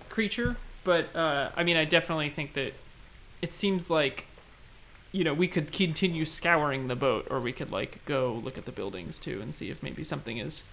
creature, 0.10 0.58
but 0.84 1.16
uh, 1.16 1.52
I 1.56 1.64
mean, 1.64 1.78
I 1.78 1.86
definitely 1.86 2.30
think 2.30 2.54
that 2.54 2.74
it 3.42 3.54
seems 3.54 3.90
like, 3.90 4.26
you 5.12 5.24
know, 5.24 5.34
we 5.34 5.48
could 5.48 5.72
continue 5.72 6.26
scouring 6.26 6.88
the 6.88 6.96
boat, 6.96 7.28
or 7.30 7.40
we 7.40 7.54
could 7.54 7.72
like 7.72 8.04
go 8.06 8.34
look 8.44 8.58
at 8.58 8.66
the 8.66 8.72
buildings 8.72 9.20
too 9.20 9.42
and 9.42 9.54
see 9.56 9.70
if 9.70 9.82
maybe 9.82 10.04
something 10.04 10.38
is 10.38 10.66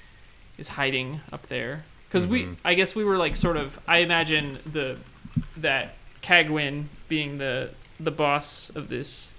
is 0.59 0.69
hiding 0.69 1.21
up 1.33 1.47
there. 1.47 1.85
Because 2.09 2.27
we, 2.27 2.49
I 2.65 2.75
guess 2.75 2.95
we 2.95 3.05
were 3.05 3.19
like 3.19 3.37
sort 3.37 3.57
of. 3.57 3.79
I 3.87 3.99
imagine 3.99 4.59
the 4.65 4.99
that 5.57 5.95
Cagwin 6.23 6.89
being 7.09 7.39
the 7.39 7.71
the 7.99 8.11
boss 8.11 8.71
of 8.71 8.89
this 8.89 9.33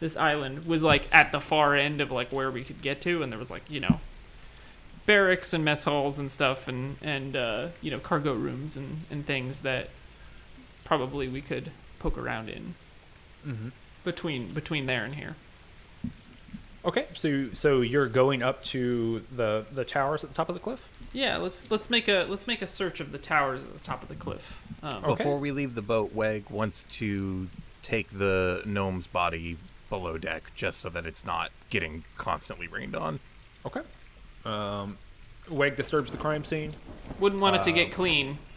this 0.00 0.16
island 0.16 0.66
was 0.66 0.82
like 0.82 1.08
at 1.12 1.32
the 1.32 1.40
far 1.40 1.74
end 1.74 2.00
of 2.00 2.10
like 2.10 2.32
where 2.32 2.50
we 2.50 2.64
could 2.64 2.82
get 2.82 3.00
to, 3.02 3.22
and 3.22 3.32
there 3.32 3.38
was 3.38 3.50
like 3.50 3.62
you 3.70 3.80
know 3.80 4.00
barracks 5.06 5.52
and 5.52 5.64
mess 5.64 5.84
halls 5.84 6.18
and 6.18 6.30
stuff, 6.30 6.68
and 6.68 6.96
and 7.00 7.36
uh, 7.36 7.68
you 7.80 7.90
know 7.90 7.98
cargo 7.98 8.34
rooms 8.34 8.76
and 8.76 9.02
and 9.10 9.26
things 9.26 9.60
that 9.60 9.90
probably 10.84 11.28
we 11.28 11.40
could 11.40 11.70
poke 11.98 12.18
around 12.18 12.48
in 12.48 12.74
mm-hmm. 13.46 13.68
between 14.04 14.52
between 14.52 14.86
there 14.86 15.04
and 15.04 15.14
here. 15.14 15.36
okay 16.84 17.06
so 17.14 17.48
so 17.54 17.80
you're 17.80 18.08
going 18.08 18.42
up 18.42 18.62
to 18.62 19.24
the 19.34 19.64
the 19.72 19.84
towers 19.84 20.22
at 20.22 20.28
the 20.28 20.36
top 20.36 20.50
of 20.50 20.54
the 20.54 20.60
cliff 20.60 20.90
Yeah, 21.14 21.36
let's 21.36 21.70
let's 21.70 21.88
make 21.88 22.08
a 22.08 22.26
let's 22.28 22.46
make 22.46 22.60
a 22.60 22.66
search 22.66 22.98
of 23.00 23.12
the 23.12 23.18
towers 23.18 23.62
at 23.62 23.72
the 23.72 23.78
top 23.78 24.02
of 24.02 24.08
the 24.08 24.16
cliff. 24.16 24.60
Um, 24.82 25.04
Okay. 25.04 25.14
Before 25.22 25.38
we 25.38 25.52
leave 25.52 25.76
the 25.76 25.82
boat, 25.82 26.12
Weg 26.12 26.50
wants 26.50 26.86
to 26.98 27.48
take 27.84 28.18
the 28.18 28.62
gnome's 28.64 29.06
body 29.06 29.58
below 29.90 30.18
deck 30.18 30.50
just 30.56 30.80
so 30.80 30.88
that 30.88 31.06
it's 31.06 31.24
not 31.24 31.52
getting 31.70 32.02
constantly 32.16 32.66
rained 32.66 32.96
on. 32.96 33.20
Okay. 33.64 33.82
Um, 34.44 34.98
Weg 35.48 35.76
disturbs 35.76 36.10
the 36.10 36.18
crime 36.18 36.44
scene 36.44 36.74
Wouldn't 37.20 37.40
want 37.40 37.56
it 37.56 37.62
to 37.64 37.72
get 37.72 37.92
clean. 37.92 38.38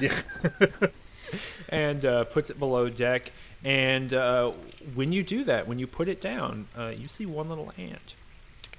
Yeah. 0.00 0.12
and 1.68 2.04
uh, 2.04 2.24
puts 2.24 2.50
it 2.50 2.58
below 2.58 2.88
deck. 2.90 3.32
And 3.64 4.12
uh, 4.12 4.52
when 4.94 5.12
you 5.12 5.22
do 5.22 5.44
that, 5.44 5.66
when 5.66 5.78
you 5.78 5.86
put 5.86 6.08
it 6.08 6.20
down, 6.20 6.68
uh, 6.76 6.92
you 6.96 7.08
see 7.08 7.24
one 7.26 7.48
little 7.48 7.72
ant. 7.78 8.14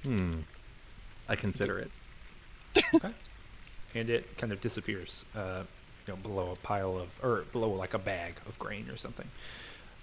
Hmm. 0.04 0.40
I 1.28 1.36
consider 1.36 1.78
it. 1.78 1.90
Okay. 2.94 3.10
and 3.94 4.08
it 4.10 4.36
kind 4.36 4.52
of 4.52 4.60
disappears, 4.60 5.24
uh, 5.34 5.62
you 6.06 6.12
know, 6.12 6.16
below 6.16 6.52
a 6.52 6.56
pile 6.56 6.96
of, 6.96 7.08
or 7.22 7.44
below 7.52 7.70
like 7.70 7.94
a 7.94 7.98
bag 7.98 8.34
of 8.46 8.58
grain 8.58 8.88
or 8.88 8.96
something. 8.96 9.28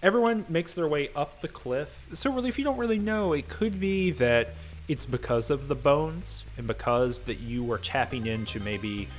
Everyone 0.04 0.46
makes 0.48 0.74
their 0.74 0.88
way 0.88 1.10
up 1.16 1.42
the 1.42 1.48
cliff. 1.48 2.08
So 2.14 2.32
really, 2.32 2.50
if 2.50 2.58
you 2.58 2.64
don't 2.64 2.78
really 2.78 3.00
know, 3.00 3.34
it 3.34 3.50
could 3.50 3.80
be 3.80 4.12
that 4.12 4.50
it's 4.88 5.06
because 5.06 5.50
of 5.50 5.68
the 5.68 5.76
bones 5.76 6.46
and 6.58 6.66
because 6.66 7.22
that 7.22 7.40
you 7.40 7.64
were 7.64 7.78
tapping 7.78 8.26
into 8.26 8.60
maybe 8.60 9.10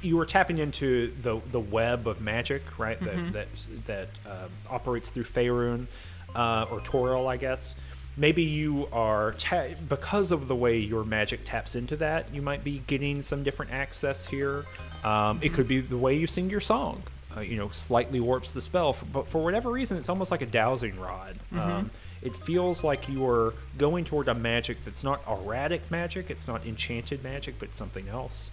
you 0.00 0.16
were 0.16 0.26
tapping 0.26 0.58
into 0.58 1.12
the 1.22 1.40
the 1.50 1.60
web 1.60 2.06
of 2.06 2.20
magic, 2.20 2.62
right? 2.78 3.00
That 3.00 3.32
that 3.32 3.48
that 3.86 4.08
uh, 4.26 4.48
operates 4.70 5.10
through 5.10 5.24
Faerun 5.24 5.86
uh, 6.34 6.66
or 6.70 6.80
Toril, 6.80 7.26
I 7.26 7.36
guess 7.36 7.74
maybe 8.16 8.42
you 8.42 8.88
are 8.92 9.32
ta- 9.32 9.68
because 9.88 10.32
of 10.32 10.48
the 10.48 10.56
way 10.56 10.76
your 10.78 11.04
magic 11.04 11.40
taps 11.44 11.76
into 11.76 11.96
that 11.96 12.34
you 12.34 12.42
might 12.42 12.64
be 12.64 12.82
getting 12.88 13.22
some 13.22 13.44
different 13.44 13.70
access 13.70 14.26
here 14.26 14.64
um, 15.04 15.38
it 15.40 15.54
could 15.54 15.68
be 15.68 15.80
the 15.80 15.96
way 15.96 16.16
you 16.16 16.26
sing 16.26 16.50
your 16.50 16.60
song 16.60 17.00
uh, 17.38 17.40
you 17.40 17.56
know 17.56 17.68
slightly 17.70 18.20
warps 18.20 18.52
the 18.52 18.60
spell 18.60 18.96
but 19.12 19.28
for 19.28 19.42
whatever 19.42 19.70
reason 19.70 19.96
it's 19.96 20.08
almost 20.08 20.30
like 20.30 20.42
a 20.42 20.46
dowsing 20.46 20.98
rod 21.00 21.38
um, 21.52 21.90
it 22.20 22.34
feels 22.34 22.84
like 22.84 23.08
you 23.08 23.26
are 23.26 23.54
going 23.78 24.04
toward 24.04 24.28
a 24.28 24.34
magic 24.34 24.84
that's 24.84 25.02
not 25.04 25.22
erratic 25.28 25.90
magic 25.90 26.30
it's 26.30 26.46
not 26.46 26.66
enchanted 26.66 27.22
magic 27.22 27.54
but 27.58 27.74
something 27.74 28.08
else 28.08 28.50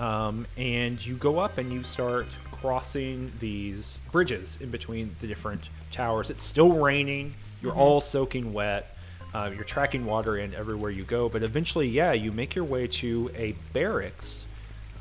um, 0.00 0.46
and 0.56 1.04
you 1.04 1.14
go 1.14 1.38
up 1.38 1.58
and 1.58 1.70
you 1.70 1.84
start 1.84 2.26
crossing 2.52 3.32
these 3.38 4.00
bridges 4.10 4.56
in 4.60 4.70
between 4.70 5.14
the 5.20 5.26
different 5.26 5.68
towers. 5.90 6.30
It's 6.30 6.42
still 6.42 6.72
raining. 6.72 7.34
You're 7.60 7.74
all 7.74 8.00
soaking 8.00 8.54
wet. 8.54 8.96
Uh, 9.34 9.50
you're 9.54 9.64
tracking 9.64 10.06
water 10.06 10.38
in 10.38 10.54
everywhere 10.54 10.90
you 10.90 11.04
go. 11.04 11.28
But 11.28 11.42
eventually, 11.42 11.86
yeah, 11.86 12.12
you 12.12 12.32
make 12.32 12.54
your 12.54 12.64
way 12.64 12.86
to 12.86 13.30
a 13.36 13.52
barracks 13.74 14.46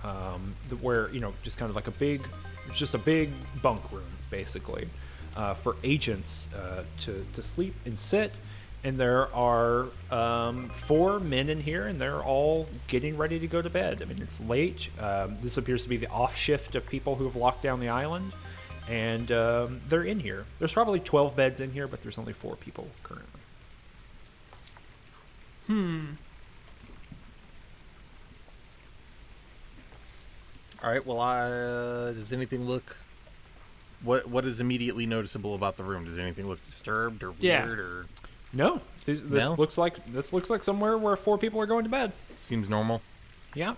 um, 0.03 0.55
where 0.81 1.09
you 1.11 1.21
know 1.21 1.33
just 1.43 1.57
kind 1.57 1.69
of 1.69 1.75
like 1.75 1.87
a 1.87 1.91
big, 1.91 2.27
just 2.73 2.93
a 2.93 2.97
big 2.97 3.31
bunk 3.61 3.91
room 3.91 4.03
basically 4.29 4.89
uh, 5.35 5.53
for 5.53 5.75
agents 5.83 6.49
uh, 6.53 6.83
to 7.01 7.25
to 7.33 7.41
sleep 7.41 7.75
and 7.85 7.97
sit. 7.97 8.33
And 8.81 8.97
there 8.97 9.33
are 9.35 9.87
um, 10.09 10.69
four 10.69 11.19
men 11.19 11.49
in 11.49 11.59
here, 11.59 11.85
and 11.85 11.99
they're 11.99 12.23
all 12.23 12.69
getting 12.87 13.17
ready 13.17 13.37
to 13.37 13.45
go 13.45 13.61
to 13.61 13.69
bed. 13.69 14.01
I 14.01 14.05
mean, 14.05 14.21
it's 14.21 14.39
late. 14.39 14.89
Um, 14.97 15.37
this 15.41 15.57
appears 15.57 15.83
to 15.83 15.89
be 15.89 15.97
the 15.97 16.07
off 16.07 16.37
shift 16.37 16.75
of 16.75 16.87
people 16.87 17.15
who 17.15 17.25
have 17.25 17.35
locked 17.35 17.61
down 17.61 17.81
the 17.81 17.89
island, 17.89 18.31
and 18.87 19.33
um, 19.33 19.81
they're 19.89 20.03
in 20.03 20.21
here. 20.21 20.45
There's 20.59 20.71
probably 20.71 21.01
12 21.01 21.35
beds 21.35 21.59
in 21.59 21.71
here, 21.73 21.89
but 21.89 22.01
there's 22.03 22.17
only 22.17 22.31
four 22.31 22.55
people 22.55 22.87
currently. 23.03 23.41
All 30.83 30.89
right. 30.89 31.05
Well, 31.05 31.19
uh, 31.19 32.11
does 32.11 32.31
anything 32.31 32.65
look? 32.67 32.95
What 34.01 34.29
What 34.29 34.45
is 34.45 34.59
immediately 34.61 35.05
noticeable 35.05 35.55
about 35.55 35.77
the 35.77 35.83
room? 35.83 36.05
Does 36.05 36.19
anything 36.19 36.47
look 36.47 36.65
disturbed 36.65 37.23
or 37.23 37.33
Yeah. 37.39 37.65
weird 37.65 37.79
or 37.79 38.05
No, 38.53 38.81
this, 39.05 39.21
this 39.21 39.43
No? 39.43 39.53
looks 39.55 39.77
like 39.77 40.11
this 40.11 40.31
looks 40.33 40.49
like 40.49 40.63
somewhere 40.63 40.97
where 40.97 41.15
four 41.15 41.37
people 41.37 41.59
are 41.61 41.65
going 41.65 41.83
to 41.83 41.89
bed. 41.89 42.13
seems 42.41 42.69
normal? 42.69 43.01
Yeah. 43.53 43.75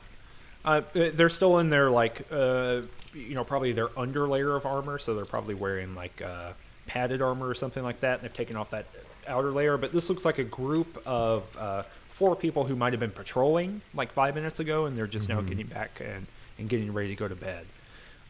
Uh, 0.64 0.82
they're 0.94 1.30
still 1.30 1.58
in 1.58 1.70
their 1.72 1.90
like, 1.90 2.28
uh, 2.32 2.82
you 3.14 3.34
know, 3.34 3.44
probably 3.44 3.72
their 3.72 3.88
underlayer 3.88 4.56
of 4.56 4.66
armor, 4.68 5.00
so 5.00 5.16
they're 5.16 5.26
probably 5.26 5.56
wearing 5.56 5.96
like 5.96 6.22
uh, 6.22 6.54
padded 6.86 7.22
armor 7.24 7.48
or 7.48 7.56
something 7.56 7.84
like 7.84 8.00
that, 8.02 8.20
and 8.20 8.22
they've 8.24 8.34
taken 8.38 8.56
off 8.56 8.70
that 8.70 8.86
outer 9.28 9.50
layer. 9.52 9.76
But 9.78 9.92
this 9.92 10.08
looks 10.08 10.24
like 10.24 10.38
a 10.38 10.44
group 10.44 11.02
of 11.08 11.58
uh, 11.58 11.84
four 12.12 12.36
people 12.36 12.66
who 12.66 12.76
might 12.76 12.94
have 12.94 13.00
been 13.00 13.10
patrolling 13.12 13.82
like 13.96 14.12
five 14.14 14.36
minutes 14.36 14.60
ago, 14.60 14.86
and 14.86 14.96
they're 14.96 15.08
just 15.08 15.28
now 15.28 15.42
getting 15.42 15.66
back 15.66 16.00
and, 16.00 16.28
and 16.62 16.70
getting 16.70 16.94
ready 16.94 17.10
to 17.10 17.16
go 17.16 17.28
to 17.28 17.36
bed. 17.36 17.66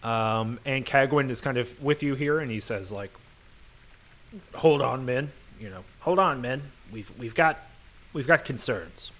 Um, 0.01 0.59
and 0.65 0.83
Cagwin 0.83 1.29
is 1.29 1.41
kind 1.41 1.57
of 1.57 1.79
with 1.79 2.01
you 2.01 2.15
here, 2.15 2.39
and 2.39 2.49
he 2.49 2.59
says 2.59 2.91
like, 2.91 3.11
"Hold 4.55 4.81
on, 4.81 5.05
men. 5.05 5.31
You 5.59 5.69
know, 5.69 5.83
hold 5.99 6.17
on, 6.17 6.41
men. 6.41 6.71
We've 6.91 7.11
we've 7.19 7.35
got 7.35 7.59
we've 8.13 8.25
got 8.25 8.43
concerns." 8.43 9.11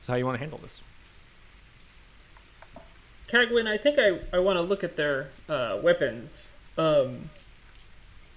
So 0.00 0.12
how 0.12 0.16
you 0.16 0.26
want 0.26 0.34
to 0.34 0.40
handle 0.40 0.58
this? 0.58 0.80
Cagwin, 3.28 3.66
I 3.66 3.76
think 3.78 3.98
I, 3.98 4.18
I 4.36 4.38
want 4.40 4.56
to 4.56 4.62
look 4.62 4.82
at 4.84 4.96
their 4.96 5.28
uh, 5.48 5.78
weapons. 5.82 6.50
Um, 6.76 7.30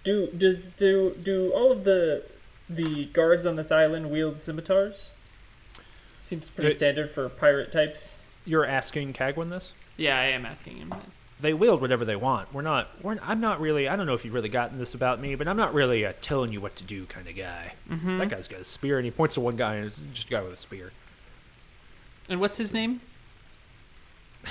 do 0.04 0.28
does 0.28 0.74
do 0.74 1.16
do 1.22 1.52
all 1.52 1.72
of 1.72 1.84
the 1.84 2.24
the 2.70 3.06
guards 3.06 3.46
on 3.46 3.56
this 3.56 3.72
island 3.72 4.12
wield 4.12 4.42
scimitars? 4.42 5.12
Seems 6.22 6.50
pretty 6.50 6.70
It- 6.70 6.76
standard 6.76 7.10
for 7.12 7.28
pirate 7.28 7.72
types. 7.72 8.16
You're 8.48 8.66
asking 8.66 9.14
Cagwin 9.14 9.50
this? 9.50 9.74
Yeah, 9.98 10.18
I 10.18 10.26
am 10.26 10.46
asking 10.46 10.78
him 10.78 10.90
this. 10.90 11.20
They 11.40 11.54
wield 11.54 11.82
whatever 11.82 12.06
they 12.06 12.16
want. 12.16 12.54
We're 12.54 12.62
not. 12.62 12.90
We're. 13.04 13.18
I'm 13.22 13.42
not 13.42 13.60
really. 13.60 13.88
I 13.88 13.96
don't 13.96 14.08
know 14.08 14.14
if 14.14 14.24
you've 14.26 14.34
really 14.34 14.50
gotten 14.50 14.78
this 14.80 14.94
about 14.94 15.20
me, 15.20 15.36
but 15.36 15.48
I'm 15.48 15.58
not 15.58 15.74
really 15.74 16.04
a 16.04 16.14
telling 16.14 16.52
you 16.54 16.62
what 16.62 16.76
to 16.78 16.84
do 16.84 17.06
kind 17.06 17.28
of 17.28 17.36
guy. 17.36 17.74
That 17.90 18.30
guy's 18.30 18.48
got 18.48 18.62
a 18.62 18.66
spear, 18.66 18.98
and 18.98 19.06
he 19.06 19.12
points 19.12 19.36
to 19.36 19.42
one 19.42 19.56
guy, 19.56 19.76
and 19.76 19.86
it's 19.86 20.00
just 20.14 20.28
a 20.28 20.32
guy 20.32 20.42
with 20.42 20.54
a 20.54 20.58
spear. 20.58 20.94
And 22.30 22.40
what's 22.40 22.58
his 22.58 22.72
name? 22.74 23.02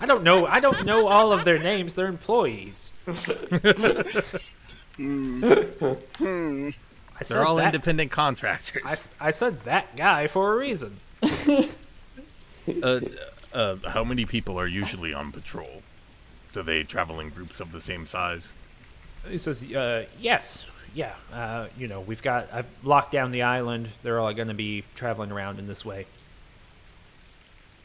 I 0.00 0.06
don't 0.06 0.22
know. 0.22 0.46
I 0.46 0.60
don't 0.60 0.84
know 0.84 1.08
all 1.08 1.32
of 1.32 1.44
their 1.44 1.58
names. 1.58 1.94
They're 1.94 2.06
employees. 2.06 2.92
Hmm. 4.98 5.44
I 7.20 7.22
said 7.22 7.36
They're 7.36 7.44
all 7.44 7.56
that, 7.56 7.66
independent 7.66 8.10
contractors. 8.10 9.08
I 9.20 9.30
said 9.30 9.62
that 9.62 9.96
guy 9.96 10.26
for 10.26 10.54
a 10.54 10.56
reason. 10.56 10.98
uh, 12.82 13.00
uh, 13.52 13.76
how 13.88 14.04
many 14.04 14.24
people 14.24 14.58
are 14.58 14.66
usually 14.66 15.12
on 15.12 15.32
patrol? 15.32 15.82
Do 16.52 16.62
they 16.62 16.82
travel 16.82 17.20
in 17.20 17.30
groups 17.30 17.60
of 17.60 17.72
the 17.72 17.80
same 17.80 18.06
size? 18.06 18.54
He 19.28 19.38
says, 19.38 19.62
uh, 19.62 20.06
"Yes, 20.18 20.64
yeah. 20.94 21.14
Uh, 21.32 21.68
you 21.76 21.88
know, 21.88 22.00
we've 22.00 22.22
got. 22.22 22.48
I've 22.52 22.68
locked 22.82 23.12
down 23.12 23.30
the 23.30 23.42
island. 23.42 23.90
They're 24.02 24.18
all 24.18 24.32
going 24.32 24.48
to 24.48 24.54
be 24.54 24.84
traveling 24.94 25.30
around 25.30 25.58
in 25.58 25.66
this 25.66 25.84
way. 25.84 26.06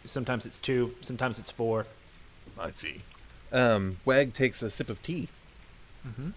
Sometimes 0.06 0.46
it's 0.46 0.60
two. 0.60 0.96
Sometimes 1.02 1.40
it's 1.40 1.52
four. 1.52 1.86
I 2.58 2.72
see. 2.72 3.02
Um, 3.52 3.98
Weg 4.06 4.34
takes 4.34 4.62
a 4.62 4.70
sip 4.70 4.90
of 4.90 5.02
tea. 5.02 5.30
Mm-hmm. 6.08 6.30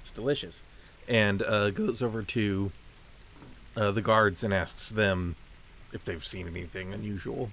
It's 0.00 0.10
delicious. 0.10 0.62
And 1.08 1.42
uh, 1.42 1.70
goes 1.70 2.02
over 2.02 2.22
to 2.22 2.72
uh, 3.76 3.90
the 3.90 4.02
guards 4.02 4.42
and 4.42 4.54
asks 4.54 4.88
them 4.90 5.36
if 5.92 6.04
they've 6.04 6.24
seen 6.24 6.46
anything 6.46 6.92
unusual. 6.92 7.50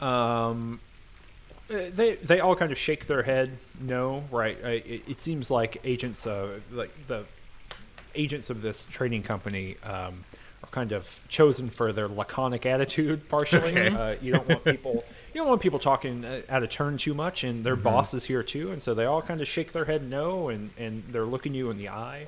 Um, 0.00 0.80
uh, 1.70 1.76
they 1.94 2.16
they 2.16 2.40
all 2.40 2.56
kind 2.56 2.72
of 2.72 2.78
shake 2.78 3.06
their 3.06 3.22
head. 3.22 3.58
No, 3.80 4.24
right? 4.30 4.58
It, 4.64 5.02
it 5.08 5.20
seems 5.20 5.50
like 5.50 5.78
agents, 5.84 6.26
uh, 6.26 6.60
like 6.70 6.90
the 7.06 7.24
agents 8.14 8.50
of 8.50 8.62
this 8.62 8.84
trading 8.86 9.22
company, 9.22 9.76
um, 9.84 10.24
are 10.62 10.70
kind 10.70 10.92
of 10.92 11.20
chosen 11.28 11.70
for 11.70 11.92
their 11.92 12.08
laconic 12.08 12.66
attitude. 12.66 13.28
Partially, 13.28 13.70
Okay. 13.70 13.88
uh, 13.88 14.16
you 14.20 14.32
don't 14.32 14.48
want 14.48 14.64
people. 14.64 15.04
You 15.32 15.40
don't 15.40 15.48
want 15.48 15.62
people 15.62 15.78
talking 15.78 16.24
uh, 16.26 16.42
out 16.50 16.62
of 16.62 16.68
turn 16.68 16.98
too 16.98 17.14
much, 17.14 17.42
and 17.42 17.64
their 17.64 17.76
boss 17.76 18.12
is 18.12 18.24
here 18.26 18.42
too, 18.42 18.70
and 18.70 18.82
so 18.82 18.92
they 18.92 19.06
all 19.06 19.22
kind 19.22 19.40
of 19.40 19.48
shake 19.48 19.72
their 19.72 19.86
head 19.86 20.08
no, 20.10 20.50
and, 20.50 20.70
and 20.76 21.04
they're 21.08 21.24
looking 21.24 21.54
you 21.54 21.70
in 21.70 21.78
the 21.78 21.88
eye, 21.88 22.26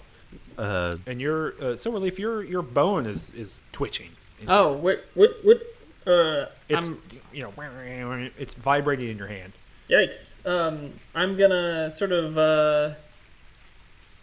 Uh, 0.58 0.96
and 1.06 1.20
your 1.20 1.48
uh, 1.54 1.74
Silverleaf 1.74 2.18
your 2.18 2.42
your 2.42 2.62
bone 2.62 3.06
is 3.06 3.30
is 3.30 3.60
twitching. 3.72 4.10
Oh, 4.48 4.72
what 4.72 5.04
what 5.14 5.30
what? 5.42 5.60
Uh, 6.06 6.46
It's 6.68 6.86
I'm, 6.86 7.00
you 7.32 7.42
know 7.42 8.30
it's 8.38 8.54
vibrating 8.54 9.08
in 9.08 9.16
your 9.18 9.26
hand. 9.28 9.52
yikes. 9.88 10.34
Um, 10.46 10.92
I'm 11.14 11.36
gonna 11.36 11.90
sort 11.90 12.12
of 12.12 12.36
uh, 12.38 12.94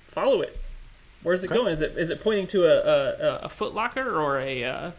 follow 0.07 0.41
it. 0.41 0.57
Where's 1.24 1.43
it 1.43 1.47
Okay. 1.51 1.55
going? 1.59 1.72
Is 1.74 1.82
it 1.82 1.97
is 1.97 2.09
it 2.09 2.22
pointing 2.22 2.47
to 2.47 2.66
a, 2.66 2.78
a, 2.78 3.28
a 3.28 3.36
A 3.43 3.49
foot 3.49 3.74
locker 3.74 4.20
or 4.20 4.39
a 4.39 4.64
uh, 4.64 4.91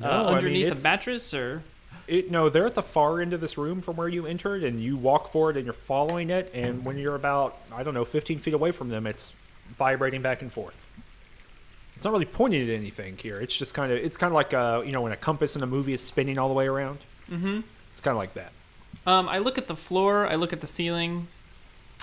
No, 0.00 0.06
uh, 0.08 0.10
I 0.10 0.24
mean, 0.26 0.34
underneath 0.36 0.66
it's- 0.66 0.80
a 0.84 0.88
mattress 0.88 1.34
or 1.34 1.62
It, 2.06 2.30
no, 2.30 2.48
they're 2.48 2.66
at 2.66 2.74
the 2.74 2.82
far 2.82 3.20
end 3.20 3.32
of 3.34 3.40
this 3.40 3.58
room 3.58 3.82
from 3.82 3.96
where 3.96 4.08
you 4.08 4.24
entered, 4.26 4.64
and 4.64 4.80
you 4.82 4.96
walk 4.96 5.30
forward 5.30 5.56
and 5.56 5.66
you're 5.66 5.74
following 5.74 6.30
it. 6.30 6.50
And 6.54 6.82
when 6.84 6.96
you're 6.96 7.14
about, 7.14 7.58
I 7.70 7.82
don't 7.82 7.92
know, 7.92 8.06
15 8.06 8.38
feet 8.38 8.54
away 8.54 8.70
from 8.72 8.88
them, 8.88 9.06
it's 9.06 9.30
vibrating 9.76 10.22
back 10.22 10.42
and 10.42 10.52
forth. 10.52 10.74
It's 11.96 12.04
not 12.04 12.12
really 12.12 12.26
pointing 12.26 12.62
at 12.62 12.68
anything 12.74 13.16
here. 13.16 13.40
It's 13.40 13.56
just 13.56 13.74
kind 13.74 13.90
of, 13.90 13.98
it's 13.98 14.16
kind 14.16 14.30
of 14.30 14.34
like, 14.34 14.54
uh, 14.54 14.82
you 14.86 14.92
know, 14.92 15.00
when 15.00 15.12
a 15.12 15.16
compass 15.16 15.56
in 15.56 15.62
a 15.62 15.66
movie 15.66 15.92
is 15.92 16.00
spinning 16.00 16.38
all 16.38 16.48
the 16.48 16.54
way 16.54 16.68
around. 16.68 16.98
Mm-hmm. 17.30 17.60
It's 17.90 18.00
kind 18.00 18.12
of 18.12 18.18
like 18.18 18.34
that. 18.34 18.52
um, 19.06 19.28
I 19.28 19.38
look 19.38 19.58
at 19.58 19.66
the 19.66 19.74
floor. 19.76 20.26
I 20.26 20.36
look 20.36 20.52
at 20.52 20.60
the 20.60 20.66
ceiling. 20.68 21.26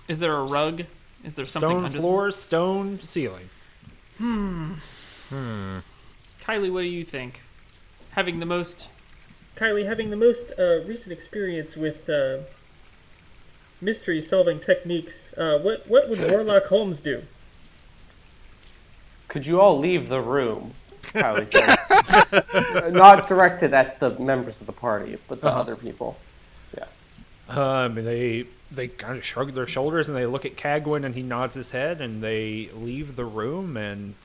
Is 0.10 0.20
there 0.20 0.34
a 0.36 0.44
rug? 0.44 0.84
Is 1.24 1.36
there 1.36 1.46
something 1.46 1.70
Stone 1.70 1.86
under 1.86 1.98
floor, 1.98 2.32
stone 2.32 3.00
ceiling. 3.04 3.50
Hmm. 4.18 4.74
Hmm. 5.30 5.80
Kylie, 6.42 6.72
what 6.72 6.82
do 6.82 6.88
you 6.88 7.04
think? 7.06 7.42
Having 8.12 8.40
the 8.40 8.46
most 8.46 8.90
Kylie, 9.56 9.88
having 9.88 10.10
the 10.10 10.16
most 10.18 10.52
uh, 10.60 10.82
recent 10.84 11.12
experience 11.14 11.76
with 11.76 12.08
uh, 12.10 12.40
mystery 13.82 14.22
solving 14.22 14.60
techniques, 14.60 15.34
uh, 15.34 15.58
what 15.60 15.88
what 15.88 16.10
would 16.10 16.20
Warlock 16.32 16.66
Holmes 16.66 17.00
do? 17.00 17.24
Could 19.36 19.46
you 19.46 19.60
all 19.60 19.78
leave 19.78 20.08
the 20.08 20.22
room? 20.22 20.74
Kylie 21.04 21.52
says. 21.52 22.94
Not 22.94 23.28
directed 23.28 23.74
at 23.74 24.00
the 24.00 24.12
members 24.18 24.62
of 24.62 24.68
the 24.68 24.72
party, 24.72 25.18
but 25.28 25.42
the 25.42 25.50
Uh-huh. 25.50 25.60
other 25.60 25.76
people. 25.76 26.18
Yeah. 26.74 26.86
Um, 27.50 27.98
and 27.98 28.08
they 28.08 28.46
they 28.72 28.88
kind 28.88 29.18
of 29.18 29.26
shrug 29.26 29.54
their 29.54 29.68
shoulders 29.68 30.08
and 30.08 30.18
they 30.18 30.26
look 30.26 30.46
at 30.46 30.56
Cagwin 30.56 31.04
and 31.06 31.14
he 31.16 31.22
nods 31.22 31.54
his 31.54 31.72
head 31.72 32.00
and 32.00 32.24
they 32.24 32.70
leave 32.74 33.18
the 33.18 33.26
room 33.26 33.76
and 33.76 34.16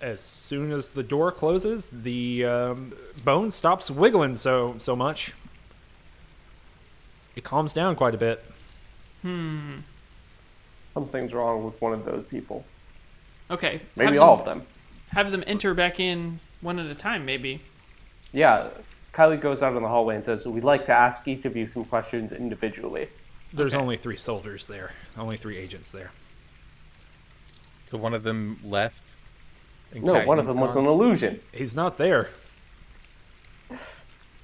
as 0.00 0.22
soon 0.22 0.72
as 0.72 0.88
the 0.88 1.02
door 1.02 1.30
closes, 1.32 1.90
the 1.90 2.46
um, 2.46 2.94
bone 3.22 3.50
stops 3.50 3.90
wiggling 3.90 4.36
so 4.36 4.76
so 4.78 4.96
much. 4.96 5.34
It 7.36 7.44
calms 7.44 7.74
down 7.74 7.94
quite 7.94 8.14
a 8.14 8.18
bit. 8.18 8.42
Hmm. 9.20 9.80
Something's 10.86 11.34
wrong 11.34 11.62
with 11.62 11.78
one 11.82 11.92
of 11.92 12.06
those 12.06 12.24
people. 12.24 12.64
Okay. 13.50 13.80
Maybe 13.96 14.14
have 14.14 14.22
all 14.22 14.36
them, 14.36 14.58
of 14.58 14.64
them. 14.64 14.66
Have 15.08 15.30
them 15.30 15.44
enter 15.46 15.74
back 15.74 16.00
in 16.00 16.40
one 16.60 16.78
at 16.78 16.86
a 16.86 16.94
time, 16.94 17.24
maybe. 17.24 17.60
Yeah. 18.32 18.68
Kylie 19.14 19.40
goes 19.40 19.62
out 19.62 19.76
in 19.76 19.82
the 19.82 19.88
hallway 19.88 20.16
and 20.16 20.24
says, 20.24 20.46
We'd 20.46 20.64
like 20.64 20.84
to 20.86 20.92
ask 20.92 21.26
each 21.28 21.44
of 21.44 21.56
you 21.56 21.66
some 21.66 21.84
questions 21.84 22.32
individually. 22.32 23.08
There's 23.52 23.74
Okay. 23.74 23.82
only 23.82 23.96
three 23.96 24.16
soldiers 24.16 24.66
there, 24.66 24.92
only 25.16 25.36
three 25.36 25.56
agents 25.56 25.90
there. 25.90 26.10
So 27.86 27.96
one 27.96 28.12
of 28.14 28.24
them 28.24 28.58
left. 28.64 29.14
and 29.92 30.02
No, 30.02 30.14
one 30.24 30.38
of 30.38 30.44
Cagne's 30.46 30.54
them 30.54 30.60
was 30.60 30.76
an 30.76 30.86
illusion. 30.86 31.40
He's 31.52 31.76
not 31.76 31.96
there. 31.98 32.28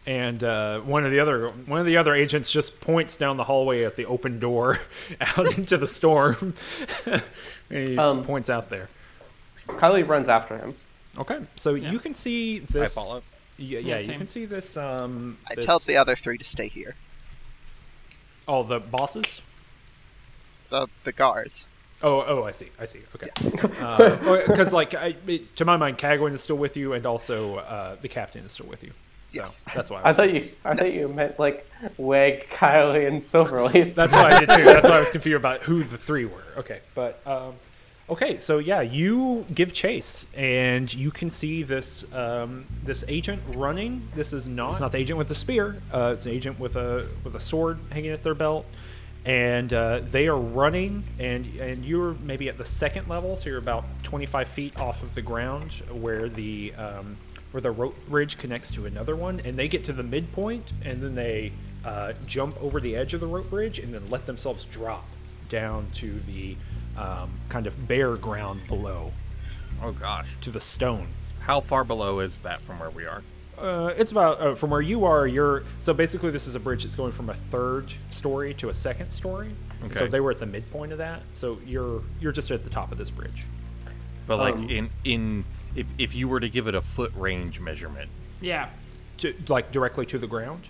And 0.05 0.43
uh, 0.43 0.81
one 0.81 1.05
of 1.05 1.13
the 1.13 1.21
other 1.21 1.51
one 1.51 1.79
of 1.79 1.87
the 1.87 1.97
other 1.97 2.13
agents 2.15 2.51
just 2.51 2.81
points 2.81 3.17
down 3.17 3.37
the 3.37 3.45
hallway 3.45 3.85
at 3.85 3.95
the 3.95 4.05
open 4.07 4.41
door 4.41 4.81
out 5.21 5.57
into 5.57 5.77
the 5.79 5.87
storm. 5.87 6.55
and 7.07 7.23
he 7.71 7.97
Um, 7.97 8.25
points 8.25 8.51
out 8.51 8.69
there. 8.69 8.89
Kylie 9.69 10.07
runs 10.07 10.29
after 10.29 10.59
him. 10.59 10.75
Okay, 11.19 11.39
so 11.57 11.75
Yeah. 11.75 11.93
you 11.93 12.01
can 12.01 12.15
see 12.15 12.59
this. 12.59 12.75
I 12.75 12.79
this. 12.81 12.95
follow. 12.95 13.23
Yeah, 13.59 13.79
Yeah, 13.79 13.99
yeah, 13.99 14.13
you 14.13 14.19
can 14.19 14.27
see 14.27 14.45
this. 14.45 14.77
Um, 14.77 15.39
I 15.51 15.55
this, 15.55 15.67
tell 15.67 15.79
the 15.79 15.97
other 15.97 16.17
three 16.17 16.37
to 16.39 16.45
stay 16.45 16.67
here. 16.69 16.97
oh 18.49 18.65
the 18.65 18.81
bosses. 18.81 19.41
The 20.69 20.89
the 21.05 21.13
guards. 21.13 21.69
Oh, 22.03 22.25
oh, 22.27 22.43
I 22.43 22.51
see, 22.51 22.71
I 22.81 22.87
see. 22.87 22.99
Okay, 23.15 23.29
because 24.49 24.73
like 24.73 24.95
I, 24.95 25.15
it- 25.29 25.55
to 25.59 25.65
my 25.65 25.77
mind, 25.77 25.99
Cagwin 25.99 26.33
is 26.33 26.41
still 26.43 26.57
with 26.57 26.77
you, 26.77 26.93
and 26.95 27.07
also 27.07 27.59
uh, 27.59 27.95
the 28.03 28.09
captain 28.09 28.45
is 28.45 28.51
still 28.51 28.67
with 28.67 28.83
you. 28.83 28.93
So 29.33 29.43
Yes. 29.43 29.65
that's 29.75 29.91
why 29.91 29.99
I, 30.01 30.03
I 30.05 30.09
was 30.09 30.17
thought 30.17 30.33
you 30.33 30.45
I 30.65 30.75
thought 30.77 30.93
you 30.93 31.09
meant 31.09 31.39
like 31.39 31.67
Weg, 31.97 32.49
Kylie, 32.51 33.07
and 33.09 33.21
Silverleaf. 33.21 33.95
That's 33.97 34.13
why 34.13 34.25
I 34.31 34.41
did 34.41 34.49
too. 34.51 34.65
That's 34.65 34.89
why 34.89 34.97
I 34.97 35.01
was 35.01 35.11
confused 35.17 35.37
about 35.37 35.63
who 35.63 35.83
the 35.85 35.97
three 35.99 36.27
were. 36.27 36.45
Okay, 36.59 36.81
but 36.95 37.21
um, 37.27 37.55
okay, 38.11 38.37
so 38.39 38.59
yeah, 38.59 38.83
you 38.83 39.47
give 39.55 39.73
chase, 39.73 40.27
and 40.37 40.93
you 40.93 41.11
can 41.11 41.31
see 41.31 41.63
this 41.63 42.13
um, 42.15 42.67
this 42.85 43.05
agent 43.09 43.43
running. 43.55 44.07
This 44.15 44.33
is 44.33 44.47
not 44.47 44.73
it's 44.73 44.81
not 44.81 44.93
the 44.93 44.99
agent 44.99 45.19
with 45.19 45.29
the 45.29 45.35
spear. 45.35 45.81
Uh, 45.93 46.13
it's 46.15 46.27
an 46.27 46.33
agent 46.33 46.61
with 46.61 46.77
a 46.77 47.07
with 47.25 47.35
a 47.35 47.41
sword 47.41 47.79
hanging 47.91 48.11
at 48.11 48.23
their 48.23 48.35
belt, 48.35 48.67
and 49.25 49.73
uh, 49.73 50.01
they 50.11 50.29
are 50.29 50.39
running. 50.39 51.05
And 51.19 51.47
and 51.59 51.85
you're 51.87 52.15
maybe 52.23 52.49
at 52.51 52.59
the 52.59 52.67
second 52.67 53.09
level, 53.09 53.37
so 53.37 53.49
you're 53.49 53.59
about 53.59 53.85
25 54.03 54.49
feet 54.49 54.79
off 54.79 55.03
of 55.03 55.15
the 55.15 55.23
ground 55.23 55.73
where 55.91 56.29
the 56.29 56.75
um, 56.75 57.17
where 57.53 57.61
the 57.61 57.71
rope 57.71 57.97
bridge 58.09 58.37
connects 58.39 58.71
to 58.73 58.87
another 58.87 59.15
one, 59.15 59.41
and 59.45 59.57
they 59.59 59.69
get 59.69 59.85
to 59.85 59.93
the 59.93 60.03
midpoint, 60.03 60.73
and 60.85 61.03
then 61.03 61.15
they 61.15 61.53
uh, 61.85 62.13
jump 62.27 62.61
over 62.63 62.81
the 62.81 62.97
edge 62.97 63.15
of 63.15 63.21
the 63.21 63.27
rope 63.27 63.49
bridge, 63.51 63.79
and 63.79 63.93
then 63.95 64.09
let 64.11 64.27
themselves 64.27 64.65
drop 64.67 65.05
down 65.49 65.87
to 65.95 66.21
the 66.21 66.57
um, 66.97 67.31
kind 67.49 67.67
of 67.67 67.87
bare 67.89 68.17
ground 68.17 68.63
below, 68.69 69.13
Oh 69.83 69.93
gosh. 69.93 70.29
to 70.43 70.51
the 70.51 70.61
stone. 70.61 71.09
How 71.41 71.61
far 71.61 71.85
below 71.85 72.21
is 72.21 72.39
that 72.41 72.61
from 72.63 72.79
where 72.79 72.91
we 72.91 73.05
are? 73.05 73.23
Uh, 73.59 73.93
it's 73.97 74.11
about 74.13 74.41
uh, 74.41 74.55
from 74.55 74.71
where 74.71 74.81
you 74.81 75.05
are. 75.05 75.27
You're 75.27 75.65
so 75.79 75.93
basically 75.93 76.31
this 76.31 76.47
is 76.47 76.55
a 76.55 76.61
bridge 76.61 76.85
that's 76.85 76.95
going 76.95 77.13
from 77.13 77.29
a 77.31 77.35
third 77.35 77.93
story 78.11 78.55
to 78.55 78.71
a 78.71 78.75
second 78.75 79.11
story. 79.11 79.51
Okay. 79.85 79.95
So 79.99 80.07
they 80.07 80.21
were 80.21 80.31
at 80.31 80.41
the 80.41 80.47
midpoint 80.47 80.91
of 80.93 80.99
that. 80.99 81.23
So 81.35 81.59
you're 81.67 82.03
you're 82.21 82.33
just 82.33 82.51
at 82.51 82.65
the 82.65 82.71
top 82.71 82.93
of 82.93 82.99
this 82.99 83.11
bridge. 83.11 83.45
But 84.27 84.39
like 84.39 84.55
Um, 84.55 84.71
in 84.71 84.91
in 85.05 85.45
if 85.75 85.87
if 85.99 86.15
you 86.15 86.29
were 86.29 86.41
to 86.41 86.49
give 86.49 86.67
it 86.69 86.75
a 86.75 86.83
foot 86.83 87.13
range 87.17 87.61
measurement 87.61 88.11
Yeah. 88.41 88.69
To, 89.19 89.35
like 89.49 89.71
directly 89.73 90.05
to 90.07 90.19
the 90.19 90.27
ground. 90.27 90.69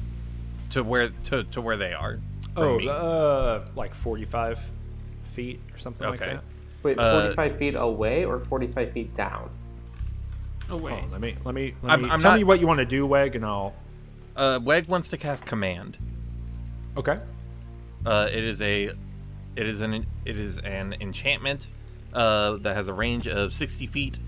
to 0.70 0.82
where 0.82 1.10
to, 1.24 1.44
to 1.44 1.60
where 1.60 1.76
they 1.76 1.92
are. 1.94 2.18
Oh, 2.56 2.78
me. 2.78 2.88
uh, 2.88 3.60
like 3.76 3.94
45 3.94 4.60
feet 5.34 5.60
or 5.74 5.78
something 5.78 6.06
like 6.08 6.18
that. 6.20 6.42
Wait, 6.82 6.98
Uh, 6.98 7.22
45 7.32 7.56
feet 7.58 7.74
away 7.74 8.24
or 8.24 8.40
45 8.40 8.92
feet 8.92 9.14
down? 9.14 9.48
Oh 10.70 10.76
wait. 10.76 10.92
Hold 10.92 11.04
on, 11.04 11.10
let 11.12 11.20
me 11.20 11.36
let 11.44 11.54
me 11.54 11.74
I'm- 11.84 12.02
me 12.02 12.10
I'm 12.10 12.20
tell 12.20 12.32
not- 12.32 12.38
me 12.38 12.44
what 12.44 12.60
you 12.60 12.66
want 12.66 12.78
to 12.78 12.84
do, 12.86 13.06
Weg, 13.06 13.36
and 13.36 13.44
I'll. 13.44 13.74
Uh, 14.36 14.58
Weg 14.62 14.86
wants 14.88 15.08
to 15.10 15.16
cast 15.18 15.44
command. 15.46 15.98
Okay. 16.96 17.18
Uh, 18.04 18.28
it 18.30 18.42
is 18.44 18.60
a, 18.62 18.84
it 19.56 19.66
is 19.66 19.80
an 19.82 20.06
it 20.24 20.36
is 20.38 20.58
an 20.58 20.94
enchantment, 21.00 21.68
uh, 22.12 22.56
that 22.58 22.74
has 22.76 22.88
a 22.88 22.94
range 22.94 23.28
of 23.28 23.52
sixty 23.52 23.86
feet, 23.86 24.18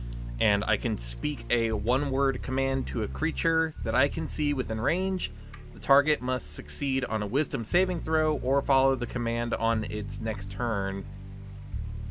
and 0.40 0.64
I 0.64 0.76
can 0.76 0.96
speak 0.96 1.44
a 1.50 1.72
one-word 1.72 2.42
command 2.42 2.86
to 2.88 3.02
a 3.02 3.08
creature 3.08 3.74
that 3.84 3.94
I 3.94 4.08
can 4.08 4.28
see 4.28 4.52
within 4.52 4.80
range. 4.80 5.30
The 5.72 5.80
target 5.80 6.20
must 6.20 6.54
succeed 6.54 7.04
on 7.04 7.22
a 7.22 7.26
Wisdom 7.26 7.64
saving 7.64 8.00
throw 8.00 8.38
or 8.38 8.62
follow 8.62 8.94
the 8.94 9.06
command 9.06 9.54
on 9.54 9.84
its 9.84 10.20
next 10.20 10.50
turn. 10.50 11.04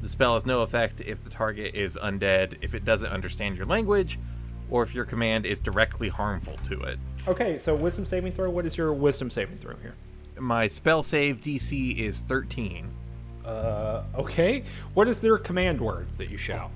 The 0.01 0.09
spell 0.09 0.33
has 0.33 0.45
no 0.45 0.61
effect 0.61 1.01
if 1.01 1.23
the 1.23 1.29
target 1.29 1.75
is 1.75 1.97
undead, 1.97 2.57
if 2.61 2.75
it 2.75 2.83
doesn't 2.83 3.09
understand 3.09 3.55
your 3.55 3.65
language, 3.65 4.19
or 4.69 4.83
if 4.83 4.93
your 4.93 5.05
command 5.05 5.45
is 5.45 5.59
directly 5.59 6.09
harmful 6.09 6.57
to 6.65 6.81
it. 6.81 6.99
Okay. 7.27 7.57
So 7.57 7.75
wisdom 7.75 8.05
saving 8.05 8.33
throw. 8.33 8.49
What 8.49 8.65
is 8.65 8.77
your 8.77 8.91
wisdom 8.91 9.29
saving 9.29 9.59
throw 9.59 9.75
here? 9.77 9.95
My 10.37 10.67
spell 10.67 11.03
save 11.03 11.39
DC 11.39 11.97
is 11.97 12.21
13. 12.21 12.89
Uh, 13.45 14.03
okay. 14.15 14.63
What 14.93 15.07
is 15.07 15.21
their 15.21 15.37
command 15.37 15.79
word 15.79 16.07
that 16.17 16.29
you 16.29 16.37
shout? 16.37 16.71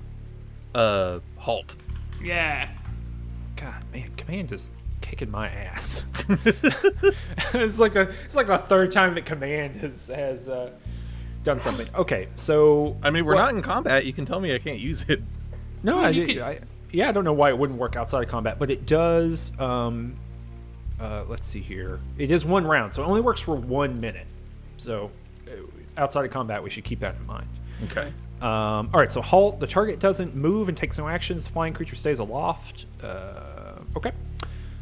Uh, 0.74 1.20
halt. 1.36 1.76
Yeah. 2.22 2.68
God, 3.56 3.82
man, 3.92 4.10
command 4.16 4.52
is 4.52 4.70
kicking 5.00 5.30
my 5.30 5.48
ass. 5.48 6.04
it's 7.54 7.78
like 7.78 7.96
a 7.96 8.08
it's 8.24 8.34
like 8.34 8.46
the 8.46 8.58
third 8.58 8.92
time 8.92 9.14
that 9.14 9.24
command 9.26 9.76
has 9.76 10.08
has 10.08 10.48
uh, 10.48 10.70
done 11.44 11.58
something. 11.58 11.88
Okay, 11.94 12.28
so 12.36 12.96
I 13.02 13.10
mean, 13.10 13.24
we're 13.24 13.34
what- 13.34 13.42
not 13.42 13.54
in 13.54 13.62
combat. 13.62 14.06
You 14.06 14.12
can 14.12 14.24
tell 14.24 14.40
me 14.40 14.54
I 14.54 14.58
can't 14.58 14.78
use 14.78 15.04
it. 15.08 15.22
No, 15.82 15.98
I, 16.00 16.10
you 16.10 16.26
did- 16.26 16.34
could- 16.36 16.42
I 16.42 16.60
yeah, 16.90 17.08
I 17.08 17.12
don't 17.12 17.24
know 17.24 17.32
why 17.34 17.50
it 17.50 17.58
wouldn't 17.58 17.78
work 17.78 17.96
outside 17.96 18.22
of 18.22 18.28
combat, 18.30 18.58
but 18.58 18.70
it 18.70 18.86
does. 18.86 19.52
Um, 19.60 20.16
uh, 21.00 21.24
let's 21.28 21.46
see 21.46 21.60
here. 21.60 22.00
It 22.16 22.30
is 22.30 22.44
one 22.46 22.66
round, 22.66 22.92
so 22.94 23.02
it 23.02 23.06
only 23.06 23.20
works 23.20 23.40
for 23.40 23.54
one 23.54 24.00
minute. 24.00 24.26
So 24.78 25.10
uh, 25.46 25.50
outside 25.96 26.24
of 26.24 26.30
combat, 26.30 26.62
we 26.62 26.70
should 26.70 26.84
keep 26.84 27.00
that 27.00 27.14
in 27.16 27.26
mind. 27.26 27.46
Okay. 27.84 28.12
Um, 28.40 28.90
all 28.92 29.00
right, 29.00 29.10
so 29.10 29.20
halt. 29.20 29.58
The 29.60 29.66
target 29.66 29.98
doesn't 29.98 30.34
move 30.34 30.68
and 30.68 30.76
takes 30.76 30.98
no 30.98 31.08
actions. 31.08 31.44
The 31.44 31.50
flying 31.50 31.72
creature 31.72 31.96
stays 31.96 32.18
aloft. 32.18 32.86
Uh, 33.02 33.80
okay. 33.96 34.12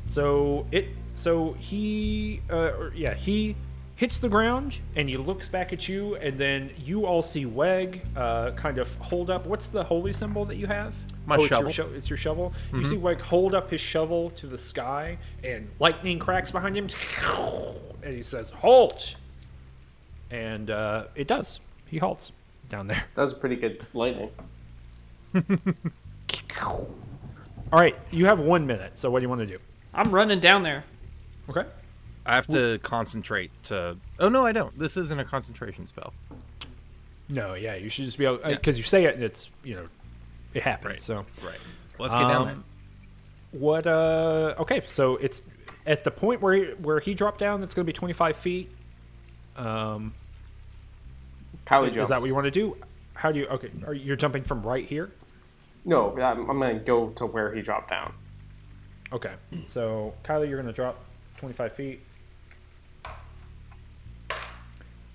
So 0.05 0.67
it. 0.71 0.89
So 1.15 1.53
he. 1.55 2.43
Uh, 2.51 2.91
yeah, 2.95 3.15
he 3.15 3.57
hits 3.97 4.19
the 4.19 4.29
ground 4.29 4.79
and 4.95 5.09
he 5.09 5.17
looks 5.17 5.49
back 5.49 5.73
at 5.73 5.89
you, 5.89 6.17
and 6.17 6.39
then 6.39 6.71
you 6.79 7.07
all 7.07 7.23
see 7.23 7.47
Weg 7.47 8.03
uh, 8.15 8.51
kind 8.53 8.79
of 8.79 8.95
hold 8.97 9.31
up. 9.31 9.47
What's 9.47 9.69
the 9.69 9.85
holy 9.85 10.13
symbol 10.13 10.45
that 10.45 10.57
you 10.57 10.67
have? 10.67 10.95
My 11.25 11.37
oh, 11.37 11.41
it's 11.41 11.49
shovel. 11.49 11.65
Your 11.65 11.73
sho- 11.73 11.91
it's 11.95 12.11
your 12.11 12.17
shovel. 12.17 12.53
You 12.73 12.85
see 12.85 12.99
Weg 12.99 13.21
hold 13.21 13.55
up 13.55 13.71
his 13.71 13.81
shovel 13.81 14.31
to 14.31 14.47
the 14.47 14.59
sky, 14.59 15.19
and 15.43 15.69
lightning 15.81 16.19
cracks 16.19 16.51
behind 16.53 16.77
him, 16.77 16.89
and 18.03 18.15
he 18.15 18.23
says, 18.23 18.51
"Halt!" 18.51 19.17
And 20.31 20.71
uh, 20.71 21.07
it 21.17 21.27
does. 21.27 21.59
He 21.87 21.99
halts 21.99 22.33
down 22.69 22.87
there. 22.87 23.05
That 23.15 23.23
was 23.23 23.35
pretty 23.35 23.57
good 23.57 23.85
lightning. 23.95 24.31
All 27.73 27.81
right, 27.81 27.99
you 28.11 28.27
have 28.27 28.41
one 28.41 28.67
minute. 28.67 28.97
So 28.97 29.11
what 29.11 29.21
do 29.21 29.25
you 29.25 29.29
want 29.29 29.41
to 29.41 29.47
do? 29.47 29.59
I'm 29.93 30.11
running 30.13 30.41
down 30.41 30.63
there. 30.63 30.85
Okay. 31.49 31.65
I 32.25 32.35
have 32.35 32.47
to 32.49 32.79
concentrate 32.83 33.51
to. 33.65 33.97
Oh 34.19 34.29
no, 34.29 34.45
I 34.45 34.53
don't. 34.53 34.77
This 34.79 34.97
isn't 34.97 35.19
a 35.19 35.25
concentration 35.25 35.87
spell. 35.87 36.13
No, 37.29 37.55
yeah, 37.55 37.75
you 37.75 37.89
should 37.89 38.05
just 38.05 38.19
be 38.19 38.25
able 38.25 38.39
because 38.39 38.79
you 38.79 38.85
say 38.85 39.05
it 39.05 39.15
and 39.15 39.25
it's 39.25 39.51
you 39.63 39.75
know 39.77 39.89
it 40.55 40.63
happens. 40.63 40.91
Right. 40.91 41.01
So 41.01 41.27
Right. 41.45 41.59
Let's 41.99 42.15
get 42.15 42.21
down 42.21 42.47
there. 42.47 42.55
Um, 42.55 42.65
what? 43.53 43.87
Uh, 43.87 44.55
okay, 44.59 44.83
so 44.87 45.17
it's 45.17 45.43
at 45.87 46.05
the 46.05 46.11
point 46.11 46.43
where 46.43 46.55
he, 46.55 46.65
where 46.75 47.01
he 47.01 47.15
dropped 47.15 47.39
down. 47.39 47.63
It's 47.63 47.75
going 47.75 47.85
to 47.87 47.93
be 47.93 47.97
twenty 47.97 48.13
five 48.15 48.37
feet. 48.37 48.71
Um, 49.57 50.15
Kylie 51.67 51.97
Is 51.97 52.09
that 52.09 52.21
what 52.21 52.27
you 52.27 52.35
want 52.35 52.45
to 52.45 52.51
do? 52.51 52.77
How 53.15 53.33
do 53.33 53.41
you? 53.41 53.47
Okay, 53.47 53.71
are 53.87 53.95
you're 53.95 54.17
jumping 54.17 54.45
from 54.45 54.63
right 54.63 54.87
here? 54.87 55.11
No, 55.85 56.17
I'm, 56.21 56.49
I'm 56.51 56.59
gonna 56.61 56.79
go 56.79 57.09
to 57.11 57.27
where 57.27 57.55
he 57.55 57.63
dropped 57.63 57.91
down. 57.91 58.13
Okay, 59.13 59.35
so 59.67 60.15
Kylie, 60.25 60.49
you're 60.49 60.61
gonna 60.61 60.73
drop 60.73 60.99
25 61.39 61.73
feet. 61.73 62.01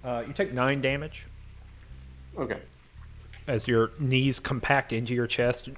Uh, 0.04 0.24
you 0.26 0.34
take 0.34 0.54
nine 0.54 0.82
damage 0.82 1.28
Okay. 2.38 2.60
as 3.48 3.68
your 3.68 3.92
knees 4.00 4.40
compact 4.40 4.92
into 4.92 5.14
your 5.14 5.28
chest, 5.28 5.70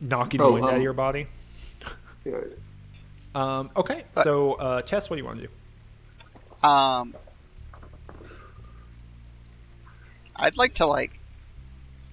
knocking 0.00 0.40
Oh, 0.40 0.52
wind 0.52 0.64
out 0.64 0.70
um, 0.70 0.76
of 0.76 0.82
your 0.82 0.94
body. 0.94 1.26
Um, 3.34 3.70
okay, 3.76 4.04
so 4.22 4.54
uh, 4.54 4.82
Tess, 4.82 5.10
what 5.10 5.16
do 5.16 5.22
you 5.22 5.26
want 5.26 5.40
to 5.40 5.46
do? 5.48 6.66
Um, 6.66 7.14
I'd 10.38 10.56
like 10.56 10.74
to 10.74 10.86
like 10.86 11.20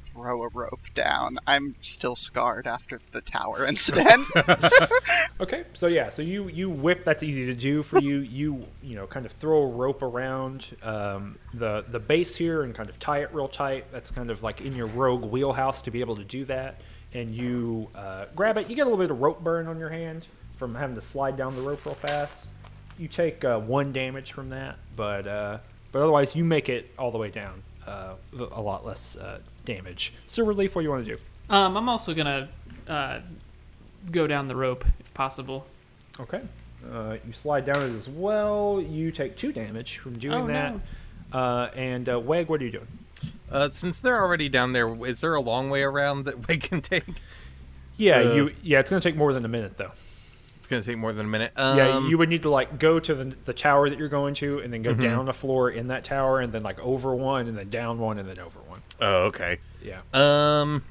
throw 0.05 0.43
a 0.43 0.47
rope 0.47 0.79
down. 0.93 1.37
I'm 1.45 1.75
still 1.81 2.15
scarred 2.15 2.67
after 2.67 2.99
the 3.11 3.21
tower 3.21 3.65
incident. 3.67 4.25
Okay, 5.37 5.65
so 5.73 5.87
yeah, 5.87 6.09
so 6.09 6.21
you 6.21 6.47
you 6.47 6.69
whip. 6.69 7.03
That's 7.03 7.21
easy 7.21 7.45
to 7.47 7.53
do 7.53 7.83
for 7.83 7.99
you. 7.99 8.19
You 8.19 8.65
you 8.81 8.95
know 8.95 9.05
kind 9.05 9.25
of 9.25 9.33
throw 9.33 9.63
a 9.63 9.67
rope 9.67 10.01
around 10.01 10.77
um, 10.81 11.37
the 11.53 11.83
the 11.89 11.99
base 11.99 12.37
here 12.37 12.63
and 12.63 12.73
kind 12.73 12.87
of 12.87 12.97
tie 12.99 13.19
it 13.19 13.33
real 13.33 13.49
tight. 13.49 13.91
That's 13.91 14.11
kind 14.11 14.31
of 14.31 14.43
like 14.43 14.61
in 14.61 14.77
your 14.77 14.87
rogue 14.87 15.25
wheelhouse 15.25 15.81
to 15.83 15.91
be 15.91 15.99
able 15.99 16.15
to 16.15 16.23
do 16.23 16.45
that. 16.45 16.79
And 17.13 17.35
you 17.35 17.89
uh, 17.93 18.27
grab 18.33 18.57
it. 18.57 18.69
You 18.69 18.77
get 18.77 18.83
a 18.83 18.89
little 18.89 19.03
bit 19.03 19.11
of 19.11 19.19
rope 19.19 19.43
burn 19.43 19.67
on 19.67 19.77
your 19.77 19.89
hand 19.89 20.25
from 20.57 20.73
having 20.73 20.95
to 20.95 21.01
slide 21.01 21.35
down 21.35 21.53
the 21.57 21.61
rope 21.61 21.85
real 21.85 21.95
fast. 21.95 22.47
You 22.97 23.09
take 23.09 23.43
uh, 23.43 23.59
one 23.59 23.91
damage 23.91 24.31
from 24.31 24.51
that, 24.51 24.77
but 24.95 25.27
uh, 25.27 25.57
but 25.91 26.01
otherwise 26.01 26.33
you 26.33 26.45
make 26.45 26.69
it 26.69 26.91
all 26.97 27.11
the 27.11 27.17
way 27.17 27.29
down. 27.29 27.61
Uh, 27.87 28.15
a 28.51 28.61
lot 28.61 28.85
less 28.85 29.15
uh, 29.15 29.39
damage. 29.65 30.13
Silverleaf, 30.27 30.73
what 30.75 30.81
do 30.81 30.83
you 30.83 30.89
want 30.89 31.05
to 31.05 31.15
do? 31.15 31.21
Um, 31.49 31.77
I'm 31.77 31.87
also 31.87 32.13
gonna 32.13 32.49
uh, 32.87 33.19
go 34.11 34.25
down 34.27 34.47
the 34.47 34.55
rope 34.55 34.83
if 34.99 35.13
possible. 35.13 35.67
Okay. 36.19 36.41
Uh, 36.91 37.17
you 37.25 37.33
slide 37.33 37.65
down 37.65 37.81
it 37.83 37.95
as 37.95 38.07
well. 38.09 38.81
You 38.81 39.11
take 39.11 39.35
two 39.37 39.51
damage 39.51 39.97
from 39.97 40.17
doing 40.19 40.33
Oh, 40.35 40.47
that. 40.47 40.75
Uh, 41.33 41.69
and 41.75 42.07
uh, 42.09 42.19
Weg, 42.19 42.47
what 42.49 42.61
are 42.61 42.65
you 42.65 42.71
doing? 42.71 42.87
Uh, 43.51 43.69
since 43.69 43.99
they're 43.99 44.21
already 44.21 44.49
down 44.49 44.73
there, 44.73 44.87
is 45.05 45.21
there 45.21 45.33
a 45.35 45.41
long 45.41 45.69
way 45.69 45.81
around 45.83 46.25
that 46.25 46.47
we 46.47 46.57
can 46.57 46.81
take? 46.81 47.03
Yeah, 47.97 48.19
Uh, 48.19 48.33
you. 48.33 48.51
Yeah, 48.63 48.79
it's 48.79 48.89
gonna 48.89 49.01
take 49.01 49.15
more 49.15 49.31
than 49.33 49.45
a 49.45 49.49
minute 49.49 49.77
though. 49.77 49.91
It's 50.65 50.71
gonna 50.71 50.81
take 50.81 50.97
more 50.97 51.13
than 51.13 51.27
a 51.27 51.29
minute. 51.29 51.51
Um, 51.55 51.77
yeah, 51.77 51.99
you 52.07 52.17
would 52.17 52.27
need 52.27 52.41
to 52.41 52.49
like 52.49 52.79
go 52.79 52.99
to 52.99 53.13
the, 53.13 53.35
the 53.45 53.53
tower 53.53 53.87
that 53.87 53.99
you're 53.99 54.07
going 54.09 54.33
to, 54.35 54.57
and 54.61 54.73
then 54.73 54.81
Mm-hmm. 54.83 54.99
go 54.99 55.07
down 55.07 55.29
a 55.29 55.33
floor 55.33 55.69
in 55.69 55.89
that 55.89 56.03
tower, 56.03 56.39
and 56.39 56.51
then 56.51 56.63
like 56.63 56.79
over 56.79 57.13
one, 57.13 57.47
and 57.47 57.55
then 57.55 57.69
down 57.69 57.99
one, 57.99 58.17
and 58.17 58.27
then 58.27 58.39
over 58.39 58.57
one. 58.61 58.81
Oh, 58.99 59.25
okay. 59.25 59.59
Yeah. 59.83 60.01
Um. 60.11 60.83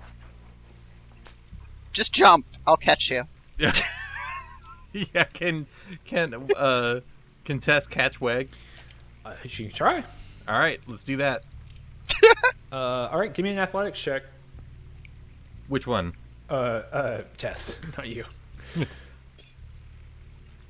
Just 1.93 2.13
jump. 2.13 2.47
I'll 2.69 2.77
catch 2.77 3.11
you. 3.11 3.25
Yeah. 3.59 3.73
yeah. 4.93 5.25
Can 5.25 5.67
can 6.05 6.49
uh 6.57 7.01
can 7.45 7.59
Tess 7.59 7.89
catch 7.89 8.21
Weg? 8.21 8.51
Uh, 9.25 9.33
you 9.43 9.51
can 9.67 9.73
try. 9.73 10.05
All 10.47 10.57
right, 10.57 10.79
let's 10.87 11.03
do 11.03 11.17
that. 11.17 11.45
Uh, 12.73 13.09
all 13.13 13.19
right, 13.21 13.33
give 13.33 13.45
me 13.45 13.51
an 13.51 13.59
athletics 13.61 14.01
check. 14.01 14.25
Which 15.69 15.87
one? 15.87 16.15
Uh, 16.51 16.53
uh, 16.55 17.23
Tess, 17.37 17.77
not 17.97 18.09
you. 18.09 18.25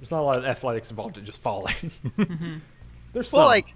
There's 0.04 0.10
not 0.10 0.20
a 0.20 0.24
lot 0.24 0.36
of 0.36 0.44
athletics 0.44 0.90
involved 0.90 1.16
in 1.16 1.24
just 1.24 1.40
falling. 1.40 1.74
There's 3.14 3.30
some, 3.30 3.38
Well, 3.38 3.46
like 3.46 3.74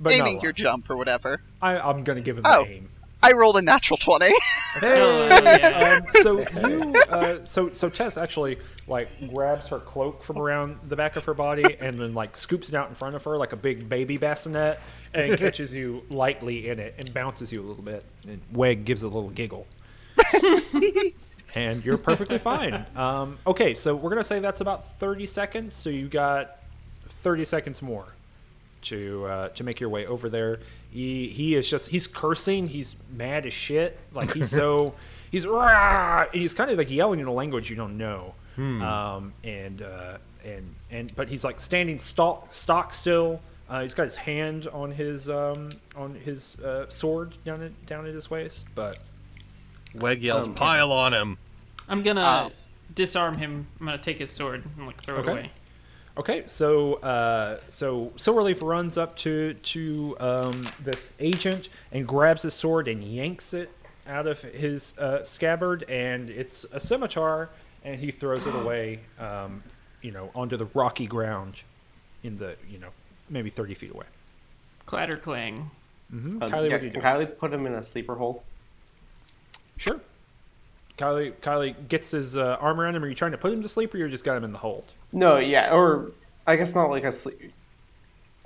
but 0.00 0.10
aiming 0.12 0.40
your 0.40 0.50
jump 0.50 0.90
or 0.90 0.96
whatever. 0.96 1.40
I, 1.62 1.78
I'm 1.78 2.02
gonna 2.02 2.20
give 2.20 2.36
him 2.36 2.42
Oh. 2.46 2.64
the 2.64 2.70
aim. 2.72 2.88
I 3.22 3.30
rolled 3.30 3.56
a 3.58 3.62
natural 3.62 3.96
twenty. 3.96 4.32
yeah. 4.82 6.00
um, 6.02 6.06
so 6.20 6.38
you, 6.66 6.94
uh, 7.10 7.44
so 7.44 7.72
so 7.74 7.88
Tess 7.88 8.18
actually 8.18 8.58
like 8.88 9.08
grabs 9.32 9.68
her 9.68 9.78
cloak 9.78 10.24
from 10.24 10.38
around 10.38 10.80
the 10.88 10.96
back 10.96 11.14
of 11.14 11.24
her 11.26 11.34
body 11.34 11.76
and 11.78 12.00
then 12.00 12.12
like 12.12 12.36
scoops 12.36 12.70
it 12.70 12.74
out 12.74 12.88
in 12.88 12.96
front 12.96 13.14
of 13.14 13.22
her 13.22 13.36
like 13.36 13.52
a 13.52 13.56
big 13.56 13.88
baby 13.88 14.16
bassinet 14.16 14.80
and 15.14 15.38
catches 15.38 15.72
you 15.72 16.02
lightly 16.10 16.70
in 16.70 16.80
it 16.80 16.96
and 16.98 17.14
bounces 17.14 17.52
you 17.52 17.60
a 17.60 17.66
little 17.66 17.84
bit. 17.84 18.04
And 18.26 18.40
Weg 18.52 18.84
gives 18.84 19.04
a 19.04 19.08
little 19.08 19.30
giggle. 19.30 19.64
And 21.54 21.84
you're 21.84 21.98
perfectly 21.98 22.38
fine. 22.38 22.86
Um, 22.96 23.38
okay, 23.46 23.74
so 23.74 23.94
we're 23.94 24.10
gonna 24.10 24.24
say 24.24 24.40
that's 24.40 24.60
about 24.60 24.98
30 24.98 25.26
seconds. 25.26 25.74
So 25.74 25.88
you 25.90 26.08
got 26.08 26.58
30 27.06 27.44
seconds 27.44 27.82
more 27.82 28.06
to 28.82 29.24
uh, 29.26 29.48
to 29.50 29.64
make 29.64 29.80
your 29.80 29.90
way 29.90 30.06
over 30.06 30.28
there. 30.28 30.60
He 30.90 31.28
he 31.28 31.54
is 31.54 31.68
just 31.68 31.88
he's 31.88 32.06
cursing. 32.06 32.68
He's 32.68 32.96
mad 33.14 33.46
as 33.46 33.52
shit. 33.52 33.98
Like 34.12 34.32
he's 34.32 34.50
so 34.50 34.94
he's 35.30 35.46
rah, 35.46 36.26
and 36.32 36.40
he's 36.40 36.54
kind 36.54 36.70
of 36.70 36.78
like 36.78 36.90
yelling 36.90 37.20
in 37.20 37.26
a 37.26 37.32
language 37.32 37.70
you 37.70 37.76
don't 37.76 37.98
know. 37.98 38.34
Um, 38.82 39.32
and 39.44 39.82
uh, 39.82 40.18
and 40.44 40.74
and 40.90 41.14
but 41.14 41.28
he's 41.28 41.44
like 41.44 41.60
standing 41.60 41.98
stock 41.98 42.52
stock 42.52 42.92
still. 42.92 43.40
Uh, 43.68 43.82
he's 43.82 43.94
got 43.94 44.04
his 44.04 44.16
hand 44.16 44.66
on 44.72 44.90
his 44.90 45.28
um, 45.28 45.68
on 45.94 46.14
his 46.14 46.58
uh, 46.60 46.86
sword 46.88 47.36
down 47.44 47.62
at 47.62 47.86
down 47.86 48.06
at 48.06 48.14
his 48.14 48.30
waist. 48.30 48.66
But 48.74 48.98
Weg 49.94 50.22
yells, 50.22 50.46
Um, 50.48 50.54
"Pile 50.54 50.92
on 50.92 51.12
him!" 51.14 51.38
I'm 51.88 52.02
gonna 52.02 52.50
Oh. 52.50 52.52
disarm 52.94 53.38
him. 53.38 53.66
I'm 53.80 53.86
gonna 53.86 53.98
take 53.98 54.18
his 54.18 54.30
sword 54.30 54.64
and 54.76 54.86
like 54.86 55.00
throw 55.02 55.16
Okay. 55.18 55.28
it 55.28 55.32
away. 55.32 55.50
Okay, 56.16 56.42
so 56.46 56.94
uh, 56.94 57.60
so 57.68 58.12
Silverleaf 58.16 58.60
runs 58.62 58.98
up 58.98 59.16
to 59.18 59.54
to 59.54 60.16
um, 60.20 60.68
this 60.82 61.14
agent 61.20 61.68
and 61.92 62.06
grabs 62.08 62.42
his 62.42 62.54
sword 62.54 62.88
and 62.88 63.02
yanks 63.04 63.54
it 63.54 63.70
out 64.06 64.26
of 64.26 64.42
his 64.42 64.96
uh, 64.98 65.22
scabbard, 65.22 65.84
and 65.88 66.28
it's 66.30 66.64
a 66.72 66.80
scimitar, 66.80 67.50
and 67.84 68.00
he 68.00 68.10
throws 68.10 68.46
it 68.46 68.54
away, 68.54 69.00
um, 69.20 69.62
you 70.02 70.10
know, 70.10 70.30
onto 70.34 70.56
the 70.56 70.64
rocky 70.74 71.06
ground, 71.06 71.62
in 72.24 72.38
the 72.38 72.56
you 72.68 72.78
know 72.78 72.88
maybe 73.30 73.48
thirty 73.50 73.74
feet 73.74 73.92
away. 73.92 74.06
Clatter 74.86 75.16
clang. 75.18 75.70
hmm 76.10 76.42
Uh, 76.42 76.46
Kylie, 76.48 76.50
yeah, 76.50 76.72
what 76.72 76.80
do 76.80 76.86
you 76.86 76.92
can 76.92 77.00
do? 77.00 77.06
Kylie 77.06 77.38
put 77.38 77.52
him 77.52 77.64
in 77.66 77.74
a 77.74 77.82
sleeper 77.82 78.16
hold? 78.16 78.40
Sure. 79.78 80.00
Kylie, 80.98 81.32
Kylie 81.40 81.74
gets 81.88 82.10
his 82.10 82.36
uh, 82.36 82.56
arm 82.60 82.80
around 82.80 82.96
him. 82.96 83.04
Are 83.04 83.08
you 83.08 83.14
trying 83.14 83.30
to 83.32 83.38
put 83.38 83.52
him 83.52 83.62
to 83.62 83.68
sleep, 83.68 83.94
or 83.94 83.98
you 83.98 84.08
just 84.08 84.24
got 84.24 84.36
him 84.36 84.44
in 84.44 84.52
the 84.52 84.58
hold? 84.58 84.84
No, 85.12 85.38
yeah, 85.38 85.72
or 85.72 86.12
I 86.46 86.56
guess 86.56 86.74
not 86.74 86.90
like 86.90 87.04
a 87.04 87.12
sleep. 87.12 87.52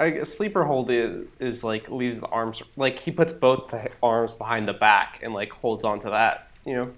A 0.01 0.25
sleeper 0.25 0.65
hold 0.65 0.91
is, 0.91 1.27
is 1.39 1.63
like 1.65 1.89
leaves 1.89 2.21
the 2.21 2.27
arms 2.27 2.61
like 2.77 2.99
he 2.99 3.11
puts 3.11 3.33
both 3.33 3.69
the 3.69 3.89
arms 4.03 4.35
behind 4.35 4.67
the 4.69 4.73
back 4.73 5.21
and 5.23 5.33
like 5.33 5.51
holds 5.51 5.85
on 5.85 6.01
to 6.01 6.11
that. 6.11 6.51
You 6.67 6.75
know? 6.75 6.93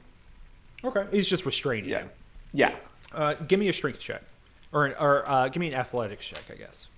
Okay, 0.85 1.05
he's 1.11 1.27
just 1.27 1.45
restraining 1.47 1.91
Yeah. 1.91 1.99
him. 2.01 2.11
Yeah. 2.53 2.75
Uh, 3.13 3.35
give 3.35 3.61
me 3.61 3.69
a 3.69 3.73
strength 3.73 4.01
check, 4.01 4.23
or 4.73 4.89
or 5.01 5.29
uh, 5.29 5.49
give 5.49 5.61
me 5.61 5.69
an 5.69 5.75
athletics 5.75 6.27
check, 6.27 6.43
I 6.51 6.55
guess. 6.55 6.89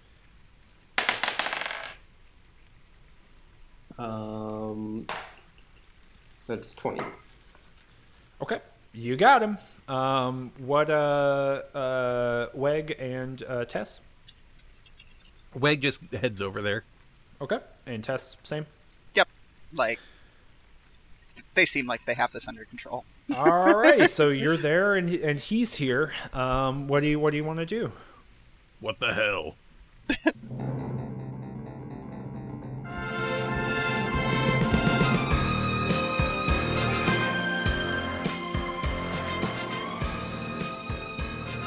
Um, 3.98 5.06
that's 6.46 6.74
twenty. 6.74 7.04
Okay, 8.42 8.60
you 8.92 9.16
got 9.16 9.42
him. 9.42 9.58
Um, 9.88 10.52
what 10.58 10.90
uh 10.90 11.62
uh 11.74 12.48
Weg 12.54 12.96
and 12.98 13.42
uh, 13.48 13.64
Tess? 13.64 14.00
Weg 15.54 15.80
just 15.80 16.02
heads 16.12 16.42
over 16.42 16.60
there. 16.60 16.84
Okay, 17.40 17.58
and 17.86 18.02
Tess 18.04 18.36
same. 18.42 18.66
Yep. 19.14 19.28
Like 19.72 20.00
they 21.54 21.66
seem 21.66 21.86
like 21.86 22.04
they 22.04 22.14
have 22.14 22.30
this 22.32 22.46
under 22.46 22.64
control. 22.64 23.04
All 23.36 23.74
right, 23.74 24.10
so 24.10 24.28
you're 24.30 24.56
there 24.56 24.94
and 24.94 25.08
and 25.08 25.38
he's 25.38 25.74
here. 25.74 26.12
Um, 26.32 26.88
what 26.88 27.00
do 27.00 27.06
you 27.06 27.18
what 27.18 27.30
do 27.30 27.36
you 27.36 27.44
want 27.44 27.58
to 27.60 27.66
do? 27.66 27.92
What 28.80 29.00
the 29.00 29.14
hell? 29.14 29.56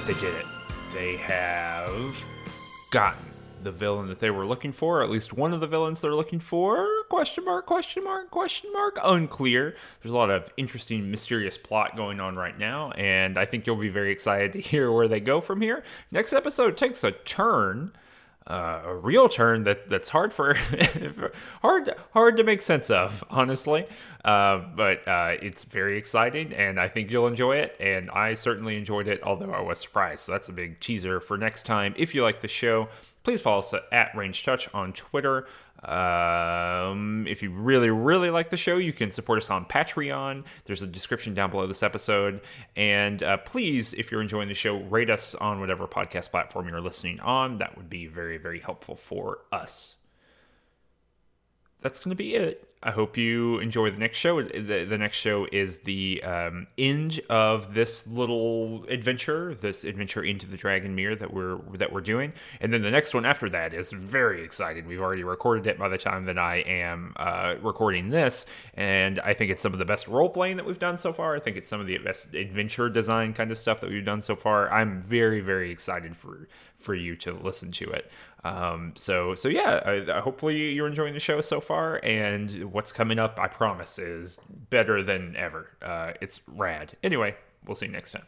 They 0.09 0.15
did 0.15 0.33
it. 0.33 0.45
They 0.91 1.17
have 1.17 2.25
gotten 2.89 3.25
the 3.61 3.71
villain 3.71 4.07
that 4.07 4.19
they 4.19 4.31
were 4.31 4.43
looking 4.43 4.71
for, 4.71 5.01
or 5.01 5.03
at 5.03 5.09
least 5.11 5.33
one 5.33 5.53
of 5.53 5.59
the 5.59 5.67
villains 5.67 6.01
they're 6.01 6.15
looking 6.15 6.39
for. 6.39 6.87
Question 7.09 7.45
mark, 7.45 7.67
question 7.67 8.03
mark, 8.03 8.31
question 8.31 8.73
mark. 8.73 8.97
Unclear. 9.03 9.75
There's 10.01 10.11
a 10.11 10.17
lot 10.17 10.31
of 10.31 10.51
interesting, 10.57 11.11
mysterious 11.11 11.59
plot 11.59 11.95
going 11.95 12.19
on 12.19 12.37
right 12.37 12.57
now, 12.57 12.89
and 12.93 13.37
I 13.37 13.45
think 13.45 13.67
you'll 13.67 13.75
be 13.75 13.89
very 13.89 14.11
excited 14.11 14.53
to 14.53 14.59
hear 14.59 14.91
where 14.91 15.07
they 15.07 15.19
go 15.19 15.41
from 15.41 15.61
here. 15.61 15.83
Next 16.09 16.33
episode 16.33 16.75
takes 16.75 17.03
a 17.03 17.11
turn. 17.11 17.91
Uh, 18.49 18.81
a 18.83 18.95
real 18.95 19.29
turn 19.29 19.63
that 19.63 19.87
that's 19.87 20.09
hard 20.09 20.33
for 20.33 20.55
hard 21.61 21.93
hard 22.13 22.35
to 22.35 22.43
make 22.43 22.63
sense 22.63 22.89
of 22.89 23.23
honestly. 23.29 23.85
Uh, 24.25 24.57
but 24.75 25.07
uh, 25.07 25.35
it's 25.41 25.63
very 25.63 25.97
exciting 25.97 26.51
and 26.53 26.79
I 26.79 26.87
think 26.87 27.11
you'll 27.11 27.27
enjoy 27.27 27.57
it 27.57 27.75
and 27.79 28.09
I 28.09 28.33
certainly 28.33 28.75
enjoyed 28.75 29.07
it 29.07 29.21
although 29.21 29.51
I 29.51 29.61
was 29.61 29.79
surprised. 29.79 30.21
So 30.21 30.31
that's 30.31 30.49
a 30.49 30.53
big 30.53 30.79
teaser 30.79 31.19
for 31.19 31.37
next 31.37 31.67
time. 31.67 31.93
If 31.95 32.15
you 32.15 32.23
like 32.23 32.41
the 32.41 32.47
show 32.47 32.89
please 33.23 33.39
follow 33.39 33.59
us 33.59 33.73
at 33.91 34.15
Range 34.15 34.43
Touch 34.43 34.67
on 34.73 34.93
Twitter 34.93 35.47
Um, 35.83 37.25
if 37.27 37.41
you 37.41 37.51
really, 37.51 37.89
really 37.89 38.29
like 38.29 38.49
the 38.49 38.57
show, 38.57 38.77
you 38.77 38.91
can 38.91 39.11
support 39.11 39.39
us 39.39 39.49
on 39.49 39.65
Patreon. 39.65 40.43
There's 40.65 40.81
a 40.81 40.87
description 40.87 41.33
down 41.33 41.51
below 41.51 41.67
this 41.67 41.83
episode. 41.83 42.41
And 42.75 43.23
uh, 43.23 43.37
please, 43.37 43.93
if 43.93 44.11
you're 44.11 44.21
enjoying 44.21 44.49
the 44.49 44.53
show, 44.53 44.77
rate 44.77 45.09
us 45.09 45.35
on 45.35 45.59
whatever 45.59 45.87
podcast 45.87 46.31
platform 46.31 46.67
you're 46.67 46.81
listening 46.81 47.19
on. 47.21 47.59
That 47.59 47.77
would 47.77 47.89
be 47.89 48.07
very, 48.07 48.37
very 48.37 48.59
helpful 48.59 48.95
for 48.95 49.39
us. 49.51 49.95
That's 51.81 51.99
going 51.99 52.11
to 52.11 52.15
be 52.15 52.35
it. 52.35 52.68
I 52.81 52.91
hope 52.91 53.17
you 53.17 53.59
enjoy 53.59 53.91
the 53.91 53.97
next 53.97 54.17
show. 54.19 54.41
The, 54.41 54.85
the 54.85 54.97
next 54.97 55.17
show 55.17 55.45
is 55.51 55.79
the 55.79 56.23
um, 56.23 56.67
end 56.77 57.19
of 57.29 57.73
this 57.73 58.07
little 58.07 58.85
adventure, 58.85 59.53
this 59.53 59.83
adventure 59.83 60.23
into 60.23 60.47
the 60.47 60.55
Dragon 60.55 60.95
Mirror 60.95 61.17
that 61.17 61.33
we're 61.33 61.57
that 61.73 61.91
we're 61.91 61.99
doing, 61.99 62.31
and 62.61 62.71
then 62.71 62.81
the 62.81 62.91
next 62.91 63.13
one 63.13 63.25
after 63.25 63.49
that 63.49 63.73
is 63.73 63.91
very 63.91 64.45
exciting. 64.45 64.87
We've 64.87 65.01
already 65.01 65.25
recorded 65.25 65.67
it 65.67 65.77
by 65.77 65.89
the 65.89 65.97
time 65.97 66.23
that 66.25 66.37
I 66.37 66.57
am 66.57 67.13
uh, 67.17 67.55
recording 67.61 68.11
this, 68.11 68.45
and 68.75 69.19
I 69.19 69.33
think 69.33 69.51
it's 69.51 69.61
some 69.61 69.73
of 69.73 69.79
the 69.79 69.85
best 69.85 70.07
role 70.07 70.29
playing 70.29 70.55
that 70.55 70.65
we've 70.65 70.79
done 70.79 70.97
so 70.97 71.11
far. 71.11 71.35
I 71.35 71.41
think 71.41 71.57
it's 71.57 71.67
some 71.67 71.81
of 71.81 71.87
the 71.87 71.97
best 71.97 72.33
adventure 72.33 72.87
design 72.87 73.33
kind 73.33 73.51
of 73.51 73.57
stuff 73.57 73.81
that 73.81 73.89
we've 73.89 74.05
done 74.05 74.21
so 74.21 74.37
far. 74.37 74.71
I'm 74.71 75.01
very 75.01 75.41
very 75.41 75.69
excited 75.69 76.15
for 76.15 76.47
for 76.77 76.95
you 76.95 77.17
to 77.17 77.33
listen 77.33 77.73
to 77.73 77.89
it. 77.89 78.09
Um, 78.43 78.93
so 78.95 79.35
so 79.35 79.49
yeah, 79.49 79.81
I, 79.85 80.19
hopefully 80.21 80.73
you're 80.73 80.87
enjoying 80.87 81.13
the 81.13 81.19
show 81.19 81.41
so 81.41 81.59
far, 81.59 81.99
and 82.03 82.71
what's 82.71 82.91
coming 82.91 83.19
up, 83.19 83.37
I 83.39 83.47
promise, 83.47 83.99
is 83.99 84.39
better 84.69 85.03
than 85.03 85.35
ever. 85.35 85.71
Uh, 85.81 86.13
it's 86.21 86.41
rad. 86.47 86.95
Anyway, 87.03 87.35
we'll 87.65 87.75
see 87.75 87.87
you 87.87 87.91
next 87.91 88.11
time. 88.11 88.25